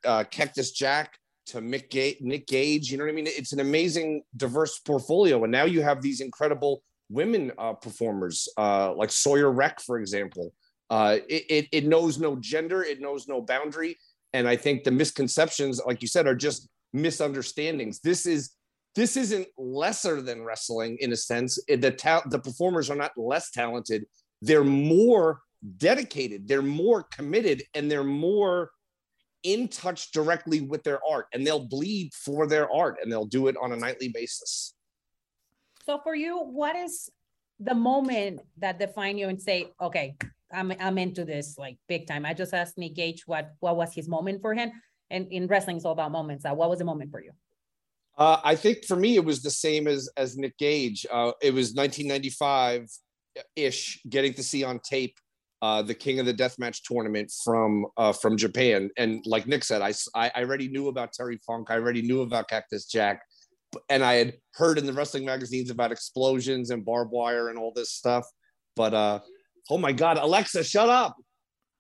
uh, 0.06 0.24
Cactus 0.26 0.72
Jack 0.72 1.18
to 1.48 1.60
Mick 1.60 1.90
Ga- 1.90 2.18
Nick 2.22 2.48
Gage. 2.48 2.92
You 2.92 2.98
know 2.98 3.04
what 3.04 3.12
I 3.12 3.16
mean? 3.16 3.28
It's 3.28 3.54
an 3.54 3.60
amazing, 3.60 4.24
diverse 4.38 4.80
portfolio, 4.80 5.44
and 5.44 5.52
now 5.52 5.66
you 5.66 5.82
have 5.82 6.02
these 6.02 6.22
incredible 6.22 6.84
women 7.10 7.52
uh, 7.58 7.74
performers 7.74 8.48
uh, 8.58 8.94
like 8.94 9.12
Sawyer 9.12 9.52
Wreck, 9.52 9.82
for 9.82 10.00
example. 10.00 10.54
Uh, 10.90 11.18
it, 11.30 11.44
it, 11.50 11.68
it 11.72 11.86
knows 11.86 12.20
no 12.20 12.36
gender, 12.38 12.84
it 12.84 13.02
knows 13.02 13.28
no 13.28 13.42
boundary, 13.42 13.98
and 14.34 14.48
I 14.48 14.56
think 14.56 14.84
the 14.84 14.92
misconceptions, 14.92 15.82
like 15.86 16.02
you 16.02 16.08
said, 16.08 16.28
are 16.28 16.36
just 16.36 16.70
misunderstandings. 16.94 18.00
This 18.00 18.26
is 18.26 18.52
this 18.94 19.16
isn't 19.16 19.48
lesser 19.58 20.22
than 20.22 20.44
wrestling 20.44 20.98
in 21.00 21.14
a 21.14 21.16
sense. 21.16 21.58
Eh, 21.70 21.78
the 21.78 21.92
ta- 21.92 22.24
the 22.30 22.40
performers 22.40 22.90
are 22.90 22.96
not 22.96 23.12
less 23.18 23.52
talented; 23.52 24.06
they're 24.42 24.64
more 24.64 25.42
dedicated, 25.78 26.48
they're 26.48 26.62
more 26.62 27.04
committed, 27.04 27.64
and 27.74 27.90
they're 27.90 28.04
more 28.04 28.72
in 29.44 29.68
touch 29.68 30.12
directly 30.12 30.62
with 30.62 30.84
their 30.84 31.00
art. 31.10 31.28
And 31.34 31.46
they'll 31.46 31.68
bleed 31.68 32.14
for 32.14 32.48
their 32.48 32.72
art, 32.72 32.98
and 33.02 33.12
they'll 33.12 33.26
do 33.26 33.48
it 33.48 33.56
on 33.62 33.72
a 33.72 33.78
nightly 33.78 34.10
basis. 34.10 34.74
So 35.86 36.00
for 36.04 36.16
you, 36.16 36.40
what 36.40 36.76
is 36.76 37.10
the 37.60 37.76
moment 37.76 38.42
that 38.58 38.80
define 38.80 39.18
you 39.18 39.30
and 39.30 39.42
say, 39.42 39.72
okay, 39.82 40.16
I'm 40.54 40.74
I'm 40.80 40.98
into 40.98 41.26
this 41.26 41.58
like 41.58 41.78
big 41.88 42.08
time. 42.08 42.26
I 42.26 42.34
just 42.34 42.54
asked 42.54 42.78
Nick 42.78 42.96
Gage 42.96 43.24
what 43.26 43.52
what 43.60 43.78
was 43.78 43.94
his 43.94 44.10
moment 44.10 44.42
for 44.42 44.54
him. 44.54 44.72
And 45.12 45.28
in 45.32 45.48
wrestling, 45.48 45.76
it's 45.76 45.86
all 45.86 45.92
about 45.92 46.12
moments. 46.12 46.46
Uh, 46.46 46.54
what 46.54 46.70
was 46.70 46.80
the 46.80 46.86
moment 46.86 47.12
for 47.12 47.22
you? 47.22 47.32
Uh, 48.18 48.40
I 48.44 48.56
think 48.56 48.86
for 48.86 48.96
me, 48.96 49.16
it 49.16 49.24
was 49.24 49.42
the 49.42 49.52
same 49.52 49.88
as 49.88 50.10
as 50.18 50.38
Nick 50.38 50.58
Gage. 50.58 51.06
Uh, 51.12 51.32
it 51.42 51.54
was 51.54 51.74
1995 51.74 52.88
ish, 53.56 54.02
getting 54.10 54.34
to 54.34 54.44
see 54.44 54.64
on 54.64 54.80
tape 54.80 55.18
uh, 55.62 55.82
the 55.82 55.94
King 55.94 56.20
of 56.20 56.26
the 56.26 56.34
Deathmatch 56.34 56.82
tournament 56.84 57.32
from 57.44 57.86
uh, 57.98 58.14
from 58.14 58.38
Japan. 58.38 58.90
And 58.98 59.24
like 59.26 59.48
Nick 59.48 59.64
said, 59.64 59.82
I, 59.82 59.94
I 60.16 60.42
already 60.42 60.68
knew 60.68 60.88
about 60.88 61.14
Terry 61.14 61.40
Funk. 61.46 61.70
I 61.70 61.76
already 61.76 62.02
knew 62.02 62.22
about 62.22 62.50
Cactus 62.50 62.86
Jack, 62.86 63.22
and 63.90 64.04
I 64.04 64.16
had 64.16 64.34
heard 64.56 64.78
in 64.78 64.86
the 64.86 64.94
wrestling 64.94 65.26
magazines 65.26 65.70
about 65.70 65.92
explosions 65.92 66.72
and 66.72 66.84
barbed 66.84 67.12
wire 67.12 67.50
and 67.50 67.58
all 67.58 67.72
this 67.76 67.92
stuff. 67.92 68.26
But 68.76 68.94
uh, 68.94 69.20
oh 69.70 69.78
my 69.78 69.92
God, 69.92 70.18
Alexa, 70.18 70.64
shut 70.64 70.90
up! 70.90 71.16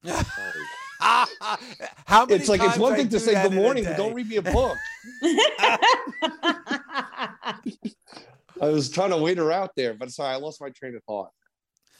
How 2.05 2.25
many 2.25 2.39
it's 2.39 2.47
like 2.49 2.61
it's 2.61 2.77
one 2.77 2.93
I 2.93 2.97
thing 2.97 3.09
to 3.09 3.19
say 3.19 3.33
good 3.41 3.53
morning, 3.53 3.83
but 3.85 3.97
don't 3.97 4.13
read 4.13 4.27
me 4.29 4.35
a 4.37 4.41
book. 4.41 4.77
I 8.61 8.67
was 8.67 8.89
trying 8.89 9.09
to 9.09 9.17
wait 9.17 9.37
her 9.37 9.51
out 9.51 9.71
there, 9.75 9.93
but 9.93 10.11
sorry, 10.11 10.33
I 10.33 10.37
lost 10.37 10.61
my 10.61 10.69
train 10.69 10.95
of 10.95 11.03
thought. 11.05 11.29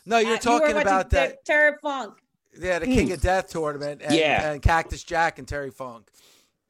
No, 0.05 0.17
you're 0.19 0.35
Uh, 0.35 0.39
talking 0.39 0.67
watching 0.75 0.81
about 0.81 1.09
that. 1.11 1.43
Terry 1.45 1.73
Funk. 1.81 2.19
Yeah, 2.59 2.79
the 2.79 2.85
King 2.85 3.11
of 3.11 3.21
Death 3.21 3.49
tournament. 3.49 4.01
And, 4.03 4.13
Yeah. 4.13 4.51
and 4.51 4.61
Cactus 4.61 5.03
Jack 5.03 5.39
and 5.39 5.47
Terry 5.47 5.71
Funk. 5.71 6.09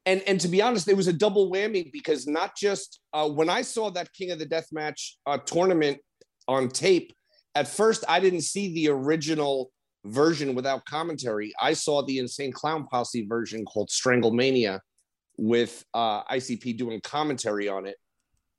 and 0.06 0.22
and 0.28 0.40
to 0.42 0.48
be 0.48 0.62
honest, 0.62 0.88
it 0.88 0.96
was 0.98 1.08
a 1.08 1.14
double 1.14 1.52
whammy 1.52 1.92
because 1.92 2.26
not 2.28 2.56
just 2.56 3.00
uh, 3.14 3.28
when 3.30 3.50
I 3.50 3.62
saw 3.62 3.90
that 3.92 4.12
King 4.14 4.32
of 4.32 4.40
the 4.40 4.46
Death 4.46 4.68
match 4.72 5.18
uh, 5.26 5.38
tournament 5.38 6.00
on 6.48 6.70
tape, 6.70 7.14
at 7.56 7.68
first 7.68 8.04
I 8.08 8.20
didn't 8.20 8.42
see 8.42 8.74
the 8.74 8.90
original 8.90 9.72
version 10.06 10.56
without 10.56 10.86
commentary. 10.86 11.54
I 11.62 11.74
saw 11.74 12.02
the 12.02 12.20
Insane 12.20 12.52
Clown 12.52 12.88
Posse 12.88 13.26
version 13.26 13.66
called 13.66 13.90
Stranglemania 13.90 14.80
with 15.38 15.84
uh, 15.94 16.24
ICP 16.24 16.78
doing 16.78 17.02
commentary 17.02 17.68
on 17.68 17.88
it, 17.88 17.98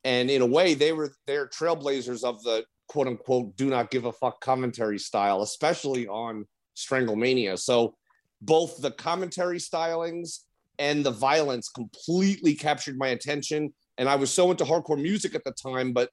and 0.04 0.30
in 0.30 0.42
a 0.42 0.46
way 0.46 0.74
they 0.74 0.92
were 0.92 1.12
they're 1.26 1.48
trailblazers 1.48 2.24
of 2.24 2.42
the 2.42 2.64
quote 2.88 3.06
unquote 3.06 3.56
do 3.56 3.70
not 3.70 3.90
give 3.90 4.04
a 4.04 4.12
fuck 4.12 4.40
commentary 4.40 4.98
style, 4.98 5.42
especially 5.42 6.06
on 6.08 6.46
Stranglemania. 6.76 7.58
So 7.58 7.94
both 8.40 8.80
the 8.80 8.90
commentary 8.90 9.58
stylings 9.58 10.40
and 10.78 11.04
the 11.04 11.10
violence 11.10 11.68
completely 11.68 12.54
captured 12.54 12.98
my 12.98 13.08
attention. 13.08 13.72
And 13.98 14.08
I 14.08 14.16
was 14.16 14.30
so 14.30 14.50
into 14.50 14.64
hardcore 14.64 15.00
music 15.00 15.34
at 15.34 15.44
the 15.44 15.52
time, 15.52 15.92
but 15.92 16.10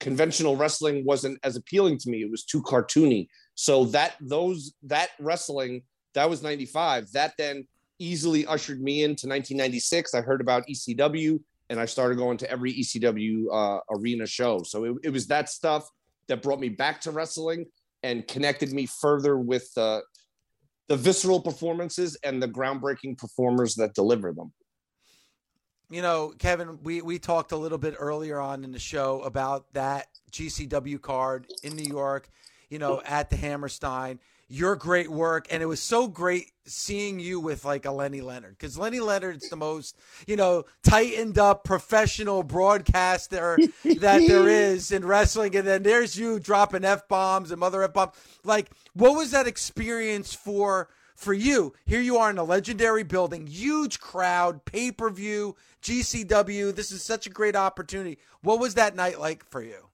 conventional 0.00 0.56
wrestling 0.56 1.04
wasn't 1.04 1.38
as 1.42 1.56
appealing 1.56 1.98
to 1.98 2.10
me. 2.10 2.22
It 2.22 2.30
was 2.30 2.44
too 2.44 2.62
cartoony. 2.62 3.28
So 3.60 3.86
that 3.86 4.14
those 4.20 4.72
that 4.84 5.08
wrestling 5.18 5.82
that 6.14 6.30
was 6.30 6.44
95. 6.44 7.10
That 7.10 7.32
then 7.36 7.66
easily 7.98 8.46
ushered 8.46 8.80
me 8.80 9.02
into 9.02 9.26
1996. 9.26 10.14
I 10.14 10.20
heard 10.20 10.40
about 10.40 10.64
ECW 10.68 11.40
and 11.68 11.80
I 11.80 11.84
started 11.84 12.18
going 12.18 12.38
to 12.38 12.48
every 12.48 12.72
ECW 12.72 13.46
uh, 13.52 13.80
arena 13.90 14.28
show. 14.28 14.62
So 14.62 14.84
it, 14.84 14.94
it 15.02 15.10
was 15.10 15.26
that 15.26 15.48
stuff 15.48 15.90
that 16.28 16.40
brought 16.40 16.60
me 16.60 16.68
back 16.68 17.00
to 17.00 17.10
wrestling 17.10 17.66
and 18.04 18.28
connected 18.28 18.72
me 18.72 18.86
further 18.86 19.36
with 19.36 19.68
the 19.74 20.02
visceral 20.88 21.40
performances 21.40 22.16
and 22.22 22.40
the 22.40 22.46
groundbreaking 22.46 23.18
performers 23.18 23.74
that 23.74 23.92
deliver 23.92 24.32
them. 24.32 24.52
You 25.90 26.02
know, 26.02 26.32
Kevin, 26.38 26.78
we, 26.84 27.02
we 27.02 27.18
talked 27.18 27.50
a 27.50 27.56
little 27.56 27.78
bit 27.78 27.96
earlier 27.98 28.38
on 28.38 28.62
in 28.62 28.70
the 28.70 28.78
show 28.78 29.20
about 29.22 29.72
that 29.72 30.06
GCW 30.30 31.00
card 31.00 31.46
in 31.64 31.74
New 31.74 31.90
York, 31.90 32.28
you 32.68 32.78
know, 32.78 33.02
at 33.04 33.30
the 33.30 33.36
Hammerstein. 33.36 34.20
Your 34.50 34.76
great 34.76 35.10
work. 35.10 35.46
And 35.50 35.62
it 35.62 35.66
was 35.66 35.80
so 35.80 36.08
great 36.08 36.52
seeing 36.64 37.20
you 37.20 37.38
with 37.38 37.66
like 37.66 37.84
a 37.84 37.90
Lenny 37.90 38.22
Leonard 38.22 38.56
because 38.58 38.78
Lenny 38.78 38.98
Leonard's 38.98 39.50
the 39.50 39.56
most, 39.56 39.98
you 40.26 40.36
know, 40.36 40.64
tightened 40.82 41.38
up 41.38 41.64
professional 41.64 42.42
broadcaster 42.42 43.58
that 43.84 44.26
there 44.26 44.48
is 44.48 44.90
in 44.90 45.04
wrestling. 45.04 45.54
And 45.54 45.66
then 45.66 45.82
there's 45.82 46.18
you 46.18 46.40
dropping 46.40 46.84
F 46.84 47.08
bombs 47.08 47.50
and 47.50 47.60
mother 47.60 47.82
F 47.82 47.92
bombs. 47.92 48.14
Like, 48.42 48.70
what 48.94 49.16
was 49.16 49.32
that 49.32 49.46
experience 49.46 50.32
for? 50.32 50.88
for 51.14 51.34
you. 51.34 51.74
Here 51.84 52.00
you 52.00 52.16
are 52.18 52.30
in 52.30 52.38
a 52.38 52.44
legendary 52.44 53.02
building, 53.02 53.48
huge 53.48 53.98
crowd, 53.98 54.64
pay 54.64 54.92
per 54.92 55.10
view, 55.10 55.56
GCW. 55.82 56.72
This 56.74 56.92
is 56.92 57.02
such 57.02 57.26
a 57.26 57.30
great 57.30 57.56
opportunity. 57.56 58.18
What 58.40 58.60
was 58.60 58.74
that 58.74 58.94
night 58.94 59.18
like 59.18 59.44
for 59.44 59.60
you? 59.60 59.87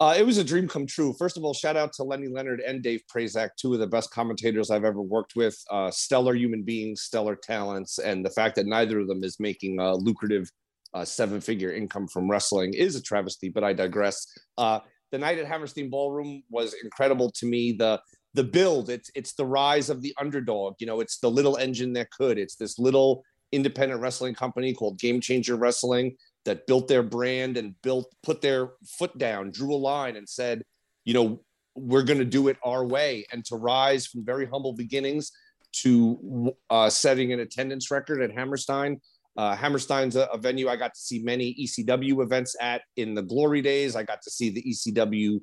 Uh, 0.00 0.14
it 0.18 0.26
was 0.26 0.38
a 0.38 0.44
dream 0.44 0.66
come 0.66 0.86
true. 0.86 1.14
First 1.18 1.36
of 1.36 1.44
all, 1.44 1.54
shout 1.54 1.76
out 1.76 1.92
to 1.94 2.02
Lenny 2.02 2.26
Leonard 2.26 2.60
and 2.60 2.82
Dave 2.82 3.02
Prazak, 3.14 3.50
two 3.56 3.72
of 3.74 3.78
the 3.78 3.86
best 3.86 4.10
commentators 4.10 4.70
I've 4.70 4.84
ever 4.84 5.00
worked 5.00 5.36
with. 5.36 5.56
Uh, 5.70 5.90
stellar 5.90 6.34
human 6.34 6.62
beings, 6.62 7.02
stellar 7.02 7.36
talents, 7.36 7.98
and 7.98 8.24
the 8.24 8.30
fact 8.30 8.56
that 8.56 8.66
neither 8.66 8.98
of 8.98 9.06
them 9.06 9.22
is 9.22 9.38
making 9.38 9.78
a 9.78 9.94
lucrative 9.94 10.50
uh, 10.94 11.04
seven-figure 11.04 11.72
income 11.72 12.08
from 12.08 12.28
wrestling 12.28 12.74
is 12.74 12.96
a 12.96 13.02
travesty. 13.02 13.48
But 13.48 13.62
I 13.62 13.72
digress. 13.72 14.26
Uh, 14.58 14.80
the 15.12 15.18
night 15.18 15.38
at 15.38 15.46
Hammerstein 15.46 15.90
Ballroom 15.90 16.42
was 16.50 16.74
incredible 16.82 17.30
to 17.36 17.46
me. 17.46 17.72
The 17.72 18.00
the 18.34 18.42
build, 18.42 18.90
it's 18.90 19.10
it's 19.14 19.34
the 19.34 19.46
rise 19.46 19.90
of 19.90 20.02
the 20.02 20.12
underdog. 20.18 20.74
You 20.80 20.88
know, 20.88 21.00
it's 21.00 21.18
the 21.18 21.30
little 21.30 21.56
engine 21.56 21.92
that 21.92 22.10
could. 22.10 22.36
It's 22.36 22.56
this 22.56 22.80
little 22.80 23.22
independent 23.52 24.00
wrestling 24.00 24.34
company 24.34 24.74
called 24.74 24.98
Game 24.98 25.20
Changer 25.20 25.54
Wrestling 25.54 26.16
that 26.44 26.66
built 26.66 26.88
their 26.88 27.02
brand 27.02 27.56
and 27.56 27.74
built 27.82 28.12
put 28.22 28.40
their 28.40 28.72
foot 28.86 29.16
down, 29.18 29.50
drew 29.50 29.74
a 29.74 29.76
line, 29.76 30.16
and 30.16 30.28
said, 30.28 30.62
you 31.04 31.14
know, 31.14 31.40
we're 31.74 32.02
going 32.02 32.18
to 32.18 32.24
do 32.24 32.48
it 32.48 32.56
our 32.62 32.84
way, 32.84 33.26
and 33.32 33.44
to 33.46 33.56
rise 33.56 34.06
from 34.06 34.24
very 34.24 34.46
humble 34.46 34.72
beginnings 34.72 35.32
to 35.72 36.54
uh, 36.70 36.88
setting 36.88 37.32
an 37.32 37.40
attendance 37.40 37.90
record 37.90 38.22
at 38.22 38.30
Hammerstein. 38.30 39.00
Uh, 39.36 39.56
Hammerstein's 39.56 40.14
a, 40.14 40.26
a 40.26 40.38
venue 40.38 40.68
I 40.68 40.76
got 40.76 40.94
to 40.94 41.00
see 41.00 41.20
many 41.20 41.54
ECW 41.60 42.22
events 42.22 42.54
at 42.60 42.82
in 42.96 43.14
the 43.14 43.22
glory 43.22 43.60
days. 43.60 43.96
I 43.96 44.04
got 44.04 44.22
to 44.22 44.30
see 44.30 44.50
the 44.50 44.62
ECW 44.62 45.40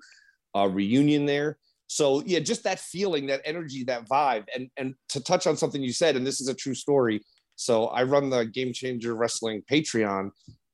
uh, 0.55 0.67
reunion 0.67 1.25
there. 1.25 1.57
So 1.87 2.23
yeah, 2.25 2.39
just 2.39 2.63
that 2.63 2.79
feeling, 2.79 3.25
that 3.27 3.41
energy, 3.43 3.83
that 3.83 4.07
vibe, 4.07 4.45
and 4.55 4.69
and 4.77 4.95
to 5.09 5.21
touch 5.21 5.45
on 5.45 5.57
something 5.57 5.83
you 5.83 5.91
said, 5.91 6.15
and 6.15 6.25
this 6.25 6.39
is 6.39 6.47
a 6.47 6.53
true 6.53 6.73
story. 6.73 7.21
So 7.57 7.87
I 7.87 8.03
run 8.03 8.29
the 8.29 8.45
Game 8.45 8.71
Changer 8.71 9.13
Wrestling 9.13 9.61
Patreon, 9.69 10.31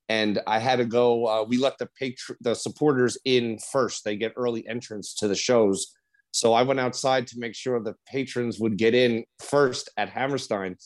and 0.08 0.40
I 0.46 0.58
had 0.58 0.76
to 0.76 0.84
go. 0.84 1.26
Uh, 1.26 1.44
we 1.44 1.58
let 1.58 1.78
the 1.78 1.88
patr- 2.00 2.36
the 2.40 2.54
supporters 2.54 3.18
in 3.24 3.58
first; 3.58 4.04
they 4.04 4.16
get 4.16 4.32
early 4.36 4.66
entrance 4.68 5.14
to 5.16 5.28
the 5.28 5.34
shows. 5.34 5.94
So 6.30 6.52
I 6.52 6.62
went 6.62 6.80
outside 6.80 7.26
to 7.28 7.38
make 7.38 7.54
sure 7.54 7.80
the 7.80 7.96
patrons 8.06 8.58
would 8.58 8.76
get 8.76 8.94
in 8.94 9.24
first 9.40 9.88
at 9.96 10.10
Hammerstein. 10.10 10.76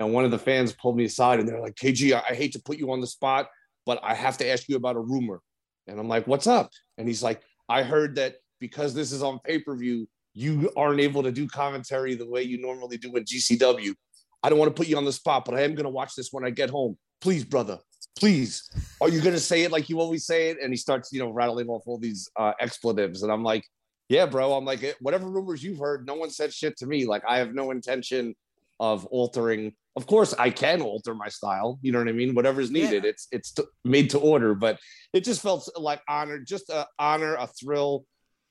And 0.00 0.12
one 0.12 0.24
of 0.24 0.30
the 0.30 0.38
fans 0.38 0.72
pulled 0.72 0.96
me 0.96 1.04
aside, 1.04 1.40
and 1.40 1.48
they're 1.48 1.60
like, 1.60 1.74
"KG, 1.74 2.14
I, 2.14 2.22
I 2.30 2.34
hate 2.34 2.52
to 2.52 2.62
put 2.62 2.78
you 2.78 2.92
on 2.92 3.00
the 3.00 3.06
spot, 3.06 3.48
but 3.86 4.00
I 4.02 4.14
have 4.14 4.38
to 4.38 4.48
ask 4.48 4.68
you 4.68 4.76
about 4.76 4.96
a 4.96 5.00
rumor." 5.00 5.40
And 5.86 5.98
I'm 5.98 6.08
like, 6.08 6.26
"What's 6.26 6.46
up?" 6.46 6.70
And 6.98 7.08
he's 7.08 7.22
like, 7.22 7.42
"I 7.68 7.82
heard 7.82 8.16
that." 8.16 8.36
because 8.60 8.94
this 8.94 9.12
is 9.12 9.22
on 9.22 9.38
pay 9.40 9.58
per 9.58 9.76
view, 9.76 10.08
you 10.34 10.70
aren't 10.76 11.00
able 11.00 11.22
to 11.22 11.32
do 11.32 11.48
commentary 11.48 12.14
the 12.14 12.28
way 12.28 12.42
you 12.42 12.60
normally 12.60 12.96
do 12.96 13.14
in 13.16 13.24
GCW. 13.24 13.94
I 14.42 14.48
don't 14.48 14.58
want 14.58 14.74
to 14.74 14.78
put 14.78 14.88
you 14.88 14.96
on 14.96 15.04
the 15.04 15.12
spot, 15.12 15.44
but 15.44 15.54
I 15.54 15.62
am 15.62 15.74
going 15.74 15.84
to 15.84 15.90
watch 15.90 16.14
this 16.14 16.32
when 16.32 16.44
I 16.44 16.50
get 16.50 16.70
home. 16.70 16.96
Please, 17.20 17.44
brother, 17.44 17.78
please. 18.18 18.70
Are 19.00 19.08
you 19.08 19.20
going 19.20 19.34
to 19.34 19.40
say 19.40 19.62
it 19.62 19.72
like 19.72 19.88
you 19.88 20.00
always 20.00 20.26
say 20.26 20.50
it? 20.50 20.58
And 20.62 20.72
he 20.72 20.76
starts, 20.76 21.12
you 21.12 21.20
know, 21.20 21.30
rattling 21.30 21.68
off 21.68 21.82
all 21.86 21.98
these 21.98 22.28
uh, 22.36 22.52
expletives. 22.60 23.22
And 23.22 23.32
I'm 23.32 23.42
like, 23.42 23.64
yeah, 24.08 24.26
bro. 24.26 24.54
I'm 24.54 24.64
like, 24.64 24.96
whatever 25.00 25.28
rumors 25.28 25.62
you've 25.62 25.78
heard, 25.78 26.06
no 26.06 26.14
one 26.14 26.30
said 26.30 26.52
shit 26.52 26.76
to 26.78 26.86
me. 26.86 27.06
Like, 27.06 27.22
I 27.28 27.38
have 27.38 27.54
no 27.54 27.70
intention 27.70 28.34
of 28.80 29.06
altering. 29.06 29.74
Of 29.96 30.06
course, 30.06 30.34
I 30.38 30.50
can 30.50 30.80
alter 30.80 31.14
my 31.14 31.28
style. 31.28 31.78
You 31.82 31.92
know 31.92 31.98
what 31.98 32.08
I 32.08 32.12
mean? 32.12 32.34
Whatever's 32.34 32.70
needed, 32.70 33.04
yeah. 33.04 33.10
it's 33.10 33.28
it's 33.32 33.52
to, 33.52 33.66
made 33.84 34.10
to 34.10 34.18
order. 34.18 34.54
But 34.54 34.78
it 35.12 35.24
just 35.24 35.42
felt 35.42 35.68
like 35.76 36.00
honor, 36.08 36.38
just 36.38 36.70
a 36.70 36.86
honor, 36.98 37.34
a 37.34 37.48
thrill 37.48 38.04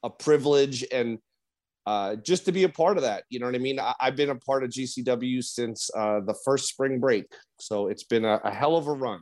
a 0.03 0.09
privilege 0.09 0.85
and 0.91 1.19
uh, 1.85 2.15
just 2.17 2.45
to 2.45 2.51
be 2.51 2.63
a 2.63 2.69
part 2.69 2.97
of 2.97 3.03
that. 3.03 3.23
You 3.29 3.39
know 3.39 3.45
what 3.45 3.55
I 3.55 3.59
mean? 3.59 3.79
I, 3.79 3.93
have 3.99 4.15
been 4.15 4.29
a 4.29 4.35
part 4.35 4.63
of 4.63 4.69
GCW 4.69 5.43
since 5.43 5.89
uh, 5.95 6.19
the 6.19 6.35
first 6.45 6.67
spring 6.67 6.99
break, 6.99 7.25
so 7.59 7.87
it's 7.87 8.03
been 8.03 8.25
a, 8.25 8.41
a 8.43 8.51
hell 8.51 8.75
of 8.75 8.87
a 8.87 8.93
run. 8.93 9.21